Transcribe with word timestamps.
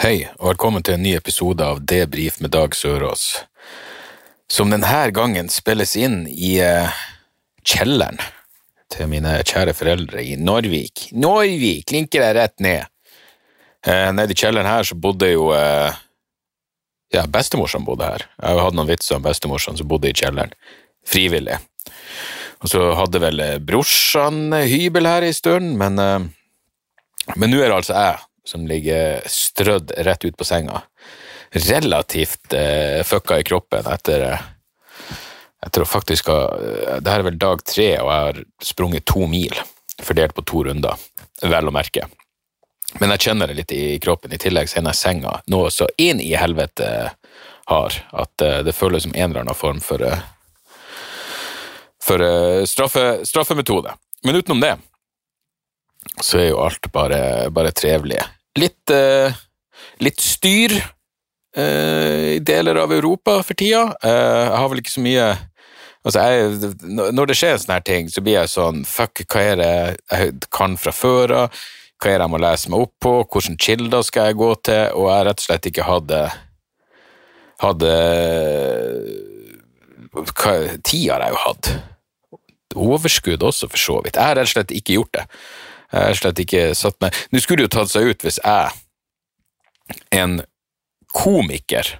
Hei, 0.00 0.22
og 0.40 0.54
velkommen 0.54 0.80
til 0.80 0.94
en 0.96 1.02
ny 1.04 1.10
episode 1.12 1.60
av 1.60 1.82
Debrif 1.84 2.38
med 2.40 2.54
Dag 2.54 2.72
Sørås, 2.72 3.42
som 4.48 4.70
denne 4.72 5.00
gangen 5.12 5.50
spilles 5.52 5.90
inn 6.00 6.22
i 6.24 6.54
eh, 6.64 7.02
kjelleren 7.68 8.16
til 8.88 9.10
mine 9.12 9.34
kjære 9.44 9.74
foreldre 9.76 10.22
i 10.24 10.38
Norvik. 10.40 11.10
Norvik, 11.12 11.92
linker 11.92 12.24
jeg 12.24 12.36
rett 12.38 12.64
ned. 12.64 12.88
Eh, 13.84 14.06
nede 14.16 14.32
i 14.32 14.38
kjelleren 14.40 14.70
her 14.70 14.88
så 14.88 14.96
bodde 14.96 15.28
jo 15.34 15.50
eh, 15.52 16.00
ja, 17.12 17.26
bestemorsan 17.28 17.84
bodde 17.84 18.08
her. 18.08 18.24
Jeg 18.40 18.64
hadde 18.64 18.80
noen 18.80 18.92
vitser 18.94 19.18
om 19.18 19.28
bestemor 19.28 19.60
som 19.60 19.76
bodde 19.84 20.08
i 20.08 20.16
kjelleren, 20.16 20.56
frivillig. 21.04 21.60
Og 22.64 22.72
så 22.72 22.88
hadde 23.02 23.20
vel 23.20 23.44
eh, 23.50 23.58
brorsan 23.60 24.46
hybel 24.64 25.12
her 25.12 25.28
en 25.28 25.38
stund, 25.42 25.76
men 25.76 26.00
men 27.36 27.52
nå 27.52 27.60
er 27.60 27.68
det 27.68 27.82
altså 27.82 28.00
jeg 28.00 28.29
som 28.44 28.66
ligger 28.66 29.20
strødd 29.26 29.92
rett 30.06 30.24
ut 30.24 30.36
på 30.36 30.46
senga. 30.46 30.82
Relativt 31.50 32.52
eh, 32.54 33.02
fucka 33.04 33.40
i 33.40 33.46
kroppen 33.46 33.86
etter 33.90 34.26
eh, 34.28 34.48
etter 35.66 35.84
å 35.84 35.88
faktisk 35.88 36.28
eh, 36.32 37.00
Det 37.00 37.10
her 37.10 37.20
er 37.20 37.26
vel 37.26 37.38
dag 37.40 37.62
tre, 37.66 37.90
og 38.00 38.08
jeg 38.08 38.24
har 38.26 38.40
sprunget 38.64 39.06
to 39.08 39.26
mil, 39.28 39.54
fordelt 40.00 40.34
på 40.36 40.46
to 40.48 40.64
runder, 40.70 40.96
vel 41.42 41.68
å 41.68 41.74
merke. 41.74 42.06
Men 42.98 43.12
jeg 43.14 43.28
kjenner 43.28 43.50
det 43.50 43.58
litt 43.60 43.72
i 43.76 43.98
kroppen, 44.02 44.32
i 44.34 44.40
tillegg 44.40 44.70
så 44.70 44.80
er 44.80 44.88
jeg 44.88 44.98
senga 44.98 45.36
noe 45.52 45.70
så 45.70 45.86
inn 46.00 46.22
i 46.22 46.32
helvete 46.38 47.10
har, 47.70 47.98
at 48.10 48.42
eh, 48.42 48.60
det 48.66 48.74
føles 48.74 49.06
som 49.06 49.14
en 49.14 49.30
eller 49.30 49.44
annen 49.44 49.58
form 49.58 49.80
for, 49.84 50.02
eh, 50.02 50.18
for 52.02 52.24
eh, 52.24 52.64
straffe, 52.66 53.22
straffemetode. 53.26 53.94
Men 54.26 54.40
utenom 54.40 54.62
det 54.64 54.74
så 56.20 56.40
er 56.40 56.48
jo 56.50 56.62
alt 56.64 56.90
bare, 56.92 57.50
bare 57.54 57.70
trevelig. 57.76 58.18
Litt, 58.58 58.90
eh, 58.90 59.30
litt 60.02 60.20
styr 60.20 60.74
eh, 61.56 62.36
i 62.36 62.40
deler 62.42 62.80
av 62.82 62.92
Europa 62.92 63.38
for 63.46 63.54
tida. 63.54 63.84
Eh, 64.02 64.42
jeg 64.48 64.58
har 64.58 64.68
vel 64.72 64.82
ikke 64.82 64.98
så 64.98 65.06
mye 65.06 65.30
Altså, 66.00 66.22
jeg, 66.24 66.70
når 67.12 67.28
det 67.28 67.34
skjer 67.36 67.58
sånne 67.60 67.74
her 67.76 67.82
ting, 67.84 68.06
så 68.08 68.22
blir 68.24 68.38
jeg 68.38 68.48
sånn 68.48 68.78
Fuck, 68.88 69.20
hva 69.28 69.42
er 69.50 69.58
det 69.60 69.72
jeg 70.08 70.38
kan 70.48 70.78
fra 70.80 70.94
før 70.96 71.34
av? 71.42 71.58
Hva 72.00 72.08
er 72.08 72.14
det 72.16 72.24
jeg 72.24 72.32
må 72.32 72.40
lese 72.40 72.72
meg 72.72 72.84
opp 72.86 72.94
på? 73.04 73.12
Hvilke 73.28 73.60
kilder 73.60 74.06
skal 74.06 74.30
jeg 74.30 74.38
gå 74.40 74.48
til? 74.64 74.94
Og 74.96 75.10
jeg 75.10 75.26
rett 75.28 75.42
og 75.42 75.44
slett 75.44 75.68
ikke 75.68 75.84
hadde 75.84 76.22
Hadde 77.60 77.90
hva, 80.16 80.54
Tid 80.80 81.10
har 81.12 81.26
jeg 81.26 81.34
jo 81.34 81.42
hatt. 81.44 81.70
Overskudd 82.80 83.44
også, 83.44 83.68
for 83.68 83.82
så 83.82 83.98
vidt. 84.00 84.16
Jeg 84.16 84.24
har 84.24 84.38
rett 84.38 84.48
og 84.48 84.54
slett 84.54 84.72
ikke 84.72 84.96
gjort 84.96 85.12
det. 85.18 85.26
Jeg 85.90 86.06
har 86.06 86.18
slett 86.18 86.42
ikke 86.44 86.62
satt 86.78 87.00
meg 87.02 87.16
Nå 87.30 87.42
skulle 87.42 87.64
det 87.64 87.70
jo 87.70 87.74
tatt 87.80 87.90
seg 87.92 88.10
ut 88.10 88.24
hvis 88.24 88.38
jeg, 88.44 88.70
en 90.14 90.40
komiker 91.10 91.96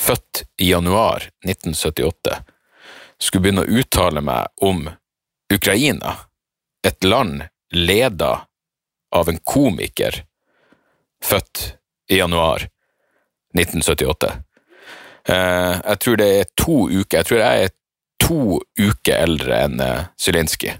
født 0.00 0.44
i 0.56 0.70
januar 0.70 1.26
1978, 1.44 2.38
skulle 3.20 3.44
begynne 3.44 3.64
å 3.66 3.80
uttale 3.82 4.22
meg 4.24 4.64
om 4.64 4.86
Ukraina, 5.52 6.14
et 6.80 7.04
land 7.04 7.44
leda 7.76 8.32
av 9.12 9.28
en 9.28 9.38
komiker 9.44 10.22
født 11.22 11.74
i 12.08 12.22
januar 12.22 12.64
1978. 13.52 14.32
Eh, 15.28 15.74
jeg 15.76 15.98
tror 16.02 16.18
det 16.18 16.28
er 16.40 16.48
to 16.58 16.76
uker 16.90 17.20
Jeg 17.20 17.26
tror 17.28 17.38
jeg 17.38 17.66
er 17.66 17.74
to 18.22 18.58
uker 18.80 19.20
eldre 19.22 19.58
enn 19.66 19.82
uh, 19.82 20.08
Zelinskyj. 20.18 20.72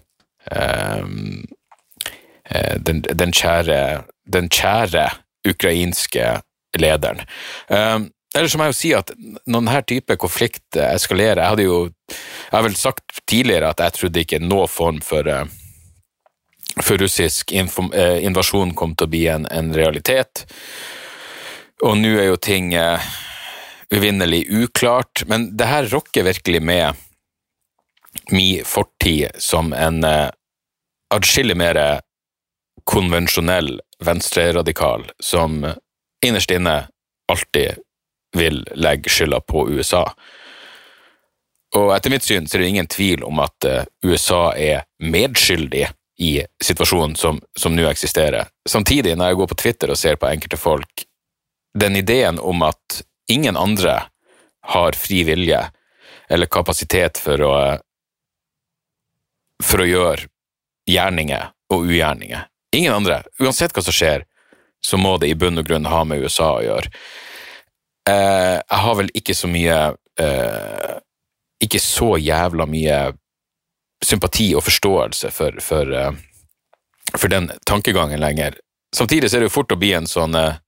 Eh, 2.52 2.60
eh, 2.60 2.78
den, 2.78 3.02
den, 3.02 3.32
kjære, 3.32 4.02
den 4.32 4.48
kjære 4.52 5.08
ukrainske 5.48 6.40
lederen. 6.78 7.24
Eller 7.68 8.10
Ellers 8.32 8.54
må 8.56 8.64
jeg 8.64 8.72
jo 8.72 8.76
si 8.78 8.90
at 8.96 9.10
når 9.44 9.60
denne 9.60 9.80
type 9.84 10.14
konflikt 10.16 10.76
eskalerer 10.80 11.42
Jeg 11.42 11.52
hadde 11.52 11.66
jo 11.66 11.80
jeg 12.52 12.58
har 12.58 12.64
vel 12.66 12.76
sagt 12.76 13.20
tidligere 13.28 13.70
at 13.72 13.80
jeg 13.80 13.94
trodde 13.96 14.22
ikke 14.22 14.38
noen 14.44 14.68
form 14.68 15.00
for, 15.04 15.24
eh, 15.24 15.46
for 16.80 17.00
russisk 17.00 17.52
eh, 17.52 18.18
invasjon 18.20 18.74
kom 18.76 18.92
til 18.92 19.08
å 19.08 19.12
bli 19.12 19.22
en, 19.32 19.46
en 19.48 19.72
realitet. 19.72 20.44
Og 21.80 21.96
nå 21.96 22.12
er 22.20 22.28
jo 22.28 22.36
ting 22.36 22.74
eh, 22.76 23.00
uvinnelig 23.92 24.44
uklart, 24.52 25.24
men 25.32 25.48
det 25.56 25.70
her 25.70 25.88
rokker 25.92 26.28
virkelig 26.28 26.60
med 26.60 27.00
min 28.30 28.64
fortid 28.68 29.40
som 29.40 29.72
en 29.72 30.04
eh, 30.04 30.28
adskillig 31.12 31.56
mer 31.56 31.80
konvensjonell 32.84 33.80
venstreradikal 34.04 35.10
som 35.22 35.66
innerst 36.26 36.50
inne 36.50 36.86
alltid 37.32 37.82
vil 38.36 38.62
legge 38.74 39.10
skylda 39.10 39.40
på 39.40 39.66
USA. 39.70 40.06
Og 41.76 41.92
etter 41.96 42.12
mitt 42.12 42.24
syn 42.24 42.46
så 42.48 42.56
er 42.56 42.62
det 42.62 42.70
ingen 42.72 42.90
tvil 42.90 43.24
om 43.24 43.40
at 43.44 43.68
uh, 43.68 43.84
USA 44.04 44.52
er 44.56 44.84
medskyldig 45.00 45.86
i 46.22 46.32
situasjonen 46.62 47.16
som, 47.16 47.40
som 47.58 47.76
nå 47.76 47.86
eksisterer. 47.88 48.50
Samtidig, 48.68 49.16
når 49.16 49.32
jeg 49.32 49.40
går 49.40 49.50
på 49.52 49.60
Twitter 49.64 49.92
og 49.92 49.98
ser 49.98 50.18
på 50.20 50.28
enkelte 50.28 50.60
folk, 50.60 51.06
den 51.78 51.96
ideen 51.96 52.38
om 52.38 52.62
at 52.66 53.00
ingen 53.32 53.56
andre 53.56 54.02
har 54.72 54.98
fri 54.98 55.22
vilje 55.24 55.62
eller 56.28 56.46
kapasitet 56.52 57.18
for 57.18 57.42
å 57.42 57.54
for 59.62 59.82
å 59.82 59.86
gjøre 59.86 60.26
gjerninger 60.90 61.52
og 61.72 61.86
ugjerninger. 61.86 62.48
Ingen 62.72 62.94
andre. 62.94 63.22
Uansett 63.38 63.74
hva 63.76 63.84
som 63.84 63.94
skjer, 63.94 64.24
så 64.84 64.98
må 64.98 65.16
det 65.20 65.30
i 65.30 65.36
bunn 65.38 65.60
og 65.60 65.68
grunn 65.68 65.88
ha 65.90 66.02
med 66.08 66.24
USA 66.24 66.54
å 66.56 66.64
gjøre. 66.64 66.90
Eh, 68.08 68.58
jeg 68.58 68.80
har 68.84 68.98
vel 68.98 69.12
ikke 69.14 69.34
så 69.38 69.46
mye 69.46 69.74
eh, 70.18 70.94
Ikke 71.62 71.78
så 71.78 72.16
jævla 72.18 72.64
mye 72.66 72.96
sympati 74.02 74.48
og 74.58 74.64
forståelse 74.66 75.30
for, 75.30 75.60
for, 75.62 75.92
eh, 75.94 76.10
for, 77.14 77.28
den 77.30 77.52
tankegangen 77.66 78.18
lenger. 78.20 78.56
Samtidig 78.96 79.30
så 79.30 79.38
er 79.38 79.44
det 79.44 79.52
jo 79.52 79.54
fort 79.60 79.70
å 79.70 79.78
bli 79.78 79.92
en 79.94 80.10
sånn 80.10 80.34
eh, 80.34 80.58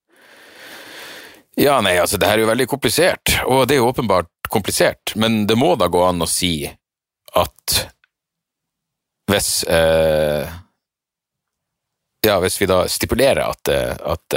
Ja, 1.58 1.80
nei, 1.82 1.96
altså, 1.98 2.18
det 2.18 2.26
her 2.30 2.38
er 2.38 2.44
jo 2.44 2.52
veldig 2.52 2.68
komplisert, 2.70 3.34
og 3.46 3.66
det 3.66 3.76
er 3.76 3.82
jo 3.82 3.90
åpenbart 3.90 4.30
komplisert, 4.50 5.12
men 5.14 5.44
det 5.46 5.54
må 5.58 5.74
da 5.78 5.86
gå 5.90 6.00
an 6.02 6.22
å 6.22 6.30
si 6.30 6.66
at 7.34 7.76
hvis 9.30 9.50
eh, 9.70 10.50
Ja, 12.24 12.38
hvis 12.40 12.56
vi 12.60 12.66
da 12.70 12.84
stipulerer 12.88 13.44
at, 13.50 13.68
at 13.68 14.36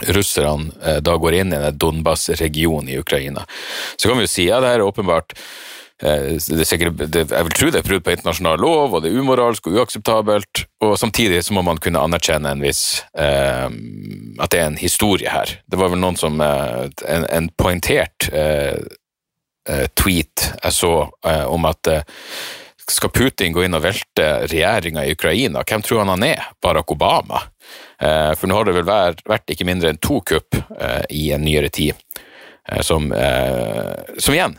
russerne 0.00 0.72
eh, 0.84 0.96
da 0.96 1.16
går 1.16 1.40
inn 1.40 1.52
i 1.52 1.60
den 1.60 1.78
Donbas-regionen 1.78 2.88
i 2.88 2.98
Ukraina. 2.98 3.46
Så 3.96 4.08
kan 4.08 4.18
vi 4.18 4.26
jo 4.26 4.30
si 4.30 4.48
ja, 4.48 4.60
det 4.60 4.74
her 4.74 4.82
er 4.82 4.88
åpenbart 4.88 5.32
eh, 6.02 6.36
er 6.36 6.68
sikkert, 6.68 7.00
Jeg 7.14 7.46
vil 7.48 7.56
tro 7.56 7.70
det 7.72 7.80
er 7.80 7.86
brudd 7.86 8.04
på 8.04 8.12
internasjonal 8.16 8.60
lov, 8.60 8.94
og 8.94 9.04
det 9.04 9.12
er 9.12 9.22
umoralsk 9.22 9.70
og 9.70 9.80
uakseptabelt. 9.80 10.66
Og 10.84 10.98
samtidig 11.00 11.42
så 11.44 11.56
må 11.56 11.64
man 11.66 11.80
kunne 11.82 12.02
anerkjenne 12.02 12.52
en 12.52 12.64
viss 12.64 13.02
eh, 13.16 13.68
At 14.38 14.52
det 14.52 14.60
er 14.60 14.68
en 14.68 14.80
historie 14.80 15.32
her. 15.32 15.58
Det 15.66 15.80
var 15.80 15.92
vel 15.94 16.02
noen 16.02 16.20
som 16.20 16.40
eh, 16.44 16.86
En, 17.08 17.26
en 17.30 17.50
poengtert 17.56 18.28
eh, 18.32 18.76
eh, 19.68 19.88
tweet 19.96 20.50
jeg 20.62 20.72
så 20.74 20.94
om 21.26 21.64
at 21.66 21.88
skal 22.90 23.10
Putin 23.10 23.52
gå 23.52 23.64
inn 23.66 23.74
og 23.74 23.82
velte 23.82 24.26
regjeringa 24.46 25.04
i 25.04 25.14
Ukraina? 25.16 25.64
Hvem 25.66 25.82
tror 25.82 26.04
han 26.04 26.12
han 26.14 26.26
er? 26.26 26.44
Barack 26.62 26.92
Obama? 26.94 27.42
Eh, 27.98 28.34
for 28.34 28.48
nå 28.48 28.58
har 28.58 28.68
det 28.68 28.76
vel 28.76 29.16
vært 29.26 29.52
ikke 29.52 29.66
mindre 29.66 29.90
enn 29.90 30.02
to 30.02 30.20
kupp 30.26 30.56
eh, 30.56 31.02
i 31.10 31.30
en 31.34 31.44
nyere 31.44 31.70
tid, 31.72 31.96
eh, 32.68 32.82
som, 32.84 33.10
som 34.18 34.36
igjen 34.36 34.58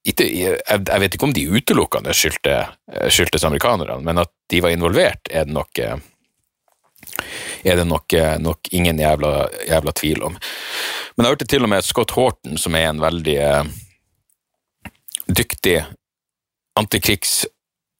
jeg 0.00 0.56
vet 0.72 1.12
ikke 1.12 1.26
om 1.26 1.32
de 1.36 1.42
utelukkende 1.44 2.14
skyldtes 2.16 3.42
amerikanerne, 3.44 3.98
men 4.00 4.22
at 4.22 4.30
de 4.48 4.62
var 4.64 4.72
involvert, 4.72 5.28
er 5.28 5.44
det 5.44 5.52
nok, 5.52 5.76
er 5.76 7.76
det 7.76 7.84
nok, 7.84 8.16
nok 8.40 8.70
ingen 8.72 8.98
jævla, 8.98 9.34
jævla, 9.68 9.92
tvil 10.00 10.24
om. 10.30 10.38
Men 11.14 11.28
jeg 11.28 11.34
hørte 11.34 11.50
til 11.52 11.68
og 11.68 11.72
med 11.74 11.84
Scott 11.84 12.16
Horton, 12.16 12.56
som 12.58 12.80
er 12.80 12.88
en 12.88 13.04
veldig 13.04 13.36
dyktig 15.28 15.82
antikrigs 16.78 17.46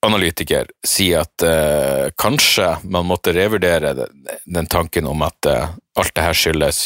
analytiker 0.06 0.70
sier 0.86 1.24
at 1.24 1.44
eh, 1.44 2.08
kanskje 2.16 2.72
man 2.88 3.08
måtte 3.08 3.34
revurdere 3.36 3.92
den, 3.98 4.28
den 4.44 4.68
tanken 4.70 5.08
om 5.10 5.22
at 5.26 5.46
eh, 5.46 5.72
alt 6.00 6.14
det 6.16 6.24
her 6.24 6.36
skyldes 6.36 6.80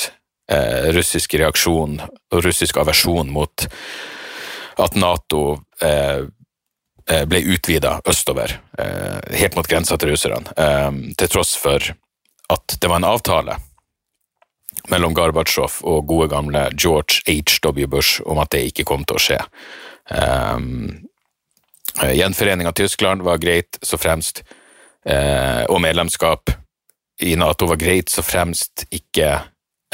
eh, 0.51 0.91
russisk 0.97 1.37
reaksjon 1.39 2.01
og 2.03 2.43
russisk 2.45 2.81
aversjon 2.83 3.31
mot 3.31 3.67
at 4.83 4.97
Nato 4.99 5.61
eh, 5.83 6.25
eh, 7.07 7.25
ble 7.31 7.43
utvida 7.55 8.01
østover, 8.11 8.57
eh, 8.79 9.39
helt 9.39 9.55
mot 9.55 9.69
grensa 9.71 9.99
til 10.01 10.15
russerne, 10.15 11.15
til 11.15 11.31
tross 11.31 11.55
for 11.61 11.95
at 12.55 12.77
det 12.81 12.91
var 12.91 12.99
en 13.01 13.09
avtale 13.09 13.57
mellom 14.91 15.15
Gorbatsjov 15.17 15.81
og 15.89 16.07
gode 16.11 16.29
gamle 16.35 16.67
George 16.75 17.23
H.W. 17.29 17.87
Bush 17.89 18.21
om 18.27 18.43
at 18.43 18.53
det 18.53 18.67
ikke 18.69 18.85
kom 18.89 19.07
til 19.07 19.17
å 19.17 19.23
skje. 19.23 19.39
Um, 20.11 21.07
Gjenforening 22.03 22.67
av 22.67 22.75
Tyskland 22.79 23.23
var 23.23 23.39
greit 23.43 23.79
så 23.83 23.99
fremst, 24.01 24.43
uh, 25.07 25.63
og 25.71 25.79
medlemskap 25.85 26.51
i 27.23 27.37
Nato 27.39 27.69
var 27.71 27.79
greit 27.79 28.11
så 28.11 28.25
fremst 28.27 28.87
ikke 28.91 29.29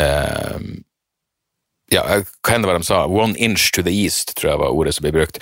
uh, 0.01 0.71
ja, 1.91 2.05
hva 2.07 2.55
enn 2.55 2.65
det 2.65 2.71
var 2.71 2.79
de 2.79 2.87
sa, 2.87 3.05
one 3.07 3.37
inch 3.37 3.71
to 3.75 3.85
the 3.85 3.93
east, 3.93 4.37
tror 4.39 4.55
jeg 4.55 4.63
var 4.63 4.77
ordet 4.77 4.97
som 4.97 5.07
ble 5.07 5.15
brukt. 5.19 5.41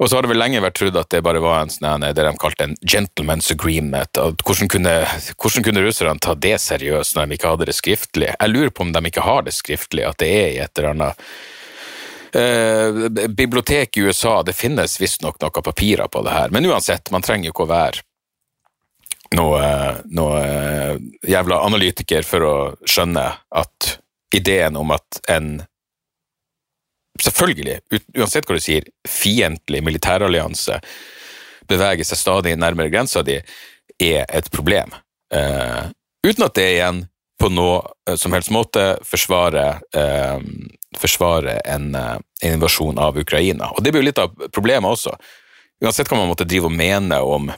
Og 0.00 0.08
så 0.08 0.16
har 0.16 0.24
det 0.24 0.30
vel 0.30 0.40
lenge 0.40 0.62
vært 0.64 0.78
trodd 0.78 0.96
at 0.96 1.10
det 1.12 1.20
bare 1.24 1.42
var 1.44 1.58
en 1.60 1.72
sånn, 1.72 2.06
det 2.06 2.24
de 2.24 2.32
kalte 2.40 2.64
en 2.64 2.76
gentleman's 2.88 3.50
agreement. 3.52 4.16
Hvordan 4.16 4.70
kunne, 4.72 4.94
hvordan 5.36 5.66
kunne 5.66 5.82
russerne 5.84 6.22
ta 6.24 6.32
det 6.40 6.54
seriøst 6.64 7.16
når 7.16 7.28
de 7.28 7.36
ikke 7.36 7.52
hadde 7.52 7.68
det 7.68 7.76
skriftlig? 7.76 8.30
Jeg 8.32 8.52
lurer 8.52 8.72
på 8.72 8.86
om 8.86 8.94
de 8.96 9.02
ikke 9.10 9.26
har 9.26 9.44
det 9.44 9.52
skriftlig, 9.56 10.06
at 10.08 10.20
det 10.22 10.30
er 10.38 10.48
i 10.54 10.62
et 10.64 10.80
eller 10.80 10.94
annet 10.94 11.26
eh, 12.36 13.28
bibliotek 13.28 13.96
i 13.96 14.06
USA. 14.06 14.42
Det 14.42 14.56
finnes 14.56 15.00
visstnok 15.00 15.40
noen 15.40 15.64
papirer 15.64 16.08
på 16.08 16.22
det 16.26 16.36
her, 16.36 16.54
men 16.54 16.66
uansett, 16.66 17.10
man 17.10 17.24
trenger 17.26 17.50
jo 17.50 17.56
ikke 17.56 17.66
å 17.66 17.72
være 17.72 18.06
noe, 19.38 19.64
noe 20.10 20.38
eh, 20.44 20.94
jævla 21.30 21.60
analytiker 21.66 22.26
for 22.26 22.46
å 22.46 22.54
skjønne 22.88 23.26
at 23.62 23.92
ideen 24.34 24.78
om 24.78 24.94
at 24.94 25.20
en 25.30 25.60
selvfølgelig, 27.20 27.80
uansett 28.16 28.46
hva 28.48 28.56
du 28.56 28.64
sier, 28.64 28.86
fiendtlig 29.08 29.82
militærallianse 29.84 30.78
beveger 31.70 32.06
seg 32.06 32.18
stadig 32.18 32.56
nærmere 32.58 32.90
grensa 32.92 33.22
di, 33.26 33.38
er 34.00 34.24
et 34.26 34.48
problem. 34.50 34.94
Uh, 35.30 35.90
uten 36.26 36.46
at 36.46 36.56
det 36.56 36.66
igjen 36.72 37.04
på 37.40 37.50
noe 37.52 37.82
eh, 38.08 38.16
som 38.18 38.34
helst 38.34 38.50
måte 38.52 38.82
forsvarer, 39.06 39.78
forsvarer 40.98 41.60
en, 41.64 41.94
uh, 41.94 42.18
en, 42.42 42.54
invasjon 42.54 42.98
av 42.98 43.18
Ukraina. 43.18 43.70
Og 43.74 43.84
det 43.84 43.92
blir 43.92 44.02
jo 44.02 44.10
litt 44.10 44.22
av 44.22 44.34
problemet 44.50 44.90
også. 44.90 45.14
Uansett 45.84 46.10
hva 46.10 46.18
man 46.20 46.30
måtte 46.32 46.48
drive 46.48 46.68
og 46.68 46.76
mene 46.76 47.20
om 47.24 47.52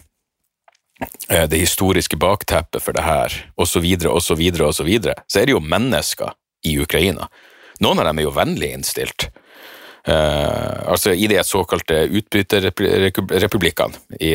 det 1.26 1.58
historiske 1.58 2.14
bakteppet 2.20 2.82
for 2.84 2.94
det 2.94 3.02
her, 3.02 3.34
osv., 3.58 3.82
osv., 4.06 4.42
osv., 4.68 4.90
så 5.26 5.40
er 5.40 5.48
det 5.48 5.56
jo 5.56 5.62
mennesker 5.64 6.30
i 6.68 6.76
Ukraina. 6.78 7.26
Noen 7.82 7.98
av 7.98 8.06
dem 8.06 8.18
er 8.20 8.26
jo 8.28 8.34
vennlig 8.36 8.70
innstilt. 8.76 9.26
Uh, 10.08 10.90
altså 10.90 11.12
i 11.14 11.26
de 11.30 11.38
såkalte 11.46 11.94
utbryterrepublikkene 12.10 13.94
i, 14.18 14.34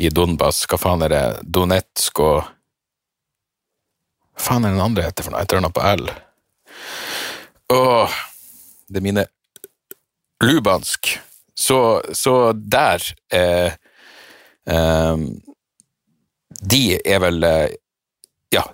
i 0.00 0.08
Donbas, 0.08 0.64
hva 0.68 0.78
faen 0.80 1.02
er 1.04 1.10
det, 1.12 1.24
Donetsk 1.44 2.20
og 2.24 2.42
Hva 4.32 4.40
faen 4.46 4.64
er 4.64 4.72
den 4.72 4.80
andre 4.80 5.02
heter 5.04 5.26
for 5.26 5.32
noe? 5.34 5.42
Et 5.44 5.52
eller 5.52 5.60
annet 5.60 5.76
på 5.76 5.84
L. 5.84 6.06
Åh, 7.72 8.10
det 8.88 9.00
mine 9.00 9.26
Lubansk. 10.44 11.18
Så, 11.54 12.02
så 12.12 12.52
der 12.52 13.02
eh, 13.32 13.72
eh, 14.66 15.16
De 16.72 16.82
er 17.04 17.20
vel 17.22 17.44
eh, 17.44 17.68
Ja, 18.52 18.64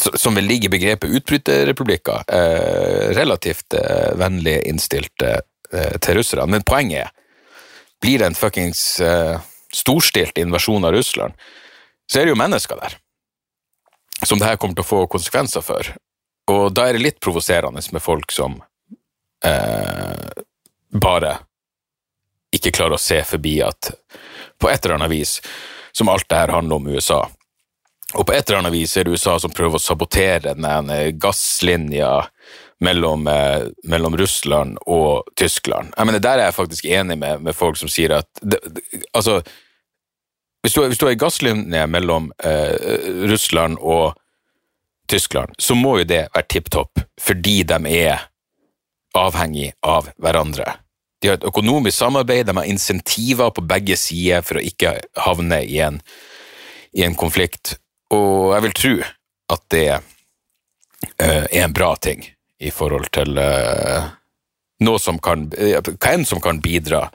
som 0.00 0.36
vil 0.36 0.48
ligge 0.48 0.70
i 0.70 0.72
begrepet 0.72 1.12
utbryterrepublikker, 1.18 2.24
eh, 2.28 3.12
relativt 3.16 3.74
eh, 3.74 4.12
vennlig 4.16 4.62
innstilt 4.70 5.22
eh, 5.22 5.40
til 6.00 6.16
russerne. 6.16 6.46
Men 6.48 6.64
poenget 6.64 7.02
er, 7.02 7.12
blir 8.00 8.20
det 8.20 8.30
en 8.30 8.38
fuckings 8.38 8.80
storstilt 9.72 10.38
invasjon 10.38 10.84
av 10.84 10.92
Russland, 10.92 11.32
så 12.08 12.20
er 12.20 12.26
det 12.26 12.32
jo 12.36 12.40
mennesker 12.40 12.80
der 12.80 12.96
som 14.24 14.38
det 14.38 14.48
her 14.48 14.56
kommer 14.60 14.76
til 14.76 14.84
å 14.84 14.88
få 14.88 15.00
konsekvenser 15.12 15.64
for. 15.64 15.88
Og 16.50 16.72
da 16.74 16.86
er 16.86 16.96
det 16.96 17.02
litt 17.02 17.20
provoserende 17.20 17.82
med 17.92 18.02
folk 18.02 18.32
som 18.32 18.60
eh, 19.44 20.42
bare 20.94 21.38
ikke 22.54 22.72
klarer 22.76 22.96
å 22.96 23.02
se 23.02 23.18
forbi 23.26 23.58
at 23.66 23.90
på 24.56 24.70
et 24.70 24.84
eller 24.84 24.96
annet 24.96 25.12
vis, 25.12 25.40
som 25.92 26.08
alt 26.08 26.28
det 26.30 26.38
her 26.38 26.54
handler 26.54 26.78
om 26.78 26.86
USA, 26.88 27.24
og 28.14 28.26
på 28.26 28.32
et 28.36 28.46
eller 28.46 28.62
annet 28.62 28.76
vis 28.76 28.94
er 28.96 29.04
det 29.04 29.16
USA 29.16 29.34
som 29.42 29.52
prøver 29.52 29.80
å 29.80 29.82
sabotere 29.82 30.54
den 30.54 30.90
gasslinja 31.18 32.12
mellom, 32.78 33.26
eh, 33.26 33.66
mellom, 33.84 34.16
Russland 34.16 34.78
og 34.86 35.26
Tyskland. 35.36 35.92
Jeg 35.96 36.06
mener, 36.06 36.18
Der 36.18 36.38
er 36.38 36.44
jeg 36.44 36.54
faktisk 36.54 36.84
enig 36.84 37.18
med, 37.18 37.42
med 37.42 37.54
folk 37.54 37.76
som 37.76 37.88
sier 37.88 38.18
at 38.18 38.28
det, 38.42 38.60
altså, 39.12 39.42
hvis 40.62 40.72
du, 40.72 40.82
har 40.82 41.12
en 41.12 41.18
gasslinje 41.18 41.86
mellom 41.86 42.32
eh, 42.44 42.74
Russland 43.26 43.78
og 43.80 44.14
Tyskland, 44.14 44.25
så 45.58 45.74
må 45.74 45.98
jo 46.00 46.08
det 46.08 46.26
være 46.34 46.48
tipp 46.48 46.70
topp, 46.70 47.00
fordi 47.20 47.62
de 47.62 47.78
er 47.90 48.26
avhengig 49.16 49.72
av 49.82 50.10
hverandre. 50.20 50.76
De 51.22 51.30
har 51.30 51.38
et 51.38 51.48
økonomisk 51.48 51.96
samarbeid, 51.96 52.46
de 52.46 52.56
har 52.56 52.68
insentiver 52.68 53.50
på 53.50 53.64
begge 53.64 53.96
sider 53.96 54.44
for 54.44 54.60
å 54.60 54.64
ikke 54.64 54.98
havne 55.24 55.62
i 55.64 55.78
en, 55.84 56.00
i 56.92 57.04
en 57.06 57.16
konflikt. 57.16 57.76
Og 58.12 58.52
jeg 58.54 58.66
vil 58.66 58.76
tro 58.76 58.94
at 59.54 59.64
det 59.72 59.88
uh, 59.96 61.44
er 61.46 61.62
en 61.64 61.74
bra 61.74 61.94
ting 61.96 62.24
i 62.60 62.72
forhold 62.72 63.08
til 63.14 63.38
uh, 63.40 64.12
noe 64.84 65.00
som 65.00 65.18
kan 65.22 65.46
Hva 65.48 66.12
enn 66.12 66.26
som 66.28 66.40
kan 66.44 66.60
bidra 66.60 67.06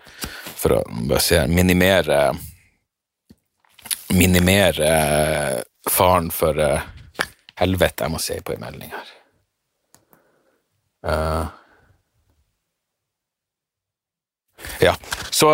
for 0.58 0.80
å 0.82 1.20
se, 1.22 1.44
minimere 1.50 2.32
Minimere 4.12 4.90
uh, 4.90 5.62
faren 5.90 6.30
for 6.34 6.58
Helvete, 7.60 8.06
jeg 8.06 8.14
må 8.14 8.20
se 8.22 8.38
på 8.42 8.56
en 8.56 8.64
melding 8.64 8.94
her. 8.94 9.18
ja, 14.82 14.94
så 15.34 15.50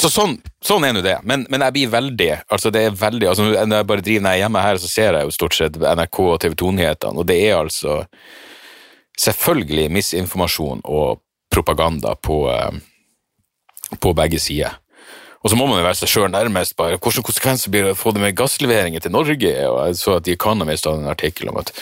så 0.00 0.08
sånn, 0.08 0.36
sånn 0.64 0.84
er 0.86 0.94
nå 0.96 1.02
det, 1.04 1.18
men, 1.28 1.42
men, 1.52 1.60
jeg 1.66 1.74
blir 1.76 1.90
veldig 1.92 2.28
altså 2.48 2.70
det 2.72 2.86
er 2.86 2.94
veldig, 2.96 3.26
altså 3.28 3.48
Når 3.50 3.74
jeg 3.74 3.88
bare 3.90 4.04
driver 4.06 4.38
hjemme 4.38 4.62
her, 4.64 4.78
så 4.80 4.88
ser 4.88 5.18
jeg 5.18 5.28
jo 5.28 5.34
stort 5.34 5.56
sett 5.56 5.76
NRK 5.76 6.20
og 6.24 6.38
TV 6.40 6.54
2-nyhetene, 6.62 7.20
og 7.20 7.26
det 7.28 7.36
er 7.44 7.58
altså 7.58 7.98
selvfølgelig 9.20 9.90
misinformasjon 9.92 10.80
og 10.88 11.20
propaganda 11.52 12.14
på, 12.16 12.46
eh, 12.48 13.98
på 14.00 14.14
begge 14.16 14.40
sider. 14.40 14.79
Og 15.40 15.50
så 15.50 15.56
må 15.56 15.66
man 15.66 15.80
jo 15.80 15.86
være 15.86 15.96
seg 16.02 16.10
sjøl 16.12 16.32
nærmest. 16.32 16.76
bare, 16.76 16.98
Hvilke 17.00 17.24
konsekvenser 17.24 17.72
blir 17.72 17.86
det 17.86 17.94
å 17.94 17.98
få 17.98 18.12
det 18.12 18.20
med 18.20 18.36
gassleveringer 18.36 19.00
til 19.00 19.14
Norge? 19.14 19.54
Og 19.70 19.78
jeg 19.88 19.96
så 19.96 20.18
at 20.18 20.26
The 20.26 20.36
Economist 20.36 20.84
hadde 20.84 21.00
en 21.00 21.12
artikkel 21.12 21.48
om 21.48 21.60
at 21.62 21.72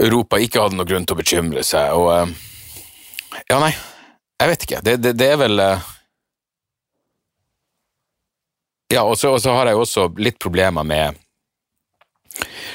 Europa 0.00 0.40
ikke 0.42 0.60
hadde 0.60 0.76
noen 0.76 0.90
grunn 0.90 1.08
til 1.08 1.16
å 1.16 1.22
bekymre 1.22 1.64
seg. 1.64 1.96
og 1.96 2.10
eh, 2.12 3.42
Ja, 3.48 3.58
nei, 3.62 3.72
jeg 4.40 4.52
vet 4.52 4.66
ikke. 4.66 4.84
Det, 4.84 4.96
det, 5.00 5.14
det 5.16 5.30
er 5.32 5.40
vel 5.40 5.64
eh, 5.64 5.90
ja, 8.92 9.02
og 9.02 9.16
så, 9.18 9.32
og 9.34 9.40
så, 9.42 9.54
har 9.56 9.70
jeg 9.70 9.80
også 9.80 10.10
litt 10.20 10.38
problemer 10.42 10.84
med 10.86 11.20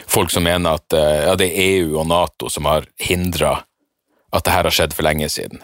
folk 0.10 0.34
som 0.34 0.44
mener 0.48 0.80
at 0.80 0.98
eh, 0.98 1.26
ja, 1.30 1.38
det 1.38 1.52
er 1.52 1.66
EU 1.78 2.00
og 2.02 2.10
Nato 2.10 2.50
som 2.50 2.66
har 2.66 2.90
hindra 2.98 3.60
at 4.34 4.46
det 4.46 4.54
her 4.54 4.66
har 4.66 4.74
skjedd 4.74 4.98
for 4.98 5.06
lenge 5.06 5.30
siden. 5.30 5.62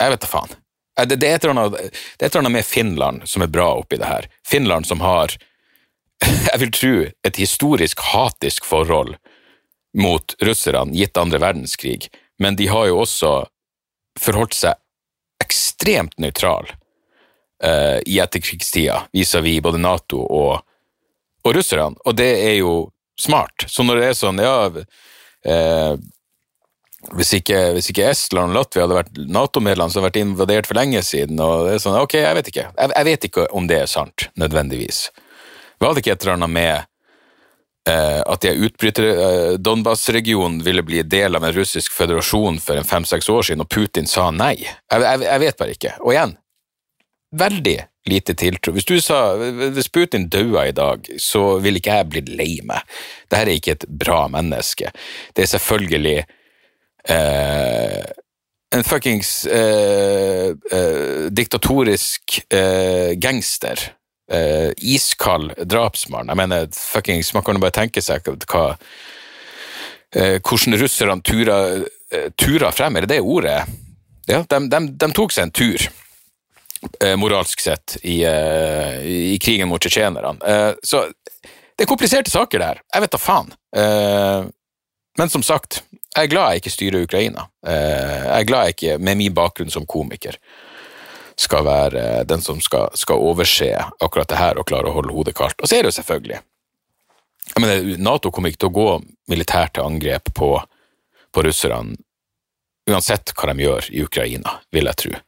Jeg 0.00 0.12
vet 0.12 0.24
da 0.24 0.28
faen. 0.28 0.56
Eh, 1.00 1.06
det, 1.06 1.16
det, 1.16 1.28
er 1.28 1.34
et 1.34 1.44
eller 1.44 2.38
annet 2.38 2.52
med 2.52 2.66
Finland 2.66 3.28
som 3.28 3.42
er 3.42 3.52
bra 3.52 3.70
oppi 3.80 3.98
det 4.00 4.10
her. 4.10 4.28
Finland 4.46 4.86
som 4.86 5.00
har, 5.00 5.34
jeg 6.52 6.60
vil 6.60 6.72
tro, 6.72 6.94
et 7.26 7.40
historisk 7.40 8.00
hatisk 8.12 8.64
forhold 8.64 9.16
mot 9.94 10.34
russerne, 10.42 10.94
gitt 10.94 11.16
andre 11.16 11.38
verdenskrig, 11.38 12.08
men 12.42 12.56
de 12.58 12.66
har 12.66 12.88
jo 12.90 13.02
også 13.04 13.34
forholdt 14.18 14.56
seg 14.56 14.80
ekstremt 15.42 16.16
nøytral 16.18 16.66
uh, 17.62 18.00
i 18.02 18.18
etterkrigstida 18.22 19.04
vis-à-vis 19.14 19.62
både 19.62 19.78
Nato 19.78 20.18
og, 20.22 20.64
og 21.46 21.54
russerne, 21.54 21.94
og 22.02 22.16
det 22.18 22.30
er 22.42 22.56
jo 22.58 22.74
smart. 23.20 23.66
Så 23.70 23.86
når 23.86 24.00
det 24.00 24.08
er 24.08 24.18
sånn, 24.18 24.42
ja 24.42 24.56
uh, 24.66 25.94
hvis 27.12 27.34
ikke, 27.40 27.58
hvis 27.76 27.90
ikke, 27.92 28.08
Estland 28.12 28.54
og 28.54 28.58
Latvia 28.58 28.86
hadde 28.86 28.96
vært 28.96 29.20
Nato-medlem, 29.28 29.90
så 29.90 30.00
hadde 30.00 30.08
vært 30.08 30.22
invadert 30.22 30.68
for 30.70 30.78
lenge 30.78 31.02
siden. 31.04 31.40
og 31.40 31.68
det 31.68 31.76
er 31.76 31.84
sånn, 31.84 32.00
Ok, 32.00 32.16
jeg 32.20 32.38
vet 32.38 32.50
ikke. 32.52 32.66
Jeg, 32.70 32.92
jeg 32.94 33.08
vet 33.10 33.28
ikke 33.28 33.46
om 33.52 33.68
det 33.70 33.78
er 33.82 33.90
sant, 33.90 34.28
nødvendigvis. 34.40 35.08
Var 35.82 35.94
det 35.94 36.04
ikke 36.04 36.12
et 36.14 36.24
eller 36.24 36.36
annet 36.38 36.54
med 36.54 36.74
eh, 37.90 38.20
at 38.20 38.44
de 38.44 38.54
utbrytere 38.68 39.14
eh, 39.14 39.56
Donbas-regionen 39.58 40.62
ville 40.64 40.84
bli 40.86 41.02
del 41.02 41.36
av 41.36 41.44
en 41.44 41.56
russisk 41.56 41.92
føderasjon 41.92 42.60
for 42.62 42.80
en 42.80 42.88
fem-seks 42.88 43.28
år 43.28 43.50
siden, 43.50 43.64
og 43.66 43.72
Putin 43.72 44.08
sa 44.10 44.30
nei? 44.32 44.56
Jeg, 44.62 45.02
jeg, 45.02 45.26
jeg, 45.26 45.42
vet 45.44 45.60
bare 45.60 45.76
ikke. 45.76 45.96
Og 46.04 46.14
igjen, 46.14 46.36
veldig 47.36 47.76
lite 48.10 48.36
tiltro. 48.36 48.74
Hvis 48.76 49.06
sa 49.06 49.20
hvis 49.36 49.90
Putin 49.92 50.28
daua 50.28 50.66
i 50.68 50.76
dag, 50.76 51.06
så 51.18 51.58
ville 51.64 51.80
ikke 51.80 51.98
jeg 51.98 52.08
bli 52.12 52.24
lei 52.36 52.54
meg. 52.66 52.84
Dette 53.28 53.44
er 53.44 53.52
ikke 53.56 53.76
et 53.78 53.86
bra 53.88 54.24
menneske. 54.32 54.92
Det 55.34 55.46
er 55.46 55.52
selvfølgelig 55.56 56.18
eh, 57.08 58.04
en 58.74 58.84
fuckings 58.84 59.46
eh, 59.46 60.50
eh, 60.50 61.26
diktatorisk 61.30 62.40
eh, 62.52 63.14
gangster. 63.20 63.90
Eh, 64.32 64.70
iskald 64.80 65.52
drapsmann. 65.68 66.30
Jeg 66.32 66.40
mener, 66.40 66.70
fuckings, 66.72 67.34
man 67.36 67.44
kan 67.44 67.58
jo 67.58 67.64
bare 67.64 67.76
tenke 67.76 68.02
seg 68.02 68.24
hva 68.24 68.64
eh, 70.14 70.38
hvordan 70.40 70.78
russerne 70.80 71.20
turer, 71.20 71.84
turer 72.40 72.72
frem, 72.72 72.96
er 72.96 73.04
det 73.04 73.18
det 73.18 73.20
ordet? 73.20 73.60
Ja, 74.30 74.40
de, 74.48 74.62
de, 74.72 74.80
de 74.96 75.10
tok 75.12 75.34
seg 75.34 75.48
en 75.48 75.54
tur 75.54 75.84
Eh, 77.00 77.16
moralsk 77.16 77.60
sett, 77.60 77.96
i, 78.02 78.24
eh, 78.24 79.06
i 79.32 79.38
krigen 79.38 79.68
mot 79.68 79.80
tsjetsjenerne. 79.80 80.36
Eh, 80.46 80.74
så 80.82 81.06
det 81.76 81.84
er 81.84 81.90
kompliserte 81.90 82.30
saker 82.30 82.60
der. 82.60 82.82
Jeg 82.92 83.04
vet 83.04 83.14
da 83.14 83.20
faen. 83.20 83.54
Men 85.18 85.30
som 85.30 85.44
sagt, 85.46 85.82
jeg 86.14 86.26
er 86.26 86.30
glad 86.30 86.52
jeg 86.52 86.62
ikke 86.62 86.72
styrer 86.74 87.04
Ukraina. 87.06 87.46
Jeg 87.66 88.38
er 88.38 88.48
glad 88.48 88.68
jeg 88.68 88.76
ikke, 88.76 88.96
med 88.98 89.20
min 89.20 89.34
bakgrunn 89.34 89.70
som 89.70 89.86
komiker, 89.86 90.38
skal 91.38 91.64
være 91.66 92.24
den 92.30 92.42
som 92.42 92.60
skal, 92.62 92.92
skal 92.98 93.22
overse 93.22 93.70
akkurat 93.74 94.30
det 94.30 94.38
her 94.38 94.58
og 94.58 94.66
klare 94.70 94.90
å 94.90 94.94
holde 94.94 95.14
hodet 95.14 95.34
kaldt. 95.38 95.58
Og 95.58 95.70
så 95.70 95.78
er 95.78 95.82
det 95.82 95.90
jo 95.90 96.00
selvfølgelig 96.00 96.40
jeg 97.54 97.62
mener, 97.62 97.98
Nato 98.00 98.30
kommer 98.32 98.50
ikke 98.50 98.64
til 98.64 98.72
å 98.72 98.78
gå 98.78 98.88
militært 99.30 99.76
til 99.76 99.86
angrep 99.86 100.30
på, 100.34 100.56
på 101.30 101.44
russerne 101.44 101.96
uansett 102.90 103.32
hva 103.36 103.52
de 103.52 103.64
gjør 103.64 103.88
i 103.92 104.02
Ukraina, 104.04 104.58
vil 104.74 104.90
jeg 104.90 105.00
tro. 105.00 105.20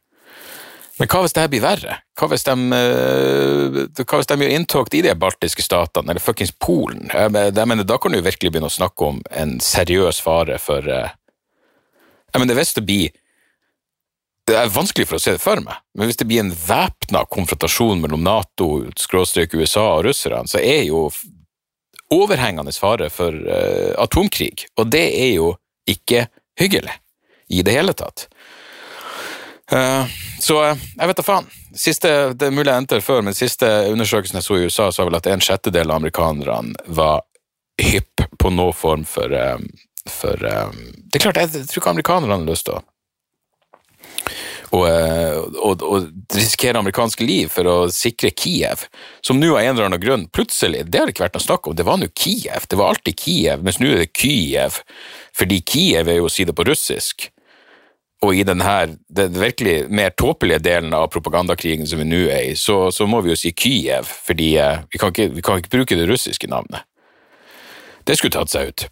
Men 0.97 1.09
hva 1.11 1.21
hvis 1.21 1.35
det 1.35 1.43
her 1.43 1.51
blir 1.51 1.61
verre? 1.61 1.99
Hva 2.17 2.29
hvis 2.31 2.45
de, 2.47 2.55
eh, 2.73 3.77
hva 4.01 4.17
hvis 4.17 4.29
de 4.31 4.37
gjør 4.41 4.55
inntog 4.55 4.89
i 4.97 5.03
de 5.05 5.13
baltiske 5.19 5.61
statene, 5.65 6.09
eller 6.09 6.23
fuckings 6.23 6.53
Polen? 6.57 7.11
Jeg 7.13 7.31
mener, 7.33 7.85
da 7.85 7.99
kan 8.01 8.13
du 8.13 8.21
virkelig 8.21 8.51
begynne 8.51 8.71
å 8.71 8.73
snakke 8.73 9.11
om 9.11 9.21
en 9.29 9.57
seriøs 9.61 10.21
fare 10.25 10.57
for 10.61 10.89
eh, 10.89 11.13
Jeg 12.33 12.41
mener, 12.41 12.57
hvis 12.57 12.73
det 12.73 12.85
blir 12.85 13.15
Det 14.47 14.55
er 14.55 14.73
vanskelig 14.73 15.07
for 15.09 15.19
å 15.19 15.21
se 15.21 15.35
det 15.35 15.43
for 15.43 15.59
meg, 15.59 15.75
men 15.93 16.07
hvis 16.07 16.17
det 16.21 16.25
blir 16.29 16.39
en 16.39 16.53
væpna 16.55 17.25
konfrontasjon 17.27 17.99
mellom 17.99 18.23
Nato, 18.23 18.85
skråstrek 18.95 19.53
USA 19.59 19.97
og 19.97 20.05
russerne, 20.07 20.47
så 20.47 20.61
er 20.63 20.85
jo 20.87 21.09
overhengende 22.15 22.71
fare 22.71 23.09
for 23.11 23.35
uh, 23.35 23.91
atomkrig, 23.99 24.69
og 24.79 24.87
det 24.87 25.03
er 25.19 25.33
jo 25.33 25.49
ikke 25.83 26.29
hyggelig 26.55 26.95
i 27.51 27.59
det 27.59 27.75
hele 27.75 27.91
tatt. 27.91 28.29
Uh, 29.71 30.07
så 30.39 30.61
eh, 30.63 30.83
jeg 30.95 31.09
vet 31.09 31.19
da 31.19 31.23
faen. 31.27 31.47
Siste, 31.75 32.11
det 32.39 32.47
er 32.47 32.53
mulig 32.55 32.71
jeg 32.71 32.83
endte 32.83 33.01
før, 33.03 33.23
men 33.25 33.35
siste 33.35 33.67
undersøkelsen 33.91 34.39
jeg 34.39 34.45
så 34.45 34.57
i 34.57 34.67
USA, 34.67 34.91
sa 34.91 35.05
vel 35.07 35.17
at 35.19 35.27
en 35.27 35.43
sjettedel 35.43 35.91
av 35.91 35.99
amerikanerne 35.99 36.87
var 36.87 37.25
hypp 37.81 38.23
på 38.39 38.51
noen 38.53 38.73
form 38.73 39.03
for, 39.05 39.33
eh, 39.33 39.57
for 40.07 40.39
Det 40.39 41.19
er 41.19 41.25
klart, 41.25 41.41
jeg 41.41 41.67
tror 41.67 41.81
ikke 41.81 41.95
amerikanerne 41.97 42.39
har 42.39 42.47
lyst 42.47 42.69
til 42.69 42.79
å 42.79 42.85
og, 44.71 46.07
risikere 46.35 46.79
amerikanske 46.79 47.23
liv 47.23 47.51
for 47.51 47.67
å 47.69 47.75
sikre 47.93 48.33
Kiev, 48.35 48.87
som 49.23 49.39
nå 49.39 49.53
av 49.53 49.61
en 49.61 49.69
eller 49.75 49.87
annen 49.87 50.01
grunn 50.01 50.25
plutselig 50.27 50.83
Det 50.91 50.99
har 50.99 51.07
det 51.07 51.15
ikke 51.15 51.23
vært 51.23 51.37
noe 51.37 51.45
snakk 51.45 51.69
om, 51.69 51.75
det 51.75 51.85
var 51.87 51.99
nå 52.01 52.09
Kiev, 52.11 52.67
det 52.67 52.79
var 52.79 52.91
alltid 52.91 53.19
Kiev, 53.19 53.63
mens 53.63 53.79
nå 53.79 53.93
er 53.93 54.03
det 54.03 54.11
Kyiv, 54.17 54.81
fordi 55.35 55.61
Kiev 55.63 56.11
er 56.11 56.19
jo 56.19 56.27
å 56.27 56.33
si 56.33 56.43
det 56.47 56.55
på 56.57 56.67
russisk 56.67 57.29
og 58.25 58.33
i 58.33 58.43
denne 58.47 58.97
den 59.13 59.35
virkelig 59.37 59.75
mer 59.93 60.09
tåpelige 60.17 60.59
delen 60.65 60.93
av 60.97 61.09
propagandakrigen 61.13 61.87
som 61.87 62.01
vi 62.01 62.07
nå 62.07 62.23
er 62.33 62.49
i, 62.49 62.55
så, 62.57 62.87
så, 62.91 63.05
må 63.05 63.21
vi 63.21 63.29
jo 63.29 63.37
si 63.37 63.51
Kyiv, 63.53 64.09
fordi 64.25 64.55
eh, 64.61 64.81
vi 64.89 65.01
kan, 65.01 65.13
ikke, 65.13 65.27
vi 65.35 65.43
kan, 65.45 65.61
ikke, 65.61 65.73
bruke 65.75 65.97
det 65.99 66.07
russiske 66.09 66.49
navnet. 66.49 66.87
Det 68.07 68.17
skulle 68.17 68.33
tatt 68.33 68.53
seg 68.53 68.71
ut. 68.71 68.87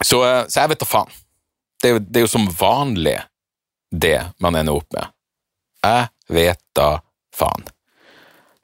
Så, 0.00 0.22
eh, 0.24 0.40
så 0.48 0.62
jeg 0.62 0.72
vet 0.72 0.80
da 0.80 0.88
faen. 0.88 1.14
Det 1.82 1.90
er, 1.90 1.96
jo, 1.96 2.00
det 2.00 2.20
er, 2.20 2.24
jo, 2.24 2.32
som 2.32 2.48
vanlig 2.48 3.18
det 3.92 4.18
man 4.40 4.56
ender 4.56 4.80
opp 4.80 4.88
med. 4.96 5.12
Jeg 5.84 6.08
vet 6.32 6.62
da 6.72 6.90
faen. 7.36 7.66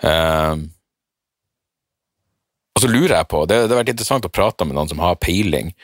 Uh, 0.01 0.57
og 2.73 2.81
så 2.81 2.89
lurer 2.89 3.19
jeg 3.19 3.29
på, 3.29 3.43
det, 3.45 3.59
det 3.67 3.75
har 3.75 3.83
vært 3.83 3.93
interessant 3.93 4.25
å 4.25 4.33
prate 4.33 4.65
med 4.65 4.79
noen 4.79 4.89
som 4.89 5.03
har 5.05 5.19
peiling 5.21 5.75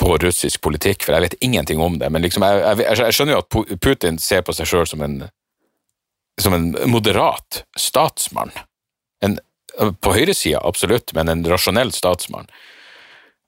på 0.00 0.16
russisk 0.18 0.60
politikk, 0.64 1.04
for 1.04 1.14
jeg 1.14 1.24
vet 1.24 1.38
ingenting 1.44 1.80
om 1.80 1.98
det. 2.00 2.10
Men 2.12 2.24
liksom, 2.24 2.44
jeg, 2.46 2.62
jeg, 2.82 2.98
jeg 2.98 3.16
skjønner 3.16 3.36
jo 3.36 3.42
at 3.44 3.80
Putin 3.84 4.20
ser 4.22 4.44
på 4.44 4.54
seg 4.56 4.68
sjøl 4.68 4.86
som, 4.90 5.04
som, 6.40 6.56
en 6.56 6.70
moderat 6.90 7.62
statsmann. 7.78 8.52
En, 9.24 9.38
på 9.74 10.14
høyresida, 10.14 10.60
absolutt, 10.66 11.14
men 11.16 11.30
en 11.30 11.46
rasjonell 11.50 11.92
statsmann. 11.94 12.50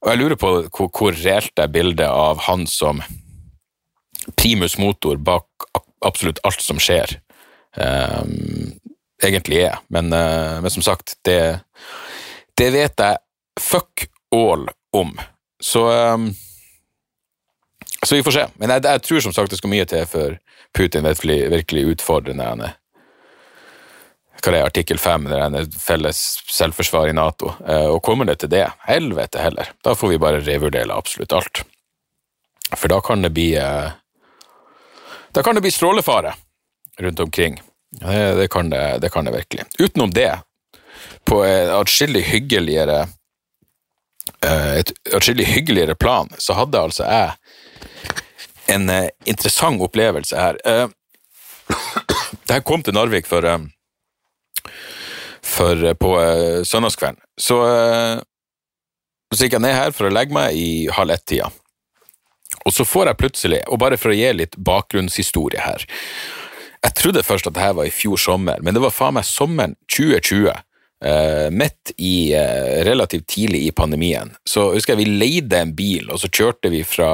Og 0.05 0.13
jeg 0.13 0.23
lurer 0.23 0.39
på 0.41 0.53
hvor, 0.71 0.91
hvor 0.91 1.19
reelt 1.19 1.59
er 1.59 1.73
bildet 1.73 2.09
av 2.09 2.45
han 2.47 2.67
som 2.71 3.03
primus 4.39 4.79
motor 4.79 5.19
bak 5.23 5.69
absolutt 6.07 6.41
alt 6.47 6.63
som 6.63 6.79
skjer, 6.83 7.19
um, 7.79 8.75
egentlig 9.23 9.63
er. 9.67 9.81
Men, 9.93 10.13
uh, 10.13 10.59
men 10.63 10.73
som 10.73 10.85
sagt, 10.85 11.19
det, 11.27 11.61
det 12.59 12.71
vet 12.75 13.03
jeg 13.03 13.23
fuck 13.61 14.07
all 14.35 14.69
om. 14.97 15.17
Så 15.63 15.87
um, 15.89 16.31
så 18.07 18.15
vi 18.15 18.23
får 18.23 18.31
se. 18.31 18.47
Men 18.55 18.71
jeg, 18.71 18.85
jeg, 18.85 19.03
tror 19.03 19.21
som 19.21 19.33
sagt 19.33 19.51
det 19.51 19.59
skal 19.61 19.73
mye 19.73 19.87
til 19.89 20.05
for 20.07 20.37
Putin 20.77 21.07
virkelig, 21.07 21.39
virkelig 21.51 21.87
utfordrer 21.95 22.37
denne 22.37 22.75
hva 24.37 24.53
det 24.53 24.59
er, 24.61 24.67
artikkel 24.69 24.99
fem, 25.01 25.25
felles 25.81 26.19
selvforsvar 26.53 27.09
i 27.11 27.15
Nato. 27.17 27.55
Eh, 27.67 27.89
og 27.91 28.03
kommer 28.05 28.29
det 28.29 28.37
til 28.43 28.53
det, 28.53 28.67
helvete 28.87 29.41
heller, 29.43 29.73
da 29.83 29.97
får 29.97 30.13
vi 30.13 30.19
bare 30.23 30.43
revurdere 30.45 30.95
absolutt 30.95 31.35
alt. 31.35 31.63
For 32.77 32.93
da 32.93 33.01
kan 33.03 33.25
det 33.25 33.33
bli 33.35 33.55
eh, 33.59 33.97
Da 35.35 35.43
kan 35.43 35.55
det 35.55 35.65
bli 35.65 35.71
strålefare 35.71 36.35
rundt 37.01 37.21
omkring. 37.21 37.59
Det, 37.91 38.35
det, 38.39 38.47
kan, 38.49 38.71
det, 38.71 38.99
det 39.03 39.11
kan 39.11 39.25
det 39.25 39.35
virkelig. 39.35 39.65
Utenom 39.79 40.15
det, 40.15 40.31
på 41.25 41.43
atskillig 41.43 42.23
hyggeligere 42.31 43.03
Eh, 43.03 43.16
et 44.47 44.93
atskillig 45.15 45.47
hyggeligere 45.49 45.97
plan, 45.99 46.29
så 46.39 46.55
hadde 46.59 46.81
altså 46.81 47.07
jeg 47.07 47.33
en 48.75 48.89
uh, 48.91 49.09
interessant 49.25 49.83
opplevelse 49.83 50.39
her. 50.39 50.59
Da 52.47 52.57
jeg 52.59 52.65
kom 52.67 52.83
til 52.83 52.95
Narvik 52.95 53.27
for, 53.27 53.47
for 55.43 55.87
på 55.99 56.11
søndagskvelden, 56.67 57.23
så, 57.39 57.59
så 59.35 59.41
gikk 59.47 59.59
jeg 59.59 59.65
ned 59.67 59.75
her 59.75 59.95
for 59.95 60.09
å 60.09 60.15
legge 60.15 60.35
meg 60.35 60.59
i 60.59 60.69
halv 60.95 61.15
ett-tida. 61.17 61.51
Og 62.67 62.75
så 62.75 62.85
får 62.85 63.11
jeg 63.11 63.21
plutselig, 63.21 63.61
og 63.71 63.79
bare 63.83 63.99
for 64.01 64.13
å 64.13 64.17
gi 64.17 64.31
litt 64.35 64.57
bakgrunnshistorie 64.59 65.63
her 65.63 65.85
Jeg 66.83 66.95
trodde 66.99 67.23
først 67.27 67.47
at 67.49 67.55
det 67.55 67.63
her 67.63 67.77
var 67.79 67.89
i 67.89 67.95
fjor 67.95 68.19
sommer, 68.21 68.63
men 68.63 68.75
det 68.75 68.83
var 68.83 68.95
faen 68.95 69.17
meg 69.19 69.27
sommeren 69.27 69.77
2020 69.91 70.51
Uh, 71.07 71.51
midt 71.51 71.93
i 71.97 72.35
uh, 72.35 72.85
relativt 72.85 73.27
tidlig 73.27 73.67
i 73.67 73.71
pandemien, 73.71 74.33
så 74.49 74.73
husker 74.73 74.97
jeg 74.97 75.05
vi 75.05 75.19
leide 75.21 75.61
en 75.63 75.75
bil, 75.77 76.09
og 76.11 76.19
så 76.19 76.27
kjørte 76.33 76.71
vi 76.73 76.81
fra 76.83 77.11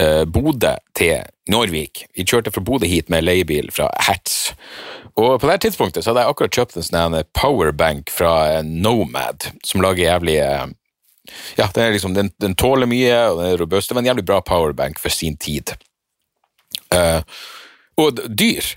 uh, 0.00 0.24
Bodø 0.26 0.72
til 0.98 1.22
Norvik. 1.52 2.06
Vi 2.16 2.26
kjørte 2.26 2.50
fra 2.50 2.64
Bodø 2.66 2.88
hit 2.90 3.12
med 3.14 3.28
leiebil 3.28 3.70
fra 3.70 3.92
Hertz. 4.08 4.56
Og 5.14 5.36
på 5.38 5.46
det 5.46 5.60
tidspunktet 5.62 6.02
så 6.02 6.10
hadde 6.10 6.24
jeg 6.24 6.34
akkurat 6.34 6.58
kjøpt 6.58 6.80
en 6.80 6.88
sånn 6.88 7.18
powerbank 7.38 8.10
fra 8.10 8.62
Nomad, 8.66 9.52
som 9.62 9.84
lager 9.84 10.08
jævlig 10.08 10.40
Ja, 11.56 11.68
liksom, 11.76 12.16
den, 12.16 12.32
den, 12.42 12.56
tåler 12.58 12.90
mye, 12.90 13.20
og 13.28 13.38
den 13.38 13.52
er 13.52 13.60
robust. 13.60 13.88
Det 13.88 13.94
var 13.94 14.02
en 14.02 14.10
jævlig 14.10 14.26
bra 14.26 14.40
powerbank 14.42 14.98
for 14.98 15.14
sin 15.14 15.36
tid. 15.38 15.76
og 16.90 18.18
dyr. 18.26 18.74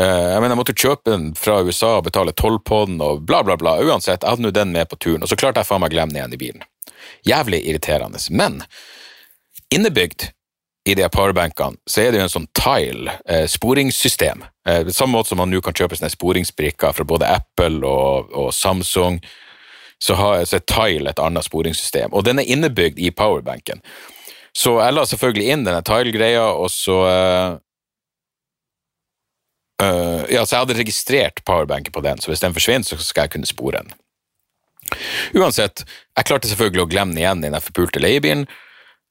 Eh, 0.00 0.28
jeg 0.32 0.40
mener, 0.42 0.54
jeg 0.54 0.58
måtte 0.58 0.74
kjøpe 0.74 1.10
den 1.10 1.26
fra 1.38 1.60
USA 1.62 1.96
og 1.98 2.06
betale 2.08 2.34
toll 2.34 2.58
på 2.58 2.84
den 2.88 3.02
og 3.04 3.22
bla, 3.28 3.44
bla, 3.46 3.56
bla. 3.60 3.76
Uansett, 3.82 4.22
jeg 4.22 4.30
hadde 4.30 4.42
nå 4.42 4.50
den 4.54 4.72
med 4.74 4.90
på 4.90 4.98
turen, 4.98 5.22
og 5.22 5.30
så 5.30 5.38
klarte 5.38 5.62
jeg 5.62 5.70
faen 5.70 5.84
meg 5.84 5.92
å 5.92 5.96
glemme 5.96 6.14
den 6.14 6.22
igjen 6.22 6.34
i 6.34 6.40
bilen. 6.40 6.64
Jævlig 7.28 7.60
irriterende. 7.68 8.18
Men 8.30 8.62
innebygd 9.74 10.30
i 10.84 10.96
de 10.98 11.06
powerbankene 11.08 11.78
så 11.88 12.02
er 12.02 12.12
det 12.12 12.20
jo 12.20 12.26
en 12.26 12.32
sånn 12.32 12.50
tile, 12.58 13.14
eh. 13.24 13.46
Eh, 13.46 14.90
samme 14.90 15.12
måte 15.14 15.30
som 15.30 15.40
man 15.40 15.52
nå 15.52 15.62
kan 15.64 15.76
kjøpe 15.76 15.96
sånne 15.96 16.12
sporingsbrikker 16.12 16.92
fra 16.92 17.06
både 17.08 17.30
Apple 17.30 17.86
og, 17.86 18.34
og 18.34 18.50
Samsung, 18.52 19.20
så, 20.02 20.16
har, 20.18 20.42
så 20.44 20.58
er 20.58 20.66
tile 20.68 21.12
et 21.14 21.22
annet 21.22 21.46
sporingssystem, 21.46 22.12
og 22.12 22.26
den 22.26 22.42
er 22.42 22.50
innebygd 22.50 22.98
i 22.98 23.12
powerbanken. 23.14 23.80
Så 24.54 24.76
jeg 24.82 24.94
la 24.94 25.06
selvfølgelig 25.08 25.46
inn 25.50 25.64
denne 25.66 25.82
tile-greia, 25.86 26.50
og 26.52 26.68
så 26.70 26.98
Uh, 29.82 30.22
ja, 30.30 30.44
så 30.44 30.54
jeg 30.54 30.64
hadde 30.64 30.78
registrert 30.78 31.42
powerbanken 31.46 31.92
på 31.94 32.02
den, 32.04 32.20
så 32.22 32.30
hvis 32.30 32.42
den 32.44 32.54
forsvinner, 32.54 32.86
så 32.86 32.98
skal 33.02 33.26
jeg 33.26 33.34
kunne 33.34 33.50
spore 33.50 33.80
den. 33.80 33.94
Uansett, 35.34 35.82
jeg 36.14 36.28
klarte 36.28 36.50
selvfølgelig 36.50 36.84
å 36.84 36.90
glemme 36.92 37.16
den 37.16 37.24
igjen 37.24 37.46
i 37.46 37.50
den 37.50 37.64
forpulte 37.64 38.02
leiebilen, 38.02 38.46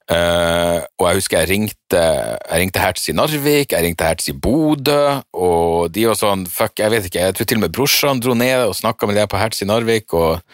Uh, 0.04 0.84
og 1.00 1.06
jeg 1.06 1.16
husker 1.16 1.38
jeg 1.40 1.48
ringte, 1.48 2.00
jeg 2.00 2.60
ringte 2.60 2.80
Hertz 2.82 3.06
i 3.08 3.14
Narvik, 3.16 3.70
jeg 3.72 3.86
ringte 3.86 4.04
Hertz 4.04 4.26
i 4.28 4.34
Bodø, 4.36 5.22
og 5.32 5.94
de 5.96 6.04
var 6.10 6.18
sånn 6.20 6.42
Fuck, 6.44 6.76
jeg 6.82 6.92
vet 6.92 7.06
ikke, 7.08 7.22
jeg 7.24 7.36
tror 7.38 7.48
til 7.48 7.56
og 7.56 7.62
med 7.62 7.72
brorsan 7.72 8.20
dro 8.20 8.34
ned 8.36 8.66
og 8.66 8.76
snakka 8.76 9.08
med 9.08 9.16
de 9.16 9.24
på 9.24 9.40
Hertz 9.40 9.64
i 9.64 9.68
Narvik, 9.70 10.12
og 10.12 10.44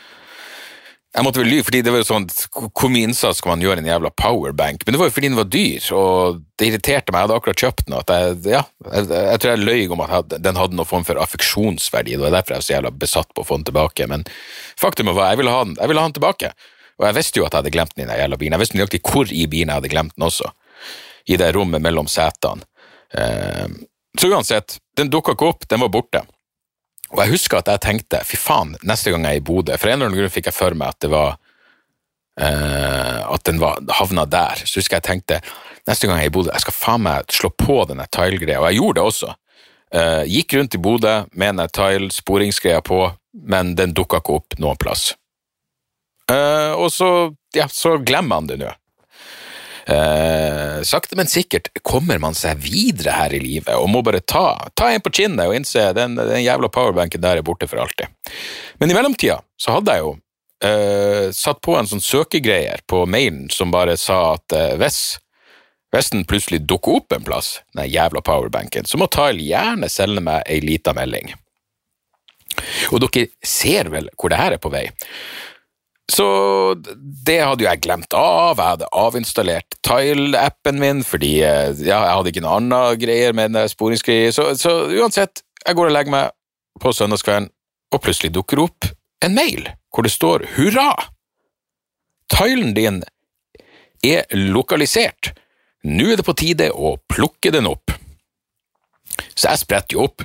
jeg 1.10 1.26
måtte 1.26 1.40
vel 1.40 1.48
lyve, 1.50 1.66
fordi 1.66 1.80
det 1.82 1.90
var 1.90 2.04
jo 2.04 2.06
sånn 2.06 2.26
Hvor 2.54 2.90
mye 2.92 3.08
innsats 3.08 3.40
skal 3.40 3.50
man 3.50 3.62
gjøre 3.64 3.82
en 3.82 3.88
jævla 3.88 4.12
powerbank? 4.14 4.84
Men 4.86 4.94
det 4.94 5.00
var 5.00 5.08
jo 5.08 5.14
fordi 5.16 5.30
den 5.32 5.38
var 5.40 5.48
dyr, 5.50 5.86
og 5.96 6.42
det 6.60 6.68
irriterte 6.68 7.10
meg. 7.10 7.18
Jeg 7.18 7.26
hadde 7.26 7.38
akkurat 7.40 7.64
kjøpt 7.64 7.86
den. 7.88 7.96
at 7.98 8.12
jeg, 8.14 8.36
ja, 8.52 8.60
jeg, 8.92 9.08
jeg 9.10 9.40
tror 9.42 9.50
jeg 9.50 9.64
løy 9.64 9.94
om 9.96 10.04
at 10.06 10.36
den 10.38 10.60
hadde 10.60 10.78
noen 10.78 10.88
form 10.88 11.06
for 11.08 11.18
affeksjonsverdi. 11.18 12.14
Det 12.14 12.22
var 12.22 12.36
derfor 12.36 12.54
jeg 12.54 12.62
var 12.62 12.68
så 12.68 12.76
jævla 12.76 12.94
besatt 13.02 13.34
på 13.34 13.42
å 13.42 13.48
få 13.48 13.58
den 13.58 13.66
tilbake. 13.72 14.06
Men 14.12 14.26
faktum 14.78 15.10
var 15.10 15.32
jeg 15.32 15.42
ville 15.42 15.56
ha 15.56 15.66
den, 15.66 15.74
jeg 15.80 15.90
ville 15.90 16.04
ha 16.04 16.12
den 16.12 16.18
tilbake. 16.20 16.54
Og 17.00 17.08
jeg 17.08 17.16
visste 17.18 17.40
jo 17.40 17.46
at 17.48 17.56
jeg 17.56 17.64
hadde 17.64 17.74
glemt 17.74 17.96
den 17.96 18.04
i 18.04 18.10
den 18.12 18.22
jævla 18.22 18.38
bilen. 18.38 18.54
Jeg 18.54 18.62
visste 18.62 18.78
nøyaktig 18.78 19.02
hvor 19.10 19.34
i 19.34 19.46
bilen 19.50 19.72
jeg 19.72 19.80
hadde 19.80 19.94
glemt 19.96 20.14
den 20.14 20.28
også. 20.28 20.52
I 21.26 21.40
det 21.40 21.54
rommet 21.56 21.82
mellom 21.82 22.06
setene. 22.10 22.62
Eh, 23.18 23.66
så 24.18 24.30
uansett, 24.30 24.78
den 24.98 25.10
dukka 25.10 25.34
ikke 25.34 25.48
opp, 25.48 25.66
den 25.70 25.82
var 25.82 25.90
borte. 25.90 26.22
Og 27.10 27.22
jeg 27.24 27.32
husker 27.34 27.60
at 27.60 27.70
jeg 27.70 27.82
tenkte 27.82 28.22
fy 28.26 28.38
faen, 28.38 28.76
neste 28.86 29.10
gang 29.12 29.24
jeg 29.26 29.40
er 29.40 29.42
i 29.42 29.44
Bodø 29.44 29.76
For 29.76 29.90
en 29.90 29.98
eller 29.98 30.10
annen 30.10 30.20
grunn 30.20 30.32
fikk 30.32 30.50
jeg 30.50 30.56
for 30.56 30.76
meg 30.78 30.94
at 30.94 31.00
det 31.02 31.10
var 31.10 31.36
uh, 32.40 33.18
At 33.34 33.44
den 33.48 33.60
var, 33.62 33.80
havna 33.98 34.26
der. 34.30 34.62
Så 34.64 34.80
husker 34.80 35.00
jeg 35.00 35.08
tenkte 35.08 35.40
neste 35.88 36.06
gang 36.06 36.20
jeg 36.20 36.28
er 36.28 36.32
i 36.32 36.34
Bodø, 36.34 36.52
jeg 36.54 36.66
skal 36.66 36.76
faen 36.76 37.06
meg 37.06 37.32
slå 37.34 37.50
på 37.58 37.80
denne 37.90 38.06
tile-greia. 38.14 38.60
Og 38.60 38.70
jeg 38.70 38.82
gjorde 38.82 39.00
det 39.00 39.06
også. 39.12 39.32
Uh, 39.90 40.22
gikk 40.30 40.54
rundt 40.54 40.76
i 40.76 40.82
Bodø 40.82 41.14
med 41.32 41.56
denne 41.56 41.66
tile-sporingsgreia 41.74 42.82
på, 42.86 43.00
men 43.50 43.74
den 43.78 43.94
dukka 43.96 44.20
ikke 44.22 44.36
opp 44.38 44.58
noen 44.62 44.78
plass. 44.78 45.14
Uh, 46.30 46.78
og 46.78 46.92
så, 46.94 47.10
ja, 47.56 47.66
så 47.66 47.96
glemmer 47.98 48.38
han 48.38 48.50
det 48.50 48.60
nå. 48.60 48.70
Eh, 49.90 50.82
sakte, 50.82 51.16
men 51.16 51.26
sikkert 51.26 51.68
kommer 51.82 52.18
man 52.22 52.36
seg 52.38 52.60
videre 52.62 53.14
her 53.16 53.32
i 53.34 53.40
livet 53.42 53.74
og 53.74 53.88
må 53.90 54.04
bare 54.06 54.20
ta, 54.22 54.54
ta 54.78 54.92
en 54.92 55.02
på 55.02 55.10
kinnet 55.18 55.48
og 55.50 55.56
innse 55.56 55.88
den, 55.96 56.14
den 56.14 56.44
jævla 56.44 56.70
powerbanken 56.70 57.22
der 57.22 57.40
er 57.40 57.46
borte 57.46 57.66
for 57.70 57.82
alltid. 57.82 58.06
Men 58.78 58.92
i 58.92 58.94
mellomtida 58.94 59.40
så 59.58 59.74
hadde 59.78 59.96
jeg 59.96 60.04
jo 60.04 60.12
eh, 60.68 61.26
satt 61.34 61.58
på 61.64 61.74
en 61.74 61.90
sånn 61.90 62.04
søkegreier 62.04 62.84
på 62.86 63.02
mailen 63.10 63.48
som 63.50 63.74
bare 63.74 63.98
sa 63.98 64.36
at 64.36 64.54
eh, 64.54 64.76
hvis, 64.78 65.00
hvis 65.90 66.14
den 66.14 66.26
plutselig 66.28 66.62
dukker 66.70 67.00
opp 67.00 67.16
en 67.16 67.26
plass, 67.26 67.56
den 67.74 67.90
jævla 67.90 68.22
powerbanken, 68.22 68.86
så 68.86 69.00
må 69.00 69.10
Tile 69.10 69.42
gjerne 69.42 69.90
selge 69.90 70.22
meg 70.22 70.46
ei 70.46 70.62
lita 70.62 70.94
melding. 70.94 71.34
Og 72.94 73.02
dere 73.02 73.30
ser 73.46 73.90
vel 73.90 74.10
hvor 74.14 74.30
det 74.30 74.38
her 74.38 74.54
er 74.54 74.62
på 74.62 74.70
vei. 74.70 74.86
Så 76.10 76.26
det 77.26 77.38
hadde 77.38 77.64
jo 77.64 77.68
jeg 77.68 77.82
glemt 77.84 78.14
av. 78.16 78.58
Jeg 78.58 78.74
hadde 78.74 78.90
avinstallert 78.98 79.76
Tile-appen 79.86 80.80
min 80.82 81.04
fordi 81.06 81.36
eh, 81.46 81.70
ja, 81.84 82.00
jeg 82.02 82.16
hadde 82.18 82.32
ikke 82.32 82.42
noe 82.44 82.56
annet 82.58 83.02
greier 83.02 83.36
med 83.36 83.54
den 83.54 83.70
sporingsgreier. 83.70 84.34
Så, 84.34 84.48
så, 84.58 84.74
uansett, 84.90 85.44
jeg 85.62 85.78
går 85.78 85.90
og 85.90 85.94
legger 85.94 86.14
meg 86.14 86.34
på 86.80 86.92
søndagskvelden, 86.96 87.50
og 87.90 88.02
plutselig 88.02 88.32
dukker 88.34 88.62
opp 88.62 88.88
en 89.24 89.34
mail 89.36 89.66
hvor 89.90 90.06
det 90.06 90.12
står 90.14 90.46
'Hurra! 90.54 90.94
Tilen 92.30 92.74
din 92.74 93.02
er 94.06 94.22
lokalisert. 94.32 95.32
Nå 95.84 96.12
er 96.12 96.20
det 96.20 96.26
på 96.26 96.36
tide 96.38 96.70
å 96.70 96.94
plukke 97.10 97.52
den 97.54 97.68
opp.' 97.70 97.94
Så 99.34 99.50
jeg 99.50 99.62
spretter 99.62 99.96
jo 99.96 100.06
opp, 100.06 100.22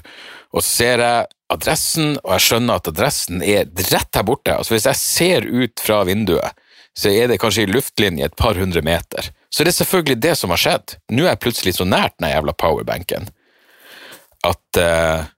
og 0.53 0.61
så 0.63 0.69
ser 0.69 1.03
jeg 1.03 1.34
adressen, 1.53 2.15
og 2.23 2.35
jeg 2.35 2.45
skjønner 2.47 2.79
at 2.79 2.89
adressen 2.89 3.43
er 3.45 3.67
rett 3.91 4.17
her 4.17 4.25
borte. 4.25 4.55
Altså 4.55 4.75
Hvis 4.75 4.87
jeg 4.89 5.01
ser 5.01 5.45
ut 5.45 5.83
fra 5.83 6.03
vinduet, 6.07 6.57
så 6.95 7.11
er 7.11 7.27
det 7.27 7.41
kanskje 7.43 7.65
i 7.65 7.71
luftlinje 7.71 8.29
et 8.29 8.37
par 8.39 8.55
hundre 8.55 8.81
meter. 8.85 9.29
Så 9.51 9.63
det 9.63 9.73
er 9.73 9.79
selvfølgelig 9.81 10.21
det 10.23 10.35
som 10.39 10.53
har 10.53 10.61
skjedd. 10.61 10.95
Nå 11.11 11.25
er 11.25 11.33
jeg 11.33 11.43
plutselig 11.43 11.75
så 11.77 11.87
nært 11.87 12.15
den 12.19 12.31
jævla 12.31 12.55
powerbanken 12.57 13.29
at 14.45 14.81
uh, 14.81 15.31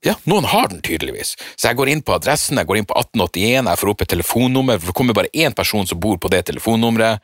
Ja, 0.00 0.14
noen 0.24 0.46
har 0.48 0.70
den 0.72 0.80
tydeligvis. 0.80 1.34
Så 1.60 1.68
jeg 1.68 1.76
går 1.76 1.90
inn 1.92 2.00
på 2.00 2.14
adressen, 2.14 2.56
jeg 2.56 2.64
går 2.70 2.78
inn 2.80 2.86
på 2.88 2.96
1881, 2.96 3.66
jeg 3.68 3.80
får 3.82 3.90
opp 3.92 4.04
et 4.04 4.08
telefonnummer, 4.14 4.78
for 4.78 4.88
det 4.88 4.96
kommer 4.96 5.16
bare 5.18 5.32
én 5.36 5.52
person 5.52 5.84
som 5.84 6.00
bor 6.00 6.16
på 6.16 6.30
det 6.32 6.46
telefonnummeret. 6.48 7.20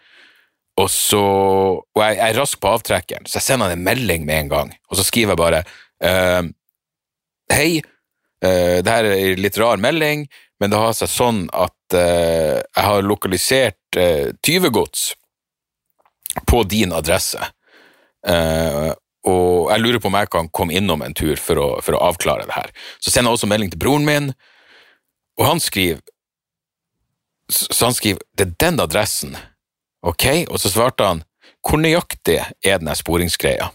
Og 0.76 0.90
så 0.92 1.22
Og 1.22 2.02
jeg, 2.02 2.18
jeg 2.18 2.28
er 2.28 2.36
rask 2.36 2.60
på 2.60 2.68
avtrekkeren, 2.68 3.24
så 3.24 3.38
jeg 3.38 3.46
sender 3.46 3.70
han 3.70 3.78
en 3.78 3.86
melding 3.86 4.26
med 4.28 4.42
en 4.42 4.52
gang, 4.52 4.74
og 4.90 4.98
så 4.98 5.06
skriver 5.08 5.32
jeg 5.32 5.40
bare 5.40 5.62
uh, 6.04 6.52
Hei, 7.52 7.80
uh, 8.44 8.78
det 8.82 8.90
her 8.90 9.08
er 9.08 9.16
en 9.32 9.42
litt 9.44 9.58
rar 9.60 9.80
melding, 9.82 10.26
men 10.60 10.72
det 10.72 10.80
har 10.80 10.94
seg 10.96 11.12
sånn 11.12 11.44
at 11.54 11.96
uh, 11.96 12.58
jeg 12.60 12.84
har 12.88 13.06
lokalisert 13.06 13.98
uh, 14.00 14.32
tyvegods 14.44 15.12
på 16.48 16.62
din 16.68 16.92
adresse. 16.96 17.40
Uh, 18.26 18.92
og 19.26 19.70
jeg 19.72 19.82
lurer 19.82 20.02
på 20.02 20.10
om 20.10 20.18
jeg 20.18 20.30
kan 20.30 20.50
komme 20.54 20.76
innom 20.76 21.02
en 21.02 21.14
tur 21.16 21.38
for 21.40 21.58
å, 21.58 21.68
for 21.82 21.96
å 21.96 22.02
avklare 22.08 22.46
det 22.46 22.54
her. 22.54 22.70
Så 23.02 23.10
sender 23.10 23.32
jeg 23.32 23.40
også 23.40 23.50
melding 23.50 23.72
til 23.72 23.82
broren 23.82 24.06
min, 24.06 24.30
og 25.36 25.44
han 25.50 25.60
skriver 25.60 26.00
Så 27.52 27.84
han 27.84 27.94
skriver 27.94 28.22
det 28.34 28.46
er 28.46 28.54
den 28.58 28.80
adressen, 28.80 29.36
ok? 30.02 30.48
Og 30.50 30.58
så 30.58 30.72
svarte 30.72 31.06
han 31.06 31.20
hvor 31.66 31.78
nøyaktig 31.82 32.40
er 32.42 32.78
denne 32.78 32.94
sporingsgreia? 32.94 33.68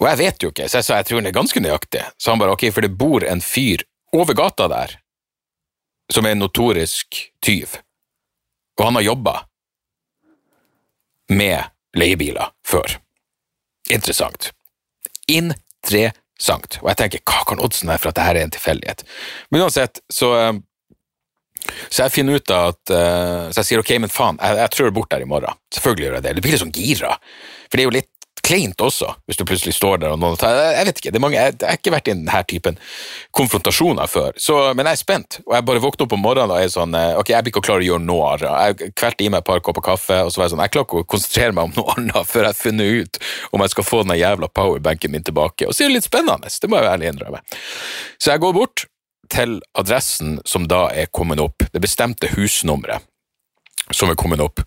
Og 0.00 0.08
jeg 0.08 0.20
vet 0.22 0.42
jo 0.42 0.50
ikke, 0.52 0.68
så 0.68 0.80
jeg 0.80 0.86
sa 0.86 0.98
jeg 1.00 1.10
tror 1.10 1.20
den 1.20 1.30
er 1.30 1.36
ganske 1.36 1.60
nøyaktig. 1.60 2.02
Så 2.16 2.32
han 2.32 2.40
bare 2.40 2.54
ok, 2.56 2.66
for 2.72 2.86
det 2.86 2.96
bor 2.96 3.24
en 3.26 3.42
fyr 3.44 3.84
over 4.16 4.36
gata 4.36 4.68
der 4.72 4.96
som 6.10 6.26
er 6.26 6.34
en 6.34 6.42
notorisk 6.42 7.20
tyv, 7.44 7.76
og 8.80 8.88
han 8.88 8.96
har 8.98 9.04
jobba 9.06 9.34
med 11.30 11.68
leiebiler 11.94 12.50
før. 12.66 12.96
Interessant. 13.90 14.50
Interessant. 15.30 16.80
Og 16.82 16.88
jeg 16.90 16.98
tenker, 16.98 17.22
hva 17.28 17.44
kan 17.46 17.62
oddsen 17.62 17.92
være 17.92 18.02
for 18.02 18.10
at 18.10 18.18
dette 18.18 18.32
er 18.32 18.40
en 18.42 18.56
tilfeldighet? 18.56 19.06
Men 19.50 19.66
uansett, 19.66 20.02
så 20.10 20.32
så 21.90 22.06
jeg 22.06 22.14
finner 22.14 22.38
ut 22.40 22.52
at 22.56 22.92
uh, 22.94 23.50
Så 23.52 23.60
jeg 23.60 23.66
sier 23.68 23.82
ok, 23.82 23.90
men 24.00 24.12
faen, 24.12 24.38
jeg, 24.40 24.56
jeg 24.62 24.72
trør 24.72 24.94
bort 24.96 25.10
der 25.12 25.24
i 25.24 25.28
morgen. 25.28 25.58
Selvfølgelig 25.74 26.06
gjør 26.06 26.16
jeg 26.16 26.24
det. 26.24 26.32
Det 26.32 26.44
blir 26.44 26.54
litt 26.54 26.62
sånn 26.62 26.72
gira. 26.72 27.10
For 27.66 27.76
det 27.76 27.84
er 27.84 27.88
jo 27.88 27.96
litt 27.98 28.19
kleint 28.44 28.82
også, 28.84 29.12
hvis 29.28 29.38
du 29.38 29.44
plutselig 29.48 29.74
står 29.76 30.02
der 30.02 30.14
og 30.14 30.20
noen 30.20 30.38
tar 30.40 30.56
Jeg 30.74 30.86
vet 30.88 31.00
ikke, 31.00 31.12
det 31.12 31.20
er 31.20 31.24
mange, 31.24 31.38
jeg, 31.38 31.56
jeg 31.60 31.68
har 31.68 31.78
ikke 31.78 31.92
vært 31.94 32.10
i 32.10 32.14
denne 32.14 32.42
typen 32.50 32.78
konfrontasjoner 33.36 34.10
før, 34.10 34.36
så, 34.40 34.58
men 34.76 34.88
jeg 34.88 34.98
er 34.98 35.00
spent. 35.00 35.38
Og 35.46 35.54
jeg 35.56 35.66
bare 35.68 35.82
våkner 35.84 36.06
opp 36.06 36.16
om 36.16 36.22
morgenen 36.24 36.54
og 36.54 36.60
er 36.60 36.72
sånn 36.72 36.96
eh, 36.98 37.16
Ok, 37.20 37.32
jeg 37.34 37.46
blir 37.46 37.54
ikke 37.54 37.64
klar 37.66 37.80
til 37.80 37.88
å 37.88 37.90
gjøre 37.94 38.06
noe 38.06 38.30
annet. 38.32 38.46
Jeg 38.80 38.94
kvelte 38.98 39.26
i 39.26 39.30
meg 39.32 39.42
et 39.42 39.48
par 39.50 39.64
kopper 39.64 39.86
kaffe, 39.90 40.20
og 40.24 40.32
så 40.32 40.40
var 40.40 40.48
jeg 40.48 40.54
sånn 40.54 40.64
Jeg 40.64 40.74
klarer 40.76 40.88
ikke 40.88 41.02
å 41.02 41.10
konsentrere 41.14 41.56
meg 41.56 41.68
om 41.68 41.76
noe 41.78 41.96
annet 41.96 42.30
før 42.30 42.46
jeg 42.46 42.52
har 42.52 42.60
funnet 42.60 42.94
ut 43.00 43.20
om 43.50 43.64
jeg 43.64 43.74
skal 43.74 43.86
få 43.86 44.02
den 44.06 44.16
jævla 44.20 44.50
powerbanken 44.60 45.14
min 45.14 45.26
tilbake. 45.26 45.68
Og 45.68 45.76
så 45.76 45.84
er 45.84 45.92
det 45.92 46.00
litt 46.00 46.08
spennende, 46.08 46.50
det 46.50 46.70
må 46.70 46.80
jeg 46.80 46.90
ærlig 46.90 47.12
innrømme. 47.12 47.42
Så 48.20 48.32
jeg 48.32 48.42
går 48.42 48.56
bort 48.56 48.86
til 49.30 49.60
adressen 49.78 50.38
som 50.48 50.66
da 50.70 50.88
er 50.90 51.10
kommet 51.14 51.42
opp, 51.42 51.64
det 51.70 51.82
bestemte 51.82 52.30
husnummeret 52.34 53.06
som 53.94 54.10
er 54.10 54.18
kommet 54.18 54.42
opp, 54.42 54.62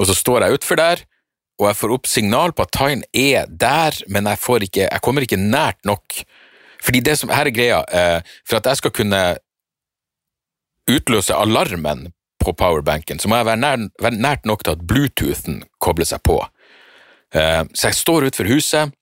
og 0.00 0.08
så 0.08 0.16
står 0.16 0.46
jeg 0.46 0.58
utfor 0.58 0.80
der 0.80 1.02
og 1.60 1.68
jeg 1.68 1.78
får 1.78 1.94
opp 1.94 2.08
signal 2.08 2.54
på 2.56 2.64
at 2.64 2.72
Tyne 2.74 3.08
er 3.12 3.46
der, 3.48 3.96
men 4.08 4.28
jeg, 4.30 4.40
ikke, 4.66 4.86
jeg, 4.86 5.02
kommer 5.04 5.26
ikke 5.26 5.40
nært 5.40 5.78
nok. 5.88 6.22
Fordi 6.82 7.02
det 7.04 7.18
som 7.20 7.30
her 7.30 7.46
er 7.46 7.54
greia, 7.54 7.82
eh, 7.92 8.32
for 8.48 8.58
at 8.58 8.70
jeg 8.70 8.80
skal 8.80 8.94
kunne 8.96 9.22
utløse 10.90 11.36
alarmen 11.36 12.08
på 12.42 12.54
powerbanken, 12.58 13.20
så 13.22 13.30
må 13.30 13.38
jeg 13.38 13.46
være, 13.52 13.62
nær, 13.62 13.84
være 14.02 14.18
nært 14.18 14.48
nok 14.48 14.64
til 14.64 14.74
at 14.74 14.86
bluetoothen 14.88 15.62
kobler 15.82 16.08
seg 16.08 16.24
på. 16.26 16.40
Eh, 17.36 17.62
så 17.70 17.90
jeg 17.90 18.00
står 18.00 18.26
utenfor 18.26 18.50
huset, 18.50 18.96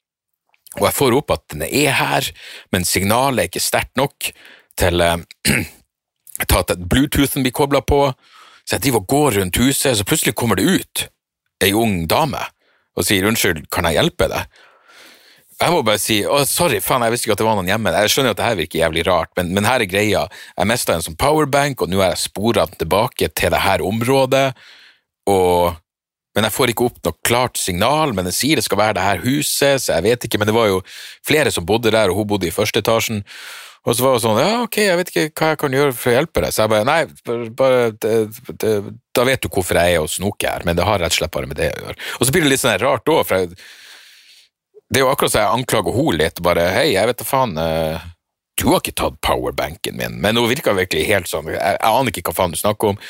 og 0.78 0.84
jeg 0.86 0.98
får 0.98 1.16
opp 1.16 1.32
at 1.34 1.46
den 1.54 1.64
er 1.66 1.94
her, 1.96 2.28
men 2.74 2.84
signalet 2.86 3.44
er 3.46 3.50
ikke 3.50 3.62
sterkt 3.62 3.96
nok 3.98 4.28
til, 4.78 5.00
eh, 5.06 5.16
til 6.50 6.60
at 6.60 6.84
bluetoothen 6.90 7.46
blir 7.46 7.56
kobla 7.56 7.80
på. 7.80 8.10
Så 8.66 8.76
jeg 8.76 8.84
driver 8.84 9.00
og 9.00 9.08
går 9.08 9.40
rundt 9.40 9.62
huset, 9.62 9.96
så 9.96 10.04
plutselig 10.06 10.36
kommer 10.36 10.60
det 10.60 10.68
ut 10.68 11.08
ei 11.64 11.72
ung 11.76 12.04
dame 12.10 12.42
og 12.98 13.06
sier 13.06 13.26
unnskyld, 13.28 13.66
kan 13.72 13.86
jeg 13.88 13.98
hjelpe 14.00 14.28
deg? 14.30 14.60
Jeg 15.60 15.74
må 15.74 15.82
bare 15.84 16.00
si 16.00 16.22
å, 16.24 16.38
sorry, 16.48 16.78
faen, 16.80 17.04
jeg 17.04 17.12
visste 17.12 17.28
ikke 17.28 17.34
at 17.36 17.42
det 17.42 17.46
var 17.50 17.58
noen 17.58 17.68
hjemme. 17.68 17.92
Jeg 17.92 18.12
skjønner 18.14 18.32
at 18.32 18.38
det 18.38 18.46
her 18.46 18.56
virker 18.62 18.80
jævlig 18.80 19.04
rart, 19.04 19.30
men, 19.36 19.50
men 19.56 19.68
her 19.68 19.84
er 19.84 19.90
greia. 19.90 20.22
Jeg 20.56 20.70
mista 20.70 20.96
en 20.96 21.04
sånn 21.04 21.18
powerbank, 21.20 21.84
og 21.84 21.92
nå 21.92 22.00
har 22.00 22.14
jeg 22.14 22.22
spora 22.24 22.64
den 22.68 22.80
tilbake 22.80 23.28
til 23.36 23.52
det 23.52 23.60
her 23.66 23.84
området, 23.84 24.46
og 25.28 25.76
men 26.36 26.46
jeg 26.46 26.54
får 26.54 26.70
ikke 26.70 26.84
opp 26.86 26.98
noe 27.02 27.18
klart 27.26 27.58
signal, 27.58 28.12
men 28.14 28.28
den 28.28 28.34
sier 28.34 28.58
det 28.58 28.62
skal 28.62 28.78
være 28.78 28.94
det 29.00 29.02
her 29.02 29.22
huset, 29.24 29.82
så 29.82 29.96
jeg 29.96 30.06
vet 30.06 30.26
ikke, 30.26 30.38
men 30.38 30.46
det 30.46 30.54
var 30.54 30.68
jo 30.70 30.78
flere 31.26 31.50
som 31.50 31.66
bodde 31.66 31.90
der, 31.90 32.12
og 32.12 32.20
hun 32.20 32.28
bodde 32.30 32.46
i 32.46 32.54
første 32.54 32.78
etasjen, 32.84 33.24
og 33.80 33.96
så 33.96 34.04
var 34.04 34.16
hun 34.16 34.22
sånn 34.22 34.40
ja, 34.42 34.54
ok, 34.66 34.78
jeg 34.84 34.98
vet 34.98 35.12
ikke 35.12 35.26
hva 35.40 35.50
jeg 35.52 35.60
kan 35.62 35.76
gjøre 35.76 35.96
for 35.96 36.12
å 36.12 36.16
hjelpe 36.18 36.42
deg. 36.44 36.52
Så 36.52 36.64
jeg 36.64 36.72
bare 36.72 36.88
nei, 36.88 36.98
bare, 37.56 37.82
det, 37.96 38.14
det, 38.60 38.72
da 39.16 39.24
vet 39.28 39.44
du 39.44 39.48
hvorfor 39.48 39.80
jeg 39.80 39.96
er 39.96 40.04
og 40.04 40.10
snoker 40.12 40.50
her, 40.52 40.66
men 40.68 40.76
det 40.76 40.84
har 40.88 41.00
rett 41.00 41.14
og 41.14 41.20
slett 41.22 41.32
bare 41.34 41.48
med 41.48 41.60
det 41.60 41.70
å 41.72 41.84
gjøre. 41.86 41.96
Og 42.18 42.28
så 42.28 42.34
blir 42.34 42.44
det 42.44 42.52
litt 42.52 42.62
sånn 42.62 42.76
rart 42.82 43.12
òg, 43.12 43.22
for 43.28 43.40
jeg, 43.40 43.54
det 44.90 45.00
er 45.00 45.06
jo 45.06 45.12
akkurat 45.12 45.32
så 45.32 45.44
jeg 45.44 45.54
anklager 45.54 45.96
henne 45.96 46.18
litt, 46.18 46.42
bare 46.44 46.66
hei, 46.74 46.88
jeg 46.96 47.08
vet 47.08 47.22
da 47.22 47.28
faen. 47.28 47.56
Uh, 47.56 48.08
du 48.60 48.66
har 48.68 48.82
ikke 48.82 48.98
tatt 49.00 49.16
powerbanken 49.24 49.96
min, 49.96 50.18
men 50.20 50.36
hun 50.36 50.50
virka 50.50 50.74
virkelig 50.76 51.06
helt 51.08 51.30
sånn, 51.30 51.48
jeg, 51.54 51.60
jeg, 51.62 51.80
aner 51.86 52.12
ikke 52.12 52.28
hva 52.28 52.36
faen 52.42 52.52
du 52.52 52.60
snakker 52.60 52.92
om. 52.92 53.02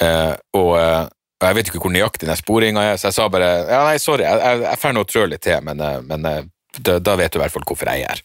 Uh, 0.00 0.34
og 0.56 0.72
uh, 0.78 1.04
Og 1.38 1.46
jeg 1.46 1.54
vet 1.54 1.68
ikke 1.70 1.80
hvor 1.84 1.92
nøyaktig 1.94 2.26
den 2.26 2.38
sporinga 2.38 2.82
er, 2.82 2.96
så 2.98 3.12
jeg 3.12 3.14
sa 3.14 3.28
bare 3.30 3.48
ja, 3.68 3.82
nei, 3.86 3.98
sorry, 4.02 4.24
jeg, 4.26 4.78
får 4.82 4.94
nå 4.96 5.04
trø 5.06 5.26
litt 5.30 5.44
til, 5.46 5.60
men, 5.62 5.78
eh, 5.78 6.00
men 6.02 6.24
eh, 6.26 6.48
da, 6.82 6.96
da 6.98 7.14
vet 7.14 7.30
du 7.30 7.38
i 7.38 7.42
hvert 7.44 7.54
fall 7.54 7.66
hvorfor 7.68 7.90
jeg 7.92 8.02
er 8.02 8.16
her. 8.16 8.24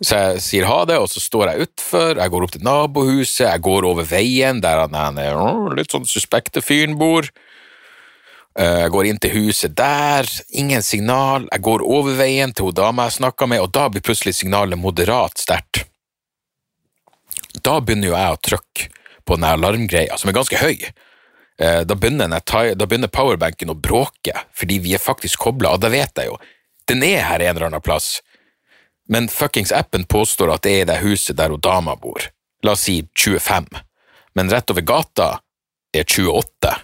Så 0.00 0.16
jeg 0.16 0.40
sier 0.40 0.64
ha 0.64 0.78
det, 0.88 0.96
og 0.96 1.10
så 1.12 1.20
står 1.20 1.50
jeg 1.50 1.66
utfor, 1.66 2.16
jeg 2.16 2.32
går 2.32 2.44
opp 2.46 2.52
til 2.54 2.64
nabohuset, 2.64 3.44
jeg 3.44 3.60
går 3.66 3.84
over 3.84 4.06
veien 4.08 4.62
der 4.64 4.86
han, 4.86 5.18
er 5.20 5.36
litt 5.76 5.92
sånn 5.92 6.08
suspekte 6.08 6.62
fyren 6.64 6.96
bor. 7.00 7.28
Eh, 8.58 8.80
Jeg 8.86 8.90
går 8.90 9.06
inn 9.06 9.18
til 9.20 9.34
huset 9.36 9.76
der, 9.76 10.26
ingen 10.50 10.82
signal. 10.82 11.46
Jeg 11.52 11.62
går 11.62 11.84
over 11.84 12.16
veien 12.18 12.52
til 12.52 12.70
hun 12.70 12.74
dama 12.74 13.06
jeg 13.08 13.20
snakka 13.20 13.46
med, 13.46 13.60
og 13.60 13.70
da 13.76 13.88
blir 13.88 14.02
plutselig 14.02 14.34
signalet 14.40 14.80
moderat 14.80 15.36
sterkt. 15.38 15.84
Da 17.62 17.78
begynner 17.80 18.10
jo 18.10 18.16
jeg 18.16 18.32
å 18.34 18.40
trykke 18.48 18.88
på 19.26 19.36
den 19.36 19.46
alarmgreia, 19.46 20.16
som 20.18 20.30
er 20.30 20.38
ganske 20.38 20.56
høy. 20.58 20.80
Eh, 21.60 21.84
Da 21.84 21.94
begynner, 21.94 22.28
da 22.74 22.86
begynner 22.86 23.08
powerbanken 23.12 23.70
å 23.70 23.76
bråke, 23.78 24.32
fordi 24.56 24.80
vi 24.80 24.94
er 24.94 24.98
faktisk 24.98 25.38
kobla, 25.38 25.74
og 25.74 25.80
da 25.80 25.88
vet 25.92 26.16
jeg 26.16 26.26
jo. 26.26 26.38
Den 26.88 27.02
er 27.04 27.22
her 27.22 27.40
en 27.40 27.56
eller 27.56 27.66
annen 27.68 27.84
plass, 27.84 28.22
men 29.10 29.28
fuckings 29.28 29.72
appen 29.74 30.04
påstår 30.06 30.52
at 30.54 30.62
det 30.62 30.72
er 30.72 30.82
i 30.84 30.88
det 30.92 31.00
huset 31.02 31.36
der 31.36 31.50
hun 31.50 31.60
dama 31.60 31.96
bor. 31.98 32.22
La 32.62 32.76
oss 32.76 32.84
si 32.86 33.00
25, 33.18 33.66
men 34.38 34.52
rett 34.52 34.70
over 34.70 34.86
gata 34.86 35.30
er 35.96 36.06
28. 36.06 36.74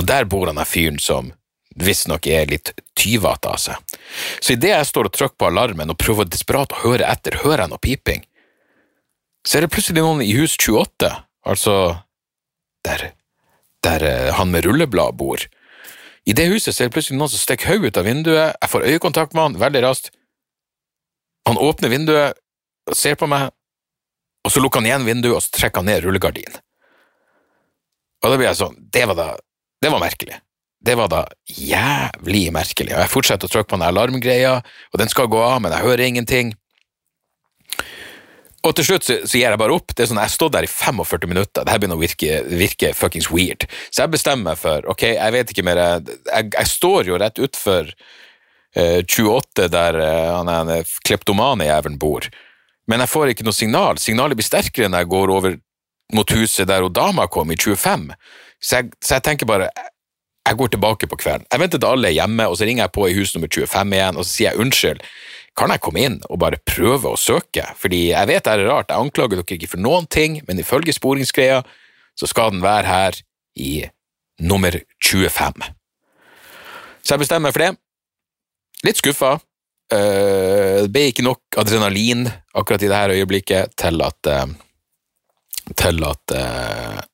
Og 0.00 0.06
der 0.08 0.24
bor 0.24 0.48
han 0.48 0.56
der 0.56 0.68
fyren 0.68 0.96
som 1.02 1.34
visstnok 1.76 2.26
er 2.32 2.48
litt 2.48 2.72
tyvete 2.96 3.52
av 3.52 3.60
seg. 3.60 3.98
Så 4.40 4.56
idet 4.56 4.72
jeg 4.72 4.88
står 4.88 5.10
og 5.10 5.18
trykker 5.18 5.36
på 5.36 5.50
alarmen 5.50 5.92
og 5.92 6.00
prøver 6.00 6.28
desperat 6.32 6.72
å 6.72 6.82
høre 6.86 7.04
etter, 7.12 7.42
hører 7.44 7.66
jeg 7.66 7.74
noe 7.74 7.84
piping. 7.84 8.24
Så 9.46 9.58
er 9.58 9.66
det 9.66 9.72
plutselig 9.76 10.00
noen 10.00 10.24
i 10.24 10.32
hus 10.38 10.56
28, 10.56 11.12
altså 11.44 11.76
der, 12.88 13.10
der 13.84 14.08
eh, 14.08 14.32
han 14.38 14.48
med 14.50 14.64
rulleblad 14.64 15.20
bor. 15.20 15.44
I 16.26 16.34
det 16.34 16.48
huset 16.50 16.72
ser 16.72 16.86
er 16.86 16.88
det 16.88 16.96
plutselig 16.96 17.20
noen 17.20 17.30
som 17.30 17.44
stikker 17.44 17.76
hodet 17.76 17.92
ut 17.92 18.00
av 18.00 18.08
vinduet, 18.08 18.56
jeg 18.56 18.72
får 18.72 18.88
øyekontakt 18.94 19.36
med 19.36 19.44
han 19.44 19.60
veldig 19.60 19.84
raskt. 19.84 20.15
Han 21.46 21.60
åpner 21.62 21.92
vinduet, 21.92 22.38
og 22.86 22.96
ser 22.98 23.18
på 23.18 23.28
meg, 23.30 23.50
og 24.46 24.52
så 24.52 24.62
lukker 24.62 24.82
han 24.82 24.88
igjen 24.90 25.06
vinduet, 25.06 25.36
og 25.38 25.44
så 25.44 25.54
trekker 25.54 25.82
han 25.82 25.90
ned 25.90 26.04
rullegardinen. 26.04 26.60
Og 28.24 28.32
da 28.32 28.38
blir 28.38 28.48
jeg 28.48 28.58
sånn, 28.58 28.76
det 28.94 29.04
var 29.10 29.18
da, 29.18 29.30
det 29.82 29.90
var 29.92 30.02
merkelig. 30.02 30.38
Det 30.86 30.94
var 30.98 31.10
da 31.10 31.24
jævlig 31.50 32.48
merkelig. 32.54 32.94
Og 32.94 33.02
jeg 33.02 33.12
fortsetter 33.12 33.48
å 33.48 33.52
trykke 33.52 33.70
på 33.72 33.78
den 33.78 33.86
alarmgreia, 33.88 34.54
og 34.62 35.00
den 35.00 35.10
skal 35.10 35.30
gå 35.30 35.40
av, 35.42 35.58
men 35.62 35.74
jeg 35.74 35.86
hører 35.86 36.04
ingenting. 36.06 36.52
Og 38.66 38.74
til 38.74 38.86
slutt 38.88 39.06
så, 39.06 39.16
så 39.22 39.38
gir 39.38 39.46
jeg 39.46 39.60
bare 39.60 39.74
opp. 39.76 39.94
Det 39.94 40.04
er 40.04 40.10
sånn, 40.10 40.20
Jeg 40.22 40.30
har 40.30 40.34
stått 40.34 40.54
der 40.56 40.66
i 40.66 40.70
45 40.70 41.30
minutter, 41.30 41.64
det 41.64 41.74
her 41.74 41.82
begynner 41.82 41.98
å 41.98 42.02
virke, 42.02 42.40
virke 42.50 42.92
fuckings 42.98 43.30
weird. 43.30 43.68
Så 43.90 44.02
jeg 44.02 44.14
bestemmer 44.14 44.52
meg 44.52 44.60
for, 44.60 44.86
ok, 44.92 45.04
jeg 45.14 45.34
vet 45.36 45.52
ikke 45.52 45.66
mer, 45.66 45.82
jeg, 45.82 46.50
jeg, 46.50 46.70
står 46.72 47.10
jo 47.12 47.20
rett 47.22 47.42
utfor 47.46 47.92
28 48.76 49.68
der 49.72 49.98
eh, 50.02 50.32
han 50.36 50.50
er 50.52 50.72
en 50.78 50.90
kleptomane 51.06 51.68
jævelen 51.68 51.98
bor, 51.98 52.26
men 52.86 53.02
jeg 53.02 53.10
får 53.10 53.32
ikke 53.32 53.46
noe 53.46 53.56
signal. 53.56 53.98
Signalet 53.98 54.38
blir 54.38 54.46
sterkere 54.46 54.90
når 54.92 55.04
jeg 55.04 55.12
går 55.14 55.32
over 55.34 55.56
mot 56.14 56.32
huset 56.36 56.68
der 56.68 56.86
dama 56.88 57.26
kom 57.26 57.50
i 57.50 57.56
25. 57.58 58.10
Så 58.62 58.76
jeg, 58.78 58.90
så 59.02 59.16
jeg 59.16 59.24
tenker 59.26 59.48
bare, 59.48 59.70
jeg 60.46 60.58
går 60.60 60.68
tilbake 60.74 61.08
på 61.10 61.18
kvelden. 61.18 61.48
Jeg 61.50 61.60
venter 61.60 61.82
til 61.82 61.88
alle 61.88 62.12
er 62.12 62.18
hjemme, 62.20 62.46
og 62.46 62.58
så 62.58 62.68
ringer 62.68 62.84
jeg 62.84 62.94
på 62.94 63.08
i 63.08 63.16
hus 63.16 63.34
nummer 63.34 63.50
25 63.50 63.96
igjen, 63.96 64.16
og 64.16 64.26
så 64.26 64.30
sier 64.30 64.52
jeg 64.52 64.62
unnskyld. 64.62 65.02
Kan 65.56 65.72
jeg 65.72 65.82
komme 65.82 66.04
inn 66.04 66.18
og 66.28 66.38
bare 66.42 66.60
prøve 66.68 67.10
å 67.10 67.18
søke? 67.18 67.64
Fordi 67.80 68.10
jeg 68.12 68.30
vet 68.30 68.44
det 68.44 68.54
er 68.54 68.66
rart, 68.68 68.92
jeg 68.92 69.08
anklager 69.08 69.40
dere 69.40 69.58
ikke 69.58 69.72
for 69.72 69.82
noen 69.82 70.06
ting, 70.06 70.38
men 70.46 70.60
ifølge 70.62 70.94
sporingsgreia 70.94 71.62
så 72.16 72.28
skal 72.30 72.52
den 72.54 72.62
være 72.64 72.86
her 72.86 73.18
i 73.56 73.72
nummer 74.38 74.76
25. 75.02 75.66
Så 77.02 77.14
jeg 77.14 77.24
bestemmer 77.24 77.48
meg 77.48 77.56
for 77.56 77.64
det. 77.64 77.72
Litt 78.86 79.02
skuffa. 79.02 79.36
Eh, 79.92 80.82
Det 80.86 80.92
ble 80.94 81.08
ikke 81.10 81.26
nok 81.26 81.58
adrenalin 81.58 82.26
akkurat 82.54 82.82
i 82.82 82.90
det 82.90 82.98
her 83.00 83.14
øyeblikket 83.16 83.76
til 83.78 84.02
at 84.06 84.30
eh, 84.30 84.46
til 85.74 86.04
at 86.06 86.34
eh, 86.34 87.04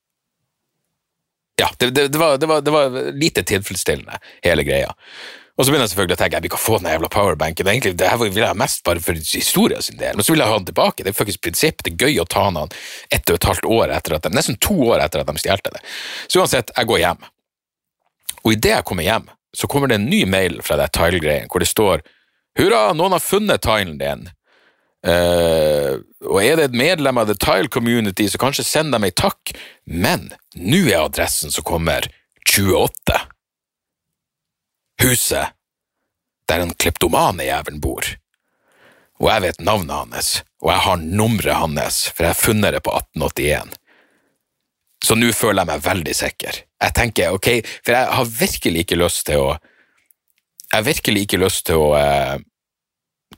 Ja, 1.60 1.68
det, 1.78 1.90
det, 1.94 2.08
det, 2.12 2.18
var, 2.18 2.38
var, 2.46 2.60
det 2.60 2.72
var 2.72 3.12
lite 3.12 3.42
tilfredsstillende, 3.46 4.18
hele 4.42 4.64
greia. 4.64 4.88
Og 5.56 5.64
så 5.64 5.70
begynner 5.70 5.84
jeg 5.84 5.92
selvfølgelig 5.92 6.16
å 6.16 6.20
tenke 6.22 6.38
jeg 6.38 6.42
vil 6.42 6.50
ikke 6.50 6.58
få 6.62 6.78
den 6.80 6.88
jævla 6.90 7.10
powerbanken. 7.12 7.68
Egentlig, 7.68 7.92
det 8.00 8.08
her 8.08 8.18
vil 8.18 8.40
jeg 8.40 8.58
mest 8.58 8.80
bare 8.88 9.02
for 9.04 9.18
historien 9.20 9.84
sin 9.84 10.00
del, 10.00 10.16
men 10.16 10.24
så 10.24 10.32
vil 10.32 10.40
jeg 10.42 10.48
ha 10.48 10.56
den 10.56 10.68
tilbake. 10.70 11.04
Det 11.04 11.12
er 11.12 11.18
faktisk 11.18 11.42
prinsipp. 11.44 11.84
Det 11.84 11.92
er 11.92 12.08
gøy 12.08 12.22
å 12.22 12.26
ta 12.26 12.46
den 12.48 12.72
ett 13.12 13.30
og 13.30 13.36
et 13.36 13.48
halvt 13.50 13.68
år 13.68 13.92
etter 13.94 14.16
at 14.16 14.24
de, 14.24 14.32
nesten 14.34 14.58
to 14.64 14.74
år 14.88 15.04
etter 15.04 15.22
at 15.22 15.28
de 15.28 15.44
stjal 15.44 15.62
det. 15.68 15.84
Så 16.26 16.40
uansett, 16.40 16.72
jeg 16.72 16.88
går 16.88 17.02
hjem. 17.04 17.28
Og 18.42 18.56
idet 18.56 18.74
jeg 18.74 18.88
kommer 18.88 19.06
hjem, 19.06 19.28
så 19.56 19.68
kommer 19.68 19.90
det 19.90 20.00
en 20.00 20.10
ny 20.10 20.24
mail 20.24 20.60
fra 20.64 20.78
det 20.80 20.92
tile-greien, 20.96 21.50
hvor 21.52 21.62
det 21.62 21.70
står 21.70 22.04
Hurra, 22.58 22.92
noen 22.92 23.14
har 23.16 23.24
funnet 23.24 23.62
tilen 23.64 23.96
din. 24.00 24.26
Uh, 25.02 25.98
og 26.28 26.38
er 26.44 26.58
det 26.58 26.66
et 26.68 26.76
medlem 26.76 27.18
av 27.18 27.30
The 27.30 27.36
Tile 27.40 27.70
Community, 27.72 28.28
så 28.28 28.38
kanskje 28.38 28.66
send 28.68 28.92
dem 28.94 29.06
ei 29.08 29.10
takk, 29.16 29.54
men 29.88 30.28
nå 30.54 30.82
er 30.84 31.00
adressen 31.00 31.50
som 31.50 31.64
kommer 31.66 32.06
28. 32.44 33.18
Huset 35.02 35.56
der 36.48 36.62
den 36.62 36.74
kleptomane 36.76 37.46
jævelen 37.48 37.80
bor. 37.80 38.06
Og 39.22 39.28
jeg 39.30 39.44
vet 39.46 39.64
navnet 39.64 39.96
hans, 39.96 40.30
og 40.62 40.72
jeg 40.72 40.84
har 40.86 41.02
nummeret 41.02 41.60
hans, 41.62 42.04
for 42.10 42.26
jeg 42.26 42.34
har 42.34 42.42
funnet 42.42 42.74
det 42.76 42.82
på 42.84 42.94
1881. 42.98 43.76
Så 45.02 45.16
nå 45.18 45.32
føler 45.34 45.62
jeg 45.62 45.70
meg 45.72 45.84
veldig 45.84 46.14
sikker. 46.14 46.62
Jeg 46.82 46.94
tenker, 46.94 47.34
ok, 47.34 47.48
for 47.82 47.96
jeg 47.96 48.16
har 48.16 48.32
virkelig 48.38 48.84
ikke 48.86 48.98
lyst 49.00 49.26
til 49.26 49.42
å 49.42 49.52
Jeg 50.72 50.78
har 50.78 50.84
virkelig 50.86 51.22
ikke 51.26 51.38
lyst 51.42 51.66
til 51.68 51.76
å 51.76 51.88
eh, 51.98 52.38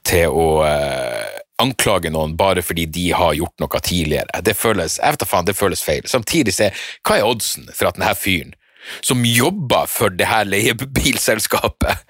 til 0.07 0.31
å 0.31 0.49
eh, 0.67 1.41
anklage 1.63 2.11
noen 2.13 2.37
bare 2.37 2.63
fordi 2.63 2.85
de 2.91 3.09
har 3.17 3.35
gjort 3.39 3.63
noe 3.63 3.81
tidligere. 3.81 4.43
Det 4.45 4.57
føles 4.59 4.99
jeg 5.01 5.15
vet 5.15 5.23
da 5.23 5.29
faen, 5.29 5.49
det 5.49 5.57
føles 5.59 5.83
feil. 5.83 6.05
Samtidig 6.11 6.55
se, 6.55 6.71
hva 7.07 7.19
er 7.19 7.29
oddsen 7.29 7.67
for 7.73 7.89
at 7.89 7.99
denne 7.99 8.13
fyren, 8.19 8.55
som 9.01 9.25
jobber 9.25 9.89
for 9.91 10.13
det 10.13 10.29
her 10.29 10.47
leiebilselskapet, 10.49 12.05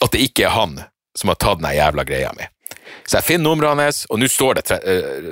at 0.00 0.14
det 0.14 0.24
ikke 0.28 0.46
er 0.48 0.56
han 0.56 0.78
som 1.18 1.32
har 1.32 1.40
tatt 1.40 1.60
denne 1.60 1.74
jævla 1.76 2.06
greia 2.08 2.30
mi. 2.36 2.46
Så 3.06 3.18
jeg 3.18 3.26
finner 3.26 3.48
numrene 3.48 3.88
hans, 3.88 4.04
og 4.10 4.20
nå 4.20 4.28
står, 4.30 4.60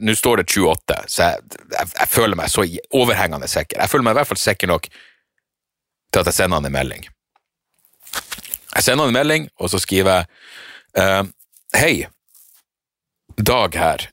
nå 0.04 0.14
står 0.18 0.40
det 0.40 0.48
28, 0.50 0.98
så 1.06 1.28
jeg, 1.28 1.46
jeg, 1.74 1.90
jeg 2.00 2.10
føler 2.10 2.38
meg 2.38 2.52
så 2.52 2.64
overhengende 2.96 3.48
sikker. 3.50 3.80
Jeg 3.82 3.92
føler 3.92 4.08
meg 4.08 4.16
i 4.16 4.20
hvert 4.20 4.30
fall 4.32 4.42
sikker 4.42 4.70
nok 4.70 4.88
til 4.88 6.20
at 6.20 6.30
jeg 6.30 6.38
sender 6.38 6.60
han 6.60 6.68
en 6.68 6.76
melding. 6.76 7.08
Jeg 8.74 8.84
sender 8.84 9.04
han 9.04 9.12
en 9.12 9.18
melding, 9.18 9.48
og 9.58 9.72
så 9.72 9.80
skriver 9.82 10.20
jeg 10.20 11.02
uh, 11.02 11.34
Hei, 11.76 12.06
Dag 13.38 13.74
her. 13.78 14.08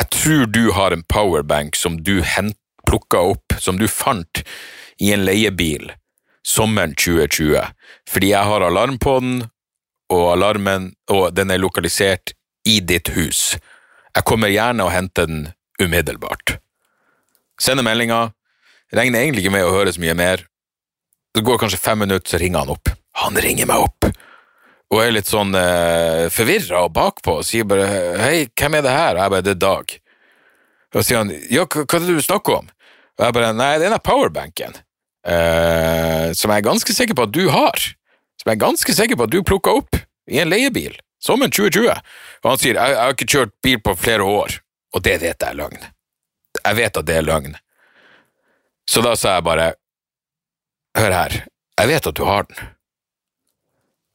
Jeg 0.00 0.10
tror 0.10 0.46
du 0.50 0.72
har 0.74 0.90
en 0.90 1.04
powerbank 1.06 1.76
som 1.78 2.00
du 2.02 2.16
plukka 2.88 3.20
opp, 3.34 3.54
som 3.58 3.78
du 3.78 3.86
fant 3.86 4.42
i 4.98 5.12
en 5.14 5.22
leiebil 5.22 5.92
sommeren 6.44 6.92
2020, 6.94 7.62
fordi 8.10 8.32
jeg 8.34 8.44
har 8.50 8.64
alarm 8.66 8.98
på 9.00 9.16
den, 9.20 9.44
og 10.12 10.32
alarmen, 10.34 10.92
og 11.10 11.34
den 11.34 11.50
er 11.50 11.62
lokalisert 11.62 12.34
i 12.68 12.80
ditt 12.80 13.12
hus. 13.16 13.54
Jeg 14.14 14.26
kommer 14.28 14.52
gjerne 14.52 14.84
og 14.84 14.92
henter 14.94 15.28
den 15.28 15.46
umiddelbart. 15.80 16.58
Sender 17.60 17.86
meldinga. 17.86 18.28
Regner 18.94 19.24
egentlig 19.24 19.44
ikke 19.44 19.54
med 19.56 19.66
å 19.66 19.72
høre 19.74 19.94
så 19.94 20.02
mye 20.02 20.14
mer. 20.18 20.44
Det 21.34 21.42
går 21.42 21.58
kanskje 21.58 21.80
fem 21.82 21.98
minutter, 22.04 22.28
så 22.30 22.38
ringer 22.38 22.62
han 22.62 22.74
opp. 22.76 22.92
Han 23.24 23.38
ringer 23.42 23.66
meg 23.70 23.88
opp. 23.88 24.06
Og 24.94 25.00
er 25.02 25.14
litt 25.16 25.30
sånn 25.30 25.54
eh, 25.58 26.28
forvirra 26.30 26.84
og 26.86 26.94
bakpå 26.94 27.40
og 27.40 27.46
sier 27.46 27.66
bare 27.66 27.88
'hei, 28.20 28.46
hvem 28.54 28.78
er 28.78 28.82
det 28.86 28.94
her?' 28.94 29.16
Og 29.16 29.22
jeg 29.22 29.32
bare 29.34 29.42
'det 29.42 29.54
er 29.56 29.62
Dag'. 29.66 29.98
Og 30.94 31.00
så 31.00 31.04
sier 31.08 31.18
han 31.18 31.30
'ja, 31.30 31.64
hva, 31.66 31.82
er 31.82 31.98
det 31.98 32.14
du 32.14 32.22
snakker 32.22 32.60
om?' 32.60 32.70
Og 33.18 33.24
jeg 33.24 33.34
bare 33.34 33.52
'nei, 33.52 33.78
det 33.78 33.86
er 33.86 33.90
den 33.90 34.06
powerbanken', 34.06 34.78
eh, 35.26 36.32
som 36.34 36.50
jeg 36.50 36.58
er 36.58 36.70
ganske 36.70 36.92
sikker 36.92 37.14
på 37.14 37.26
at 37.26 37.32
du 37.32 37.48
har. 37.50 37.74
Som 38.44 38.52
jeg 38.52 38.58
er 38.58 38.66
ganske 38.66 38.92
sikker 38.92 39.16
på 39.16 39.24
at 39.24 39.32
du 39.32 39.38
plukka 39.40 39.72
opp 39.72 39.96
i 40.28 40.36
en 40.42 40.50
leiebil, 40.52 40.98
sommeren 41.16 41.52
2020. 41.52 41.94
Og 42.44 42.50
han 42.50 42.58
sier 42.60 42.74
'jeg, 42.74 42.90
jeg 42.92 43.00
har 43.00 43.14
ikke 43.14 43.32
kjørt 43.32 43.52
bil 43.62 43.80
på 43.80 43.94
flere 43.96 44.20
år', 44.20 44.60
og 44.92 45.02
det 45.02 45.20
vet 45.22 45.40
jeg 45.40 45.48
er 45.48 45.56
løgn. 45.56 45.80
Jeg 46.64 46.76
vet 46.76 46.96
at 46.96 47.06
det 47.06 47.16
er 47.16 47.22
løgn. 47.24 47.56
Så 48.86 49.00
da 49.00 49.16
sa 49.16 49.34
jeg 49.36 49.44
bare 49.44 49.74
'hør 50.94 51.12
her, 51.12 51.46
jeg 51.80 51.88
vet 51.88 52.06
at 52.06 52.14
du 52.14 52.24
har 52.24 52.44
den'. 52.44 52.68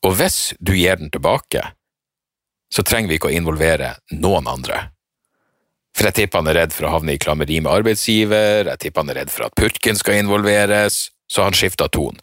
Og 0.03 0.13
hvis 0.13 0.53
du 0.61 0.73
gir 0.73 0.95
den 0.95 1.09
tilbake, 1.09 1.73
så 2.71 2.83
trenger 2.83 3.09
vi 3.09 3.15
ikke 3.17 3.31
å 3.31 3.35
involvere 3.35 3.97
noen 4.11 4.47
andre. 4.47 4.91
For 5.97 6.05
jeg 6.05 6.13
tipper 6.13 6.37
han 6.37 6.47
er 6.47 6.53
redd 6.53 6.71
for 6.73 6.85
å 6.85 6.91
havne 6.91 7.13
i 7.13 7.17
klammeri 7.17 7.59
med 7.59 7.71
arbeidsgiver, 7.71 8.69
jeg 8.69 8.79
tipper 8.79 9.01
han 9.01 9.09
er 9.09 9.15
redd 9.23 9.31
for 9.31 9.45
at 9.45 9.55
purken 9.55 9.95
skal 9.95 10.21
involveres, 10.21 11.09
så 11.27 11.43
han 11.43 11.53
skifta 11.57 11.89
ton. 11.89 12.21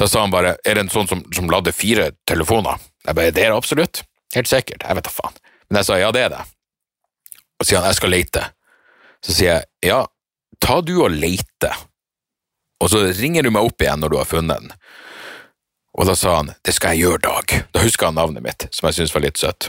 Da 0.00 0.08
sa 0.08 0.24
han 0.24 0.32
bare, 0.32 0.56
er 0.64 0.78
det 0.78 0.86
en 0.86 0.92
sånn 0.92 1.08
som, 1.10 1.22
som 1.34 1.50
lader 1.52 1.74
fire 1.76 2.10
telefoner? 2.28 2.80
Jeg 3.06 3.18
bare, 3.18 3.34
det 3.34 3.44
er 3.44 3.52
det 3.52 3.60
absolutt. 3.60 4.02
Helt 4.34 4.48
sikkert, 4.48 4.84
jeg 4.86 4.98
vet 4.98 5.06
da 5.06 5.12
faen. 5.12 5.38
Men 5.68 5.80
jeg 5.82 5.88
sa, 5.88 6.00
ja, 6.00 6.10
det 6.14 6.26
er 6.26 6.34
det. 6.34 6.42
Og 7.60 7.68
sier 7.68 7.80
han, 7.80 7.88
jeg 7.90 8.00
skal 8.00 8.14
lete. 8.14 8.44
Så 9.22 9.36
sier 9.36 9.52
jeg, 9.52 9.68
ja, 9.92 10.00
ta 10.62 10.80
du 10.82 10.96
og 11.02 11.12
leite, 11.14 11.70
og 12.82 12.90
så 12.90 13.04
ringer 13.14 13.46
du 13.46 13.52
meg 13.54 13.68
opp 13.68 13.82
igjen 13.82 14.00
når 14.02 14.10
du 14.10 14.18
har 14.18 14.26
funnet 14.26 14.58
den. 14.64 14.72
Og 15.92 16.08
da 16.08 16.16
sa 16.18 16.38
han, 16.40 16.50
det 16.64 16.74
skal 16.74 16.96
jeg 16.96 17.06
gjøre, 17.06 17.22
Dag. 17.28 17.54
Da 17.74 17.84
huska 17.84 18.08
han 18.08 18.16
navnet 18.18 18.42
mitt, 18.44 18.66
som 18.74 18.88
jeg 18.88 18.96
syntes 18.98 19.14
var 19.14 19.24
litt 19.26 19.38
søtt. 19.38 19.68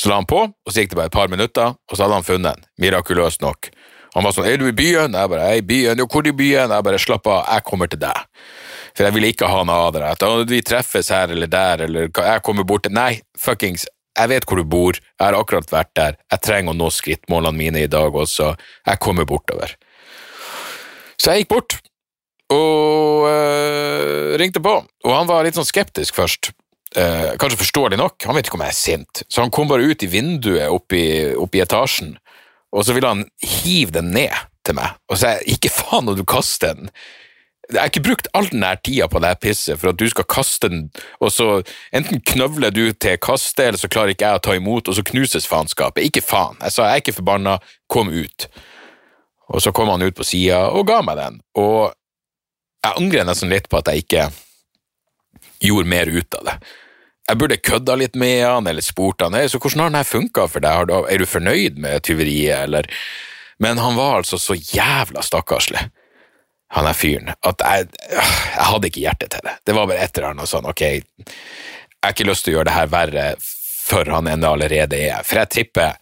Så 0.00 0.08
la 0.08 0.20
han 0.20 0.28
på, 0.28 0.44
og 0.46 0.72
så 0.72 0.82
gikk 0.82 0.92
det 0.92 1.00
bare 1.00 1.10
et 1.10 1.16
par 1.16 1.32
minutter, 1.32 1.74
og 1.74 1.96
så 1.96 2.04
hadde 2.04 2.20
han 2.20 2.26
funnet 2.26 2.54
den, 2.60 2.68
mirakuløst 2.80 3.42
nok. 3.42 3.72
Han 4.14 4.26
var 4.26 4.34
sånn, 4.34 4.46
er 4.50 4.60
du 4.60 4.66
i 4.68 4.76
byen? 4.76 5.14
Jeg 5.16 5.30
bare, 5.32 5.48
jeg 5.48 5.58
er 5.58 5.62
i 5.62 5.66
byen. 5.66 6.00
Jo, 6.02 6.06
hvor 6.10 6.26
i 6.26 6.34
byen? 6.34 6.72
Jeg 6.74 6.86
bare, 6.86 6.98
slapp 7.02 7.28
av, 7.30 7.42
jeg 7.46 7.66
kommer 7.66 7.90
til 7.90 8.00
deg. 8.02 8.24
For 8.94 9.06
jeg 9.06 9.16
ville 9.16 9.30
ikke 9.32 9.48
ha 9.50 9.62
noe 9.66 9.86
av 9.86 9.94
det. 9.96 10.04
At 10.10 10.50
vi 10.50 10.60
treffes 10.66 11.10
her 11.14 11.32
eller 11.32 11.50
der, 11.50 11.86
eller 11.86 12.10
jeg 12.10 12.44
kommer 12.46 12.66
bort 12.68 12.88
Nei, 12.90 13.20
fuckings, 13.38 13.86
jeg 14.18 14.30
vet 14.32 14.46
hvor 14.48 14.60
du 14.60 14.66
bor, 14.68 14.98
jeg 14.98 15.22
har 15.22 15.36
akkurat 15.38 15.70
vært 15.72 15.92
der, 15.96 16.16
jeg 16.32 16.44
trenger 16.44 16.74
å 16.74 16.78
nå 16.78 16.90
skrittmålene 16.92 17.56
mine 17.56 17.84
i 17.84 17.90
dag 17.90 18.14
også, 18.16 18.54
jeg 18.88 19.02
kommer 19.02 19.28
bortover. 19.28 19.76
Så 21.20 21.32
jeg 21.32 21.44
gikk 21.44 21.52
bort, 21.54 21.76
og 22.50 23.28
øh, 23.30 24.34
ringte 24.40 24.62
på, 24.64 24.74
og 24.82 25.14
han 25.14 25.28
var 25.30 25.46
litt 25.46 25.58
sånn 25.58 25.68
skeptisk 25.68 26.18
først. 26.18 26.50
Eh, 26.98 27.36
kanskje 27.38 27.60
forståelig 27.60 28.00
nok, 28.00 28.16
han 28.26 28.34
vet 28.34 28.48
ikke 28.48 28.58
om 28.58 28.64
jeg 28.66 28.74
er 28.74 28.80
sint, 28.80 29.22
så 29.30 29.44
han 29.44 29.52
kom 29.54 29.70
bare 29.70 29.86
ut 29.86 30.02
i 30.02 30.10
vinduet 30.10 30.72
oppe 30.74 30.98
i, 30.98 31.62
etasjen, 31.62 32.16
og 32.74 32.86
så 32.86 32.96
ville 32.96 33.12
han 33.12 33.28
hive 33.44 33.94
den 33.94 34.10
ned 34.16 34.34
til 34.66 34.74
meg, 34.80 34.98
og 35.06 35.14
så 35.14 35.22
sa 35.22 35.34
jeg, 35.36 35.54
ikke 35.54 35.74
faen 35.76 36.08
når 36.08 36.18
du 36.18 36.26
kaster 36.28 36.74
den. 36.74 36.90
Jeg 37.70 37.78
har 37.78 37.90
ikke 37.90 38.02
brukt 38.02 38.28
all 38.34 38.48
den 38.50 38.64
her 38.66 38.80
tida 38.82 39.06
på 39.06 39.20
det 39.22 39.30
her 39.30 39.38
pisset 39.38 39.78
for 39.78 39.92
at 39.92 39.98
du 40.00 40.08
skal 40.10 40.26
kaste 40.26 40.68
den, 40.72 40.88
og 41.22 41.30
så 41.30 41.62
enten 41.94 42.22
knøvler 42.26 42.74
du 42.74 42.92
til 42.92 43.18
kaste, 43.22 43.68
eller 43.68 43.78
så 43.78 43.90
klarer 43.92 44.14
ikke 44.14 44.26
jeg 44.26 44.40
å 44.40 44.42
ta 44.42 44.56
imot, 44.58 44.90
og 44.90 44.96
så 44.98 45.04
knuses 45.06 45.46
faenskapet. 45.46 46.02
Ikke 46.08 46.24
faen. 46.24 46.58
Jeg 46.64 46.74
sa 46.74 46.88
jeg 46.88 46.98
er 46.98 47.04
ikke 47.04 47.18
forbanna, 47.20 47.60
kom 47.90 48.10
ut. 48.10 48.48
Og 49.50 49.62
så 49.62 49.72
kom 49.74 49.90
han 49.90 50.02
ut 50.02 50.18
på 50.18 50.26
sida 50.26 50.64
og 50.74 50.86
ga 50.90 51.00
meg 51.06 51.18
den, 51.18 51.40
og 51.58 51.90
jeg 52.80 52.96
angrer 52.96 53.26
nesten 53.28 53.50
litt 53.52 53.68
på 53.68 53.80
at 53.80 53.90
jeg 53.90 54.06
ikke 54.06 54.28
gjorde 55.60 55.90
mer 55.90 56.08
ut 56.08 56.38
av 56.38 56.46
det. 56.46 56.54
Jeg 57.30 57.38
burde 57.38 57.60
kødda 57.62 57.96
litt 58.00 58.16
med 58.18 58.40
han, 58.42 58.66
eller 58.66 58.82
spurt 58.82 59.22
han 59.22 59.36
så 59.46 59.60
hvordan 59.60 59.84
har 59.84 59.92
den 59.92 60.00
her 60.00 60.08
funka 60.08 60.46
for 60.50 60.64
deg, 60.64 60.90
er 60.90 61.20
du 61.20 61.26
fornøyd 61.28 61.78
med 61.78 62.02
tyveriet, 62.06 62.64
eller 62.64 62.88
Men 63.60 63.76
han 63.78 63.92
var 63.96 64.22
altså 64.22 64.38
så 64.40 64.54
jævla 64.56 65.20
stakkarslig, 65.20 65.82
han 66.70 66.86
er 66.86 66.94
fyren, 66.94 67.32
at 67.34 67.64
jeg, 67.66 67.88
jeg 68.14 68.66
hadde 68.68 68.90
ikke 68.90 69.02
hjerte 69.02 69.30
til 69.32 69.42
det. 69.46 69.56
Det 69.66 69.74
var 69.74 69.88
bare 69.90 70.04
et 70.04 70.18
eller 70.18 70.34
annet 70.34 70.50
sånn, 70.50 70.68
ok, 70.70 70.84
jeg 70.86 72.04
har 72.04 72.14
ikke 72.14 72.28
lyst 72.28 72.46
til 72.46 72.54
å 72.54 72.58
gjøre 72.58 72.68
det 72.70 72.76
her 72.76 72.92
verre 72.92 73.24
for 73.90 74.12
han 74.14 74.30
enn 74.30 74.46
allerede 74.46 74.98
er, 74.98 75.24
for 75.26 75.42
jeg 75.42 75.52
tipper 75.56 75.98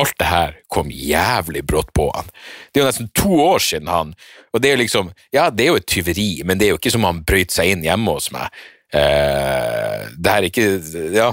alt 0.00 0.14
det 0.20 0.28
her 0.30 0.54
kom 0.72 0.88
jævlig 0.94 1.64
brått 1.68 1.90
på 1.96 2.06
han. 2.14 2.30
Det 2.70 2.80
er 2.80 2.84
jo 2.84 2.90
nesten 2.90 3.10
to 3.18 3.34
år 3.44 3.64
siden 3.64 3.90
han, 3.92 4.14
og 4.52 4.62
det 4.62 4.70
er 4.70 4.76
jo 4.76 4.82
liksom, 4.84 5.10
ja, 5.34 5.48
det 5.50 5.66
er 5.66 5.72
jo 5.72 5.80
et 5.80 5.90
tyveri, 5.90 6.30
men 6.48 6.60
det 6.60 6.68
er 6.68 6.74
jo 6.74 6.80
ikke 6.80 6.94
som 6.94 7.08
han 7.08 7.24
brøyt 7.28 7.52
seg 7.52 7.74
inn 7.74 7.84
hjemme 7.84 8.14
hos 8.16 8.30
meg. 8.34 8.62
Eh, 8.92 10.06
det 10.16 10.32
her 10.32 10.38
er 10.38 10.48
ikke, 10.48 10.68
ja, 11.16 11.30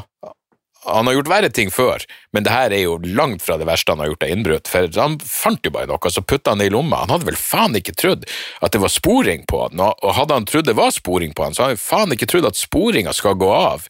han 0.94 1.10
har 1.10 1.18
gjort 1.18 1.32
verre 1.32 1.52
ting 1.54 1.72
før, 1.74 2.04
men 2.36 2.46
det 2.46 2.54
her 2.54 2.74
er 2.76 2.84
jo 2.84 2.98
langt 3.06 3.44
fra 3.46 3.58
det 3.60 3.68
verste 3.70 3.94
han 3.94 4.04
har 4.04 4.12
gjort 4.12 4.26
av 4.26 4.34
innbrudd, 4.34 4.70
for 4.72 4.90
han 5.00 5.18
fant 5.24 5.66
jo 5.66 5.74
bare 5.76 5.90
noe, 5.90 6.12
så 6.12 6.24
putta 6.26 6.54
han 6.54 6.64
det 6.64 6.70
i 6.70 6.74
lomma. 6.74 7.04
Han 7.06 7.16
hadde 7.16 7.30
vel 7.30 7.40
faen 7.40 7.78
ikke 7.80 7.96
trodd 7.98 8.28
at 8.60 8.76
det 8.76 8.84
var 8.84 8.94
sporing 8.94 9.48
på 9.50 9.64
han, 9.66 9.82
og 9.88 10.14
hadde 10.18 10.38
han 10.38 10.50
trodd 10.50 10.70
det 10.70 10.78
var 10.80 10.94
sporing 10.96 11.34
på 11.38 11.48
han, 11.48 11.58
så 11.58 11.66
hadde 11.66 11.78
han 11.78 11.84
faen 11.86 12.16
ikke 12.16 12.30
trodd 12.30 12.50
at 12.50 12.60
sporinga 12.60 13.16
skal 13.16 13.40
gå 13.40 13.50
av 13.54 13.90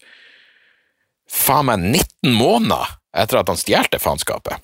faen 1.29 1.69
meg 1.69 1.85
19 1.85 2.33
måneder 2.33 2.97
etter 3.19 3.41
at 3.41 3.51
han 3.51 3.59
stjal 3.59 3.88
det 3.91 4.01
faenskapet. 4.01 4.62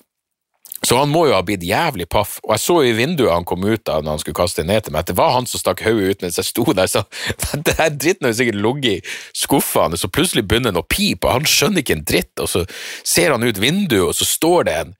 Så 0.84 0.98
han 0.98 1.08
må 1.08 1.24
jo 1.26 1.32
ha 1.32 1.40
blitt 1.44 1.64
jævlig 1.64 2.04
paff, 2.12 2.36
og 2.44 2.52
jeg 2.52 2.62
så 2.62 2.74
jo 2.84 2.90
i 2.90 2.96
vinduet 2.98 3.32
han 3.32 3.46
kom 3.48 3.64
ut 3.64 3.88
av 3.88 4.04
når 4.04 4.16
han 4.16 4.20
skulle 4.22 4.36
kaste 4.36 4.64
ned 4.66 4.84
til 4.84 4.92
meg, 4.92 5.06
at 5.06 5.10
det 5.10 5.16
var 5.18 5.32
han 5.32 5.48
som 5.48 5.62
stakk 5.62 5.80
hodet 5.86 6.12
ut 6.12 6.26
mens 6.26 6.36
jeg 6.36 6.48
sto 6.50 6.66
der, 6.76 6.90
så 6.90 7.02
det 7.66 7.76
her 7.78 7.94
dritten 7.94 8.28
har 8.28 8.34
jo 8.34 8.38
sikkert 8.42 8.60
ligget 8.66 8.92
i 8.92 9.16
skuffa 9.40 9.86
hans, 9.86 10.04
og 10.04 10.12
plutselig 10.14 10.44
begynner 10.44 10.74
den 10.74 10.82
å 10.82 10.84
pipe, 10.84 11.24
og 11.24 11.38
han 11.38 11.48
skjønner 11.48 11.82
ikke 11.82 11.96
en 11.96 12.06
dritt, 12.12 12.34
og 12.44 12.50
så 12.52 12.64
ser 13.02 13.32
han 13.32 13.46
ut 13.46 13.60
vinduet, 13.62 14.04
og 14.10 14.14
så 14.18 14.28
står 14.28 14.68
det 14.68 14.78
en 14.82 14.94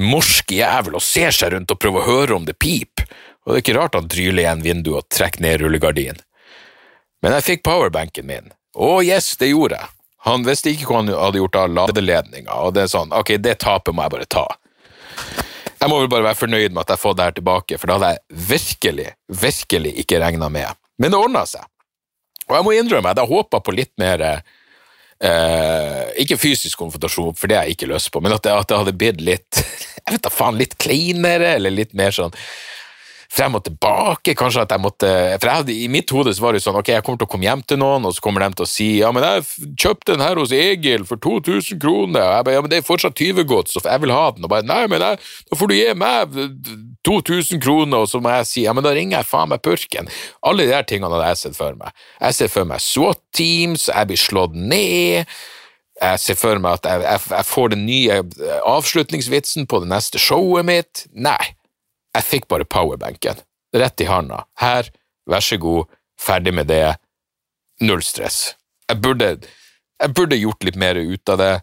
morsk 0.00 0.52
jævel 0.52 0.96
og 0.96 1.04
ser 1.04 1.32
seg 1.32 1.54
rundt 1.54 1.72
og 1.72 1.80
prøver 1.80 2.02
å 2.02 2.10
høre 2.10 2.38
om 2.40 2.48
det 2.48 2.58
piper, 2.60 3.08
og 3.44 3.52
det 3.52 3.60
er 3.60 3.64
ikke 3.64 3.78
rart 3.78 3.96
han 4.00 4.08
dryler 4.10 4.42
igjen 4.42 4.64
vinduet 4.64 5.04
og 5.04 5.12
trekker 5.12 5.44
ned 5.44 5.60
rullegardinen. 5.62 6.22
Men 7.22 7.36
jeg 7.36 7.46
fikk 7.46 7.62
powerbanken 7.66 8.26
min. 8.28 8.50
Å 8.76 8.98
yes, 9.04 9.36
det 9.40 9.52
gjorde 9.52 9.78
jeg. 9.78 9.92
Han 10.26 10.44
visste 10.46 10.72
ikke 10.72 10.88
hva 10.90 11.00
han 11.00 11.12
hadde 11.14 11.40
gjort 11.40 11.58
av 11.60 11.72
ladeledninga, 11.72 12.58
og 12.66 12.74
det 12.74 12.84
er 12.84 12.92
sånn, 12.92 13.14
ok, 13.14 13.36
det 13.38 13.60
tapet 13.62 13.94
må 13.94 14.04
jeg 14.04 14.14
bare 14.16 14.28
ta. 14.34 14.46
Jeg 15.76 15.92
må 15.92 16.00
vel 16.00 16.10
bare 16.10 16.24
være 16.30 16.40
fornøyd 16.40 16.74
med 16.74 16.82
at 16.84 16.94
jeg 16.94 17.02
får 17.02 17.16
det 17.16 17.24
her 17.26 17.34
tilbake, 17.36 17.78
for 17.78 17.88
det 17.88 17.96
hadde 17.96 18.12
jeg 18.12 18.44
virkelig, 18.52 19.08
virkelig 19.42 19.92
ikke 20.02 20.20
regna 20.22 20.48
med. 20.52 20.78
Men 20.98 21.12
det 21.12 21.20
ordna 21.20 21.44
seg. 21.48 21.66
Og 22.46 22.54
jeg 22.56 22.66
må 22.66 22.76
innrømme, 22.76 23.10
jeg 23.10 23.16
hadde 23.16 23.26
håpa 23.28 23.60
på 23.60 23.74
litt 23.74 23.92
mer 23.98 24.22
eh, 24.26 26.02
Ikke 26.22 26.38
fysisk 26.38 26.78
konfrontasjon, 26.78 27.34
for 27.34 27.50
det 27.50 27.58
har 27.58 27.66
jeg 27.66 27.76
ikke 27.76 27.90
lyst 27.90 28.12
på, 28.14 28.22
men 28.22 28.36
at 28.36 28.44
det, 28.46 28.54
at 28.54 28.70
det 28.70 28.78
hadde 28.78 28.96
blitt 28.96 29.24
litt 29.24 29.60
Jeg 30.06 30.14
vet 30.14 30.22
da 30.22 30.30
faen, 30.30 30.58
litt 30.60 30.76
kleinere, 30.78 31.56
eller 31.56 31.74
litt 31.74 31.96
mer 31.98 32.14
sånn 32.14 32.34
frem 33.36 33.56
og 33.58 33.64
tilbake, 33.66 34.34
kanskje 34.38 34.64
at 34.64 34.72
jeg 34.72 34.82
måtte 34.82 35.10
For 35.36 35.48
jeg 35.50 35.60
hadde, 35.60 35.74
i 35.74 35.88
mitt 35.92 36.10
hode 36.14 36.32
så 36.34 36.44
var 36.44 36.56
det 36.56 36.62
sånn, 36.64 36.78
ok, 36.80 36.90
jeg 36.94 37.04
kommer 37.04 37.20
til 37.20 37.28
å 37.28 37.32
komme 37.34 37.48
hjem 37.48 37.62
til 37.68 37.80
noen, 37.80 38.06
og 38.08 38.14
så 38.16 38.24
kommer 38.24 38.44
de 38.44 38.58
til 38.58 38.66
å 38.66 38.70
si 38.70 38.88
ja, 39.00 39.10
men 39.14 39.26
jeg 39.26 39.72
kjøpte 39.82 40.14
den 40.14 40.24
her 40.24 40.40
hos 40.40 40.54
Egil 40.56 41.04
for 41.08 41.20
2000 41.22 41.80
kroner, 41.82 42.22
og 42.22 42.32
jeg 42.38 42.46
bare, 42.48 42.56
ja, 42.56 42.64
men 42.64 42.72
det 42.72 42.80
er 42.80 42.86
fortsatt 42.86 43.18
20-gods, 43.20 43.76
så 43.76 43.82
jeg 43.84 44.04
vil 44.04 44.14
ha 44.14 44.22
den, 44.36 44.46
og 44.46 44.52
bare, 44.52 44.66
nei, 44.68 44.82
men 44.90 45.04
jeg, 45.04 45.20
da 45.50 45.58
får 45.60 45.72
du 45.72 45.76
gi 45.76 45.90
meg 46.00 46.38
2000 47.08 47.62
kroner, 47.64 48.06
og 48.06 48.10
så 48.12 48.22
må 48.22 48.32
jeg 48.38 48.48
si, 48.52 48.64
ja, 48.66 48.76
men 48.76 48.86
da 48.86 48.94
ringer 48.96 49.20
jeg 49.20 49.30
faen 49.30 49.52
meg 49.52 49.64
purken. 49.64 50.08
Alle 50.46 50.64
de 50.64 50.72
der 50.72 50.88
tingene 50.88 51.12
hadde 51.12 51.34
jeg 51.34 51.42
sett 51.42 51.58
for 51.58 51.76
meg. 51.78 51.92
Jeg 52.22 52.38
ser 52.38 52.50
for 52.52 52.68
meg 52.68 52.82
SWAT-teams, 52.84 53.90
jeg 53.92 54.10
blir 54.10 54.20
slått 54.20 54.56
ned, 54.56 55.36
jeg 55.96 56.20
ser 56.20 56.36
for 56.36 56.60
meg 56.60 56.80
at 56.80 56.88
jeg, 56.88 57.04
jeg, 57.06 57.20
jeg 57.32 57.48
får 57.48 57.70
den 57.72 57.86
nye 57.88 58.18
avslutningsvitsen 58.68 59.68
på 59.70 59.80
det 59.80 59.88
neste 59.92 60.20
showet 60.20 60.66
mitt. 60.68 61.06
Nei, 61.16 61.54
jeg 62.16 62.26
fikk 62.26 62.48
bare 62.48 62.68
powerbanken. 62.68 63.42
Rett 63.76 64.00
i 64.00 64.08
handa. 64.08 64.44
Her, 64.60 64.88
vær 65.28 65.44
så 65.44 65.58
god, 65.60 65.92
ferdig 66.20 66.54
med 66.56 66.70
det. 66.70 66.96
Null 67.84 68.02
stress. 68.04 68.54
Jeg 68.88 69.02
burde, 69.04 69.32
jeg 70.00 70.14
burde 70.16 70.38
gjort 70.40 70.64
litt 70.64 70.78
mer 70.80 70.96
ut 70.96 71.32
av 71.32 71.40
det, 71.42 71.54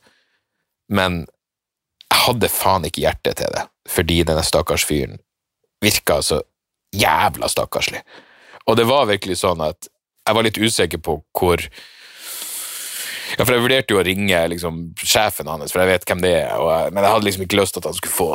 men 0.94 1.24
jeg 2.12 2.22
hadde 2.28 2.52
faen 2.52 2.86
ikke 2.86 3.06
hjerte 3.06 3.34
til 3.39 3.56
det, 3.56 3.63
fordi 3.89 4.22
denne 4.28 4.44
stakkars 4.46 4.86
fyren 4.86 5.18
virka 5.84 6.20
så 6.24 6.44
jævla 6.94 7.50
stakkarslig. 7.50 8.04
Og 8.70 8.78
det 8.78 8.86
var 8.88 9.10
virkelig 9.10 9.39
sånn 9.42 9.63
at 9.66 9.89
jeg 10.24 10.38
var 10.38 10.46
litt 10.46 10.60
usikker 10.62 11.02
på 11.04 11.18
hvor 11.36 11.66
ja, 13.34 13.48
for 13.48 13.56
Jeg 13.56 13.63
vurderte 13.63 13.96
jo 13.96 13.98
å 13.98 14.06
ringe 14.06 14.39
liksom, 14.52 14.82
sjefen 15.00 15.48
hans, 15.50 15.72
for 15.74 15.82
jeg 15.82 15.89
vet 15.89 16.04
hvem 16.06 16.20
det 16.22 16.34
er, 16.44 16.52
jeg, 16.54 16.94
men 16.94 17.02
jeg 17.02 17.13
hadde 17.16 17.26
liksom 17.26 17.46
ikke 17.48 17.58
lyst 17.58 17.74
til 17.74 17.82
at 17.82 17.88
han 17.89 17.96
skulle 17.98 18.13
få 18.13 18.28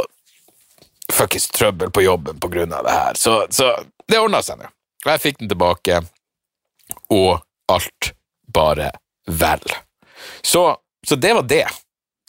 fuckings 1.12 1.48
trøbbel 1.54 1.90
på 1.94 2.02
jobben 2.04 2.40
på 2.40 2.48
grunn 2.52 2.72
av 2.76 2.84
det 2.84 2.94
her. 2.94 3.18
Så, 3.18 3.34
så 3.50 3.70
det 4.08 4.18
ordna 4.20 4.42
seg 4.44 4.58
nå. 4.60 4.68
Og 5.06 5.12
jeg 5.12 5.22
fikk 5.22 5.38
den 5.42 5.50
tilbake, 5.52 6.00
og 7.14 7.40
alt 7.72 8.12
bare 8.52 8.90
vel. 9.28 9.62
Så, 10.42 10.64
så 11.06 11.16
det 11.20 11.34
var 11.38 11.46
det. 11.48 11.64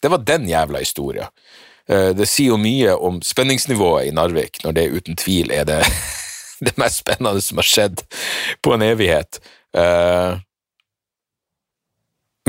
Det 0.02 0.12
var 0.14 0.22
den 0.28 0.46
jævla 0.48 0.80
historia. 0.84 1.30
Eh, 1.90 2.12
Det 2.16 2.28
sier 2.30 2.54
jo 2.54 2.60
mye 2.62 2.94
om 2.96 3.22
spenningsnivået 3.26 4.08
i 4.08 4.14
Narvik, 4.16 4.62
når 4.64 4.76
det 4.78 4.86
uten 4.94 5.18
tvil 5.20 5.52
er 5.56 5.66
det, 5.68 5.80
det 6.66 6.76
mest 6.80 7.02
spennende 7.04 7.42
som 7.44 7.60
har 7.60 7.68
skjedd 7.68 8.04
på 8.64 8.76
en 8.76 8.86
evighet. 8.86 9.42
Eh, 9.76 10.38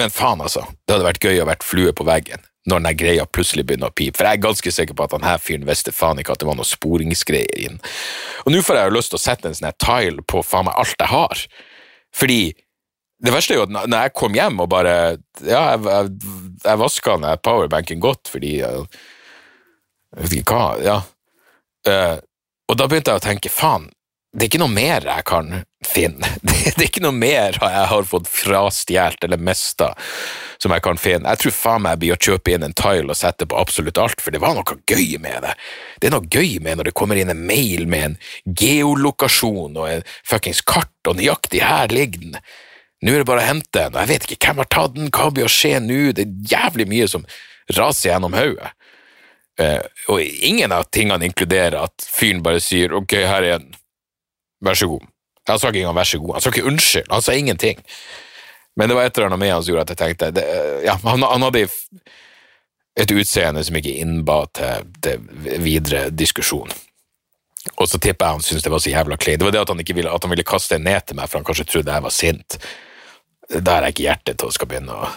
Men 0.01 0.11
faen, 0.15 0.41
altså. 0.41 0.63
Det 0.87 0.95
hadde 0.95 1.09
vært 1.09 1.25
gøy 1.27 1.41
å 1.43 1.49
vært 1.49 1.67
flue 1.67 1.93
på 1.97 2.07
veggen 2.09 2.41
når 2.69 2.83
den 2.85 2.97
greia 3.01 3.25
plutselig 3.25 3.65
begynner 3.69 3.89
å 3.89 3.97
pipe, 3.97 4.19
for 4.19 4.29
jeg 4.29 4.39
er 4.39 4.45
ganske 4.45 4.73
sikker 4.75 4.97
på 4.97 5.07
at 5.07 5.15
her 5.25 5.39
fyren 5.41 5.69
visste 5.69 5.95
faen 5.97 6.21
ikke 6.21 6.35
at 6.35 6.43
det 6.43 6.49
var 6.49 6.59
noe 6.59 6.69
sporingsgreier 6.69 7.61
inn. 7.65 7.79
Og 8.45 8.53
nå 8.53 8.61
får 8.65 8.77
jeg 8.77 8.91
jo 8.91 8.97
lyst 8.99 9.15
til 9.15 9.21
å 9.21 9.23
sette 9.23 9.49
en 9.49 9.57
sånn 9.57 9.79
tile 9.81 10.25
på 10.29 10.43
faen 10.45 10.69
meg 10.69 10.77
alt 10.81 10.99
jeg 10.99 11.13
har, 11.13 11.45
fordi 12.17 12.41
det 13.21 13.33
verste 13.35 13.55
er 13.55 13.61
jo 13.61 13.67
at 13.69 13.73
når 13.77 14.07
jeg 14.07 14.17
kom 14.17 14.37
hjem 14.37 14.63
og 14.65 14.71
bare 14.73 14.93
Ja, 15.45 15.75
jeg, 15.75 15.83
jeg, 15.85 16.13
jeg 16.65 16.81
vaska 16.81 17.17
den 17.21 17.43
powerbanken 17.45 18.01
godt 18.01 18.31
fordi 18.33 18.55
jeg, 18.63 18.87
jeg 20.17 20.25
vet 20.25 20.37
ikke 20.41 20.57
hva, 20.57 20.69
ja. 20.85 20.99
Uh, 21.89 22.17
og 22.71 22.79
da 22.81 22.87
begynte 22.89 23.13
jeg 23.13 23.21
å 23.21 23.25
tenke, 23.25 23.53
faen, 23.53 23.89
det 24.31 24.45
er 24.45 24.51
ikke 24.51 24.61
noe 24.63 24.71
mer 24.71 25.07
jeg 25.09 25.27
kan 25.27 25.49
finne. 25.87 26.29
Det, 26.61 26.77
er 26.77 26.87
ikke 26.87 27.03
noe 27.03 27.17
mer 27.17 27.57
jeg 27.57 27.87
har 27.91 28.07
fått 28.07 28.29
frastjålet 28.31 29.25
eller 29.27 29.41
mista 29.43 29.91
som 30.61 30.75
jeg 30.75 30.85
kan 30.85 31.01
finne. 31.01 31.33
Jeg 31.33 31.41
tror 31.43 31.55
faen 31.57 31.83
meg 31.83 31.97
jeg 31.97 32.01
blir 32.03 32.15
å 32.15 32.21
kjøpe 32.29 32.53
inn 32.53 32.67
en 32.67 32.77
tile 32.77 33.11
og 33.11 33.19
sette 33.19 33.49
på 33.49 33.59
absolutt 33.59 33.99
alt, 33.99 34.21
for 34.23 34.35
det 34.35 34.43
var 34.43 34.55
noe 34.55 34.77
gøy 34.87 35.17
med 35.23 35.47
det. 35.47 35.55
Det 35.99 36.11
er 36.11 36.15
noe 36.15 36.29
gøy 36.31 36.61
med 36.63 36.79
når 36.79 36.91
det 36.91 36.97
kommer 37.01 37.19
inn 37.19 37.33
en 37.33 37.43
mail 37.49 37.89
med 37.91 38.11
en 38.11 38.19
geolokasjon 38.61 39.79
og 39.81 39.89
en 39.89 40.05
fuckings 40.21 40.61
kart, 40.63 40.93
og 41.09 41.17
nøyaktig 41.19 41.65
her 41.65 41.91
ligger 41.91 42.27
den. 42.27 42.39
Nå 43.01 43.15
er 43.15 43.23
det 43.23 43.31
bare 43.33 43.43
å 43.43 43.49
hente 43.49 43.73
den, 43.79 43.97
og 43.97 44.03
jeg 44.05 44.13
vet 44.13 44.29
ikke 44.29 44.51
hvem 44.51 44.63
har 44.63 44.71
tatt 44.77 44.97
den, 44.99 45.11
hva 45.17 45.31
blir 45.33 45.49
å 45.49 45.53
skje 45.53 45.79
nå, 45.81 46.01
det 46.15 46.27
er 46.29 46.53
jævlig 46.53 46.87
mye 46.93 47.09
som 47.09 47.27
raser 47.73 48.13
gjennom 48.13 48.37
hodet. 48.37 48.75
Eh, 49.61 49.81
og 50.13 50.21
ingen 50.23 50.73
av 50.77 50.87
tingene 50.93 51.27
inkluderer 51.29 51.81
at 51.83 52.05
fyren 52.05 52.45
bare 52.45 52.61
sier 52.63 52.93
ok, 52.97 53.17
her 53.25 53.47
er 53.49 53.57
en, 53.59 53.71
vær 54.65 54.79
så 54.79 54.89
god. 54.91 55.07
Han 55.49 55.59
sa 55.59 55.71
ikke 55.71 55.83
engang 55.83 55.97
vær 55.99 56.11
så 56.11 56.21
god, 56.23 56.35
han 56.37 56.45
sa 56.45 56.53
ikke 56.53 56.67
unnskyld, 56.71 57.09
han 57.11 57.25
sa 57.25 57.37
ingenting. 57.37 57.81
Men 58.79 58.91
det 58.91 58.97
var 58.97 59.09
et 59.09 59.17
eller 59.17 59.31
annet 59.31 59.43
med 59.43 59.55
han 59.55 59.65
som 59.65 59.73
gjorde 59.73 59.87
at 59.87 59.95
jeg 59.95 60.01
tenkte 60.03 60.35
det, 60.37 60.45
ja, 60.87 60.99
han, 61.05 61.25
han 61.27 61.47
hadde 61.49 61.65
et 63.01 63.15
utseende 63.15 63.65
som 63.67 63.79
ikke 63.81 63.97
innba 64.03 64.45
til, 64.57 64.93
til 65.03 65.25
videre 65.65 66.11
diskusjon. 66.11 66.71
Og 67.77 67.89
så 67.89 67.99
tipper 68.01 68.27
jeg 68.27 68.39
han 68.39 68.45
syntes 68.45 68.65
det 68.65 68.73
var 68.73 68.83
så 68.83 68.93
jævla 68.93 69.19
kleint. 69.21 69.41
Det 69.41 69.49
var 69.49 69.57
det 69.57 69.65
at 69.65 69.73
han 69.73 69.83
ville, 69.85 70.13
at 70.13 70.25
han 70.25 70.33
ville 70.33 70.47
kaste 70.49 70.79
en 70.79 70.87
ned 70.87 71.03
til 71.07 71.19
meg, 71.19 71.29
for 71.29 71.41
han 71.41 71.49
kanskje 71.49 71.67
trodde 71.69 71.97
jeg 71.97 72.07
var 72.07 72.15
sint. 72.15 72.57
Da 73.51 73.77
har 73.77 73.89
jeg 73.89 73.97
ikke 73.97 74.07
hjerte 74.07 74.37
til 74.37 74.49
å 74.49 74.55
skal 74.55 74.71
begynne 74.71 74.97
å 74.97 75.11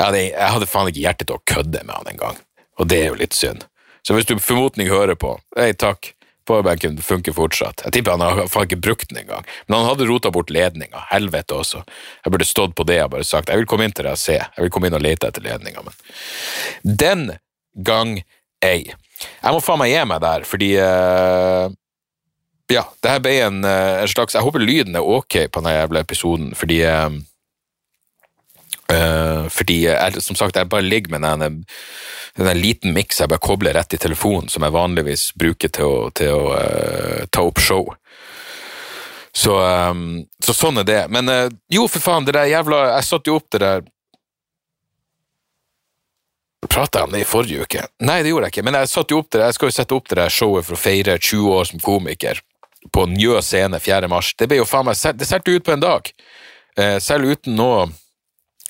jeg 0.00 0.06
hadde, 0.06 0.20
jeg 0.32 0.52
hadde 0.54 0.66
faen 0.70 0.88
ikke 0.88 1.02
hjerte 1.02 1.26
til 1.28 1.36
å 1.36 1.42
kødde 1.44 1.82
med 1.84 1.92
han 1.92 2.06
engang, 2.08 2.36
og 2.80 2.88
det 2.88 3.02
er 3.02 3.10
jo 3.10 3.18
litt 3.20 3.36
synd. 3.36 3.66
Så 4.00 4.14
hvis 4.16 4.24
du 4.24 4.38
formodning 4.40 4.88
hører 4.88 5.18
på, 5.20 5.34
hei, 5.58 5.74
takk, 5.76 6.14
powerbanken 6.48 6.98
funker 7.04 7.34
fortsatt. 7.36 7.84
Jeg 7.86 7.96
tipper 7.96 8.16
han 8.16 8.24
har 8.24 8.50
faen 8.50 8.68
ikke 8.68 8.80
brukt 8.82 9.10
den 9.10 9.22
engang, 9.22 9.46
men 9.66 9.78
han 9.78 9.88
hadde 9.90 10.08
rota 10.08 10.32
bort 10.34 10.52
ledninga, 10.52 11.04
helvete 11.10 11.56
også. 11.56 11.84
Jeg 12.24 12.34
burde 12.34 12.48
stått 12.48 12.74
på 12.78 12.86
det 12.88 13.00
og 13.04 13.12
bare 13.14 13.26
sagt 13.26 13.52
jeg 13.52 13.62
vil 13.62 13.68
komme 13.70 13.86
inn 13.86 13.94
til 13.96 14.08
deg 14.08 14.16
og 14.16 14.22
se, 14.22 14.38
jeg 14.40 14.66
vil 14.66 14.72
komme 14.74 14.90
inn 14.90 14.98
og 14.98 15.04
lete 15.04 15.30
etter 15.30 15.44
ledninga, 15.44 15.84
men 15.86 16.96
den 17.04 17.26
gang 17.86 18.18
ei. 18.64 18.90
Jeg 19.20 19.52
må 19.52 19.60
faen 19.64 19.80
meg 19.80 19.92
gi 19.92 20.02
meg 20.08 20.22
der, 20.24 20.46
fordi 20.48 20.70
uh, 20.80 21.68
Ja, 22.70 22.84
det 23.02 23.10
her 23.10 23.22
ble 23.24 23.34
en, 23.44 23.58
uh, 23.66 24.00
en, 24.00 24.08
slags 24.08 24.36
Jeg 24.36 24.46
håper 24.46 24.62
lyden 24.62 24.96
er 24.96 25.04
ok 25.04 25.42
på 25.50 25.60
denne 25.60 25.74
jævla 25.76 26.04
episoden, 26.06 26.54
fordi 26.56 26.80
uh, 26.86 27.10
fordi 29.50 29.76
jeg, 29.84 30.22
som 30.24 30.36
sagt, 30.38 30.56
jeg 30.56 30.70
bare 30.70 30.86
ligger 30.86 31.14
med 31.14 31.22
den, 31.22 31.60
den 32.38 32.60
liten 32.60 32.94
miks 32.96 33.20
jeg 33.20 33.30
bare 33.30 33.42
kobler 33.42 33.76
rett 33.76 33.94
i 33.94 34.00
telefonen, 34.00 34.48
som 34.50 34.66
jeg 34.66 34.74
vanligvis 34.74 35.30
bruker 35.38 35.70
til 35.70 35.86
å, 35.86 36.10
til 36.16 36.34
å 36.34 37.26
ta 37.30 37.44
opp 37.46 37.62
show. 37.62 37.92
Så, 39.32 39.54
um, 39.62 40.24
så, 40.42 40.54
sånn 40.56 40.82
er 40.82 40.88
det. 40.88 41.00
Men 41.14 41.30
jo, 41.70 41.86
for 41.86 42.02
faen, 42.02 42.26
det 42.26 42.34
der 42.34 42.48
jævla 42.50 42.80
Jeg 42.96 43.06
satte 43.06 43.30
jo 43.30 43.36
opp 43.38 43.46
det 43.54 43.60
der 43.62 43.84
Prata 46.68 47.00
jeg 47.00 47.08
om 47.08 47.14
det 47.14 47.22
i 47.24 47.28
forrige 47.28 47.64
uke? 47.64 47.86
Nei, 48.04 48.20
det 48.22 48.30
gjorde 48.30 48.48
jeg 48.48 48.54
ikke. 48.54 48.64
Men 48.68 48.76
jeg, 48.78 48.90
satte 48.92 49.14
jo 49.14 49.22
opp 49.22 49.30
det, 49.30 49.38
der, 49.38 49.48
jeg 49.48 49.56
skal 49.56 49.70
jo 49.70 49.74
sette 49.74 49.96
opp 49.96 50.10
det 50.10 50.18
der 50.20 50.34
showet 50.34 50.66
for 50.66 50.76
å 50.76 50.80
feire 50.80 51.16
20 51.16 51.56
år 51.56 51.70
som 51.70 51.82
komiker 51.82 52.42
på 52.94 53.06
Njø 53.10 53.40
scene 53.44 53.80
4. 53.80 54.10
mars. 54.12 54.34
Det 54.38 54.48
ble 54.48 54.60
jo 54.60 54.68
faen 54.68 54.86
meg 54.88 55.00
Det 55.16 55.28
solgte 55.28 55.56
ut 55.56 55.66
på 55.66 55.74
en 55.74 55.82
dag. 55.82 56.12
Uh, 56.78 56.98
selv 57.02 57.32
uten 57.32 57.56
noe 57.58 57.88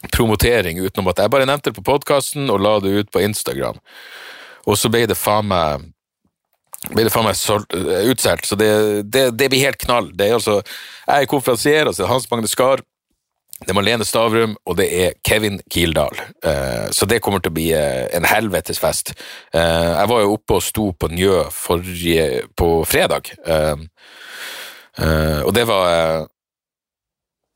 promotering, 0.09 0.81
utenom 0.81 1.11
at 1.13 1.21
jeg 1.21 1.33
bare 1.33 1.49
nevnte 1.49 1.71
det 1.71 1.79
på 1.79 1.87
podkasten 1.87 2.51
og 2.53 2.63
la 2.65 2.79
det 2.81 2.93
ut 2.97 3.11
på 3.13 3.23
Instagram. 3.25 3.81
Og 4.69 4.79
så 4.81 4.91
ble 4.93 5.07
det 5.11 5.19
faen 5.19 5.51
meg 5.51 5.89
ble 6.95 7.05
det 7.05 7.13
faen 7.13 7.27
meg 7.29 7.37
eh, 7.37 8.07
utsolgt, 8.09 8.49
så 8.49 8.57
det, 8.57 8.71
det, 9.13 9.27
det, 9.37 9.51
blir 9.53 9.67
helt 9.67 9.81
knall. 9.83 10.09
Det 10.17 10.31
er 10.31 10.39
altså, 10.39 10.63
Jeg 11.05 11.27
er 11.27 11.29
konferansier, 11.29 11.91
altså 11.91 12.09
Hans 12.09 12.31
Magne 12.31 12.49
Skar, 12.49 12.81
det 13.61 13.75
er 13.75 13.77
Malene 13.77 14.07
Stavrum, 14.09 14.55
og 14.65 14.79
det 14.79 14.87
er 14.89 15.17
Kevin 15.27 15.59
Kildahl. 15.69 16.17
Uh, 16.41 16.89
så 16.97 17.05
det 17.05 17.21
kommer 17.21 17.43
til 17.45 17.53
å 17.53 17.57
bli 17.59 17.67
uh, 17.77 18.07
en 18.17 18.25
helvetes 18.25 18.81
fest. 18.81 19.13
Uh, 19.53 19.61
jeg 19.99 20.09
var 20.09 20.23
jo 20.23 20.33
oppe 20.39 20.57
og 20.57 20.65
sto 20.65 20.87
på 20.97 21.11
Njø 21.13 21.43
forrige, 21.53 22.47
på 22.57 22.71
fredag, 22.89 23.35
og 25.01 25.53
det 25.57 25.63
var 25.69 26.25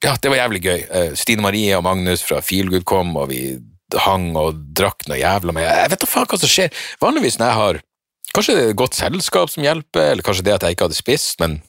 Ja, 0.03 0.17
det 0.21 0.31
var 0.33 0.41
jævlig 0.41 0.61
gøy. 0.65 0.81
Stine 1.17 1.45
Marie 1.45 1.77
og 1.77 1.85
Magnus 1.87 2.25
fra 2.27 2.41
Feelgood 2.45 2.85
kom, 2.89 3.15
og 3.17 3.31
vi 3.31 3.57
hang 4.05 4.33
og 4.41 4.59
drakk 4.77 5.07
noe 5.09 5.21
jævla 5.21 5.55
med 5.55 5.67
Jeg 5.67 5.91
vet 5.93 6.03
da 6.03 6.09
faen 6.09 6.29
hva 6.31 6.39
som 6.41 6.51
skjer. 6.51 6.73
Vanligvis 7.03 7.39
når 7.41 7.51
jeg 7.51 7.61
har 7.61 7.83
Kanskje 8.35 8.55
det 8.57 8.63
er 8.67 8.79
godt 8.81 8.97
selskap 8.99 9.51
som 9.53 9.63
hjelper, 9.63 10.09
eller 10.11 10.27
kanskje 10.27 10.43
det 10.49 10.55
at 10.57 10.65
jeg 10.67 10.75
ikke 10.75 10.89
hadde 10.89 10.99
spist, 10.99 11.39
men 11.39 11.61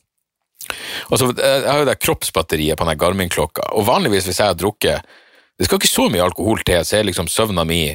Altså, 1.14 1.28
jeg 1.38 1.68
har 1.70 1.84
jo 1.84 1.86
det 1.86 2.00
kroppsbatteriet 2.02 2.80
på 2.80 2.88
den 2.88 2.98
Garmin-klokka, 2.98 3.68
og 3.78 3.86
vanligvis 3.86 4.26
hvis 4.26 4.40
jeg 4.42 4.50
har 4.50 4.58
drukket 4.58 5.06
Det 5.60 5.68
skal 5.68 5.78
ikke 5.78 5.92
så 5.92 6.08
mye 6.10 6.24
alkohol 6.26 6.64
til, 6.66 6.82
så 6.82 6.98
er 6.98 7.06
liksom 7.08 7.30
søvna 7.30 7.64
mi 7.64 7.94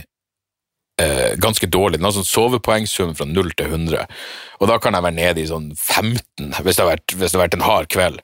eh, 1.01 1.37
ganske 1.41 1.69
dårlig. 1.71 1.99
Den 1.99 2.09
har 2.09 2.15
sånn 2.17 2.29
sovepoengsum 2.29 3.15
fra 3.19 3.27
0 3.29 3.53
til 3.59 3.71
100, 3.73 4.07
og 4.61 4.71
da 4.71 4.79
kan 4.83 4.97
jeg 4.97 5.07
være 5.07 5.19
nede 5.19 5.43
i 5.43 5.49
sånn 5.51 5.71
15 5.75 6.61
hvis 6.61 6.77
det 6.77 6.85
har 6.85 6.91
vært, 6.93 7.15
det 7.15 7.31
har 7.31 7.45
vært 7.45 7.57
en 7.59 7.67
hard 7.67 7.89
kveld, 7.93 8.21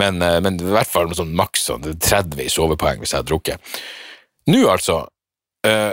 men, 0.00 0.22
eh, 0.24 0.38
men, 0.44 0.60
i 0.60 0.76
hvert 0.76 0.90
fall 0.90 1.10
sånn 1.16 1.34
maks 1.38 1.66
sånn 1.70 1.88
30 1.90 2.44
i 2.46 2.52
sovepoeng 2.52 3.02
hvis 3.02 3.16
jeg 3.16 3.22
har 3.22 3.28
drukket. 3.28 3.74
Nå, 4.50 4.62
altså 4.70 5.02
eh, 5.66 5.92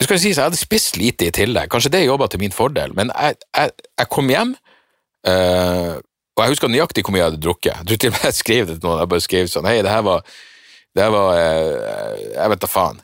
det 0.00 0.08
skal 0.08 0.18
sies, 0.18 0.38
Jeg 0.38 0.48
hadde 0.48 0.58
spist 0.58 0.96
lite 0.98 1.28
i 1.28 1.34
tillegg, 1.34 1.70
kanskje 1.70 1.92
det 1.94 2.06
jobba 2.06 2.26
til 2.30 2.40
min 2.42 2.54
fordel, 2.54 2.94
men 2.96 3.12
jeg, 3.14 3.36
jeg, 3.54 3.74
jeg 4.00 4.10
kom 4.10 4.30
hjem. 4.32 4.56
Uh, 5.22 6.00
og 6.32 6.42
jeg 6.42 6.54
husker 6.54 6.70
nøyaktig 6.72 7.04
hvor 7.04 7.14
mye 7.14 7.20
jeg 7.20 7.30
hadde 7.30 7.44
drukket. 7.44 7.74
Jeg 7.76 7.88
tror 7.88 8.00
til 8.00 8.10
og 8.10 8.16
med 8.16 8.24
jeg 8.24 8.38
skrev 8.38 8.66
det 8.66 8.76
til 8.78 8.88
noen. 8.88 9.00
Jeg 9.02 9.10
bare 9.12 9.24
skrev 9.24 9.50
sånn 9.52 9.68
Hei, 9.68 9.76
det 9.84 9.92
her 9.92 10.04
var, 10.06 10.22
det 10.96 11.04
her 11.04 11.12
var 11.12 11.32
eh, 11.36 12.22
Jeg 12.32 12.52
vet 12.54 12.62
da 12.62 12.70
faen. 12.70 13.02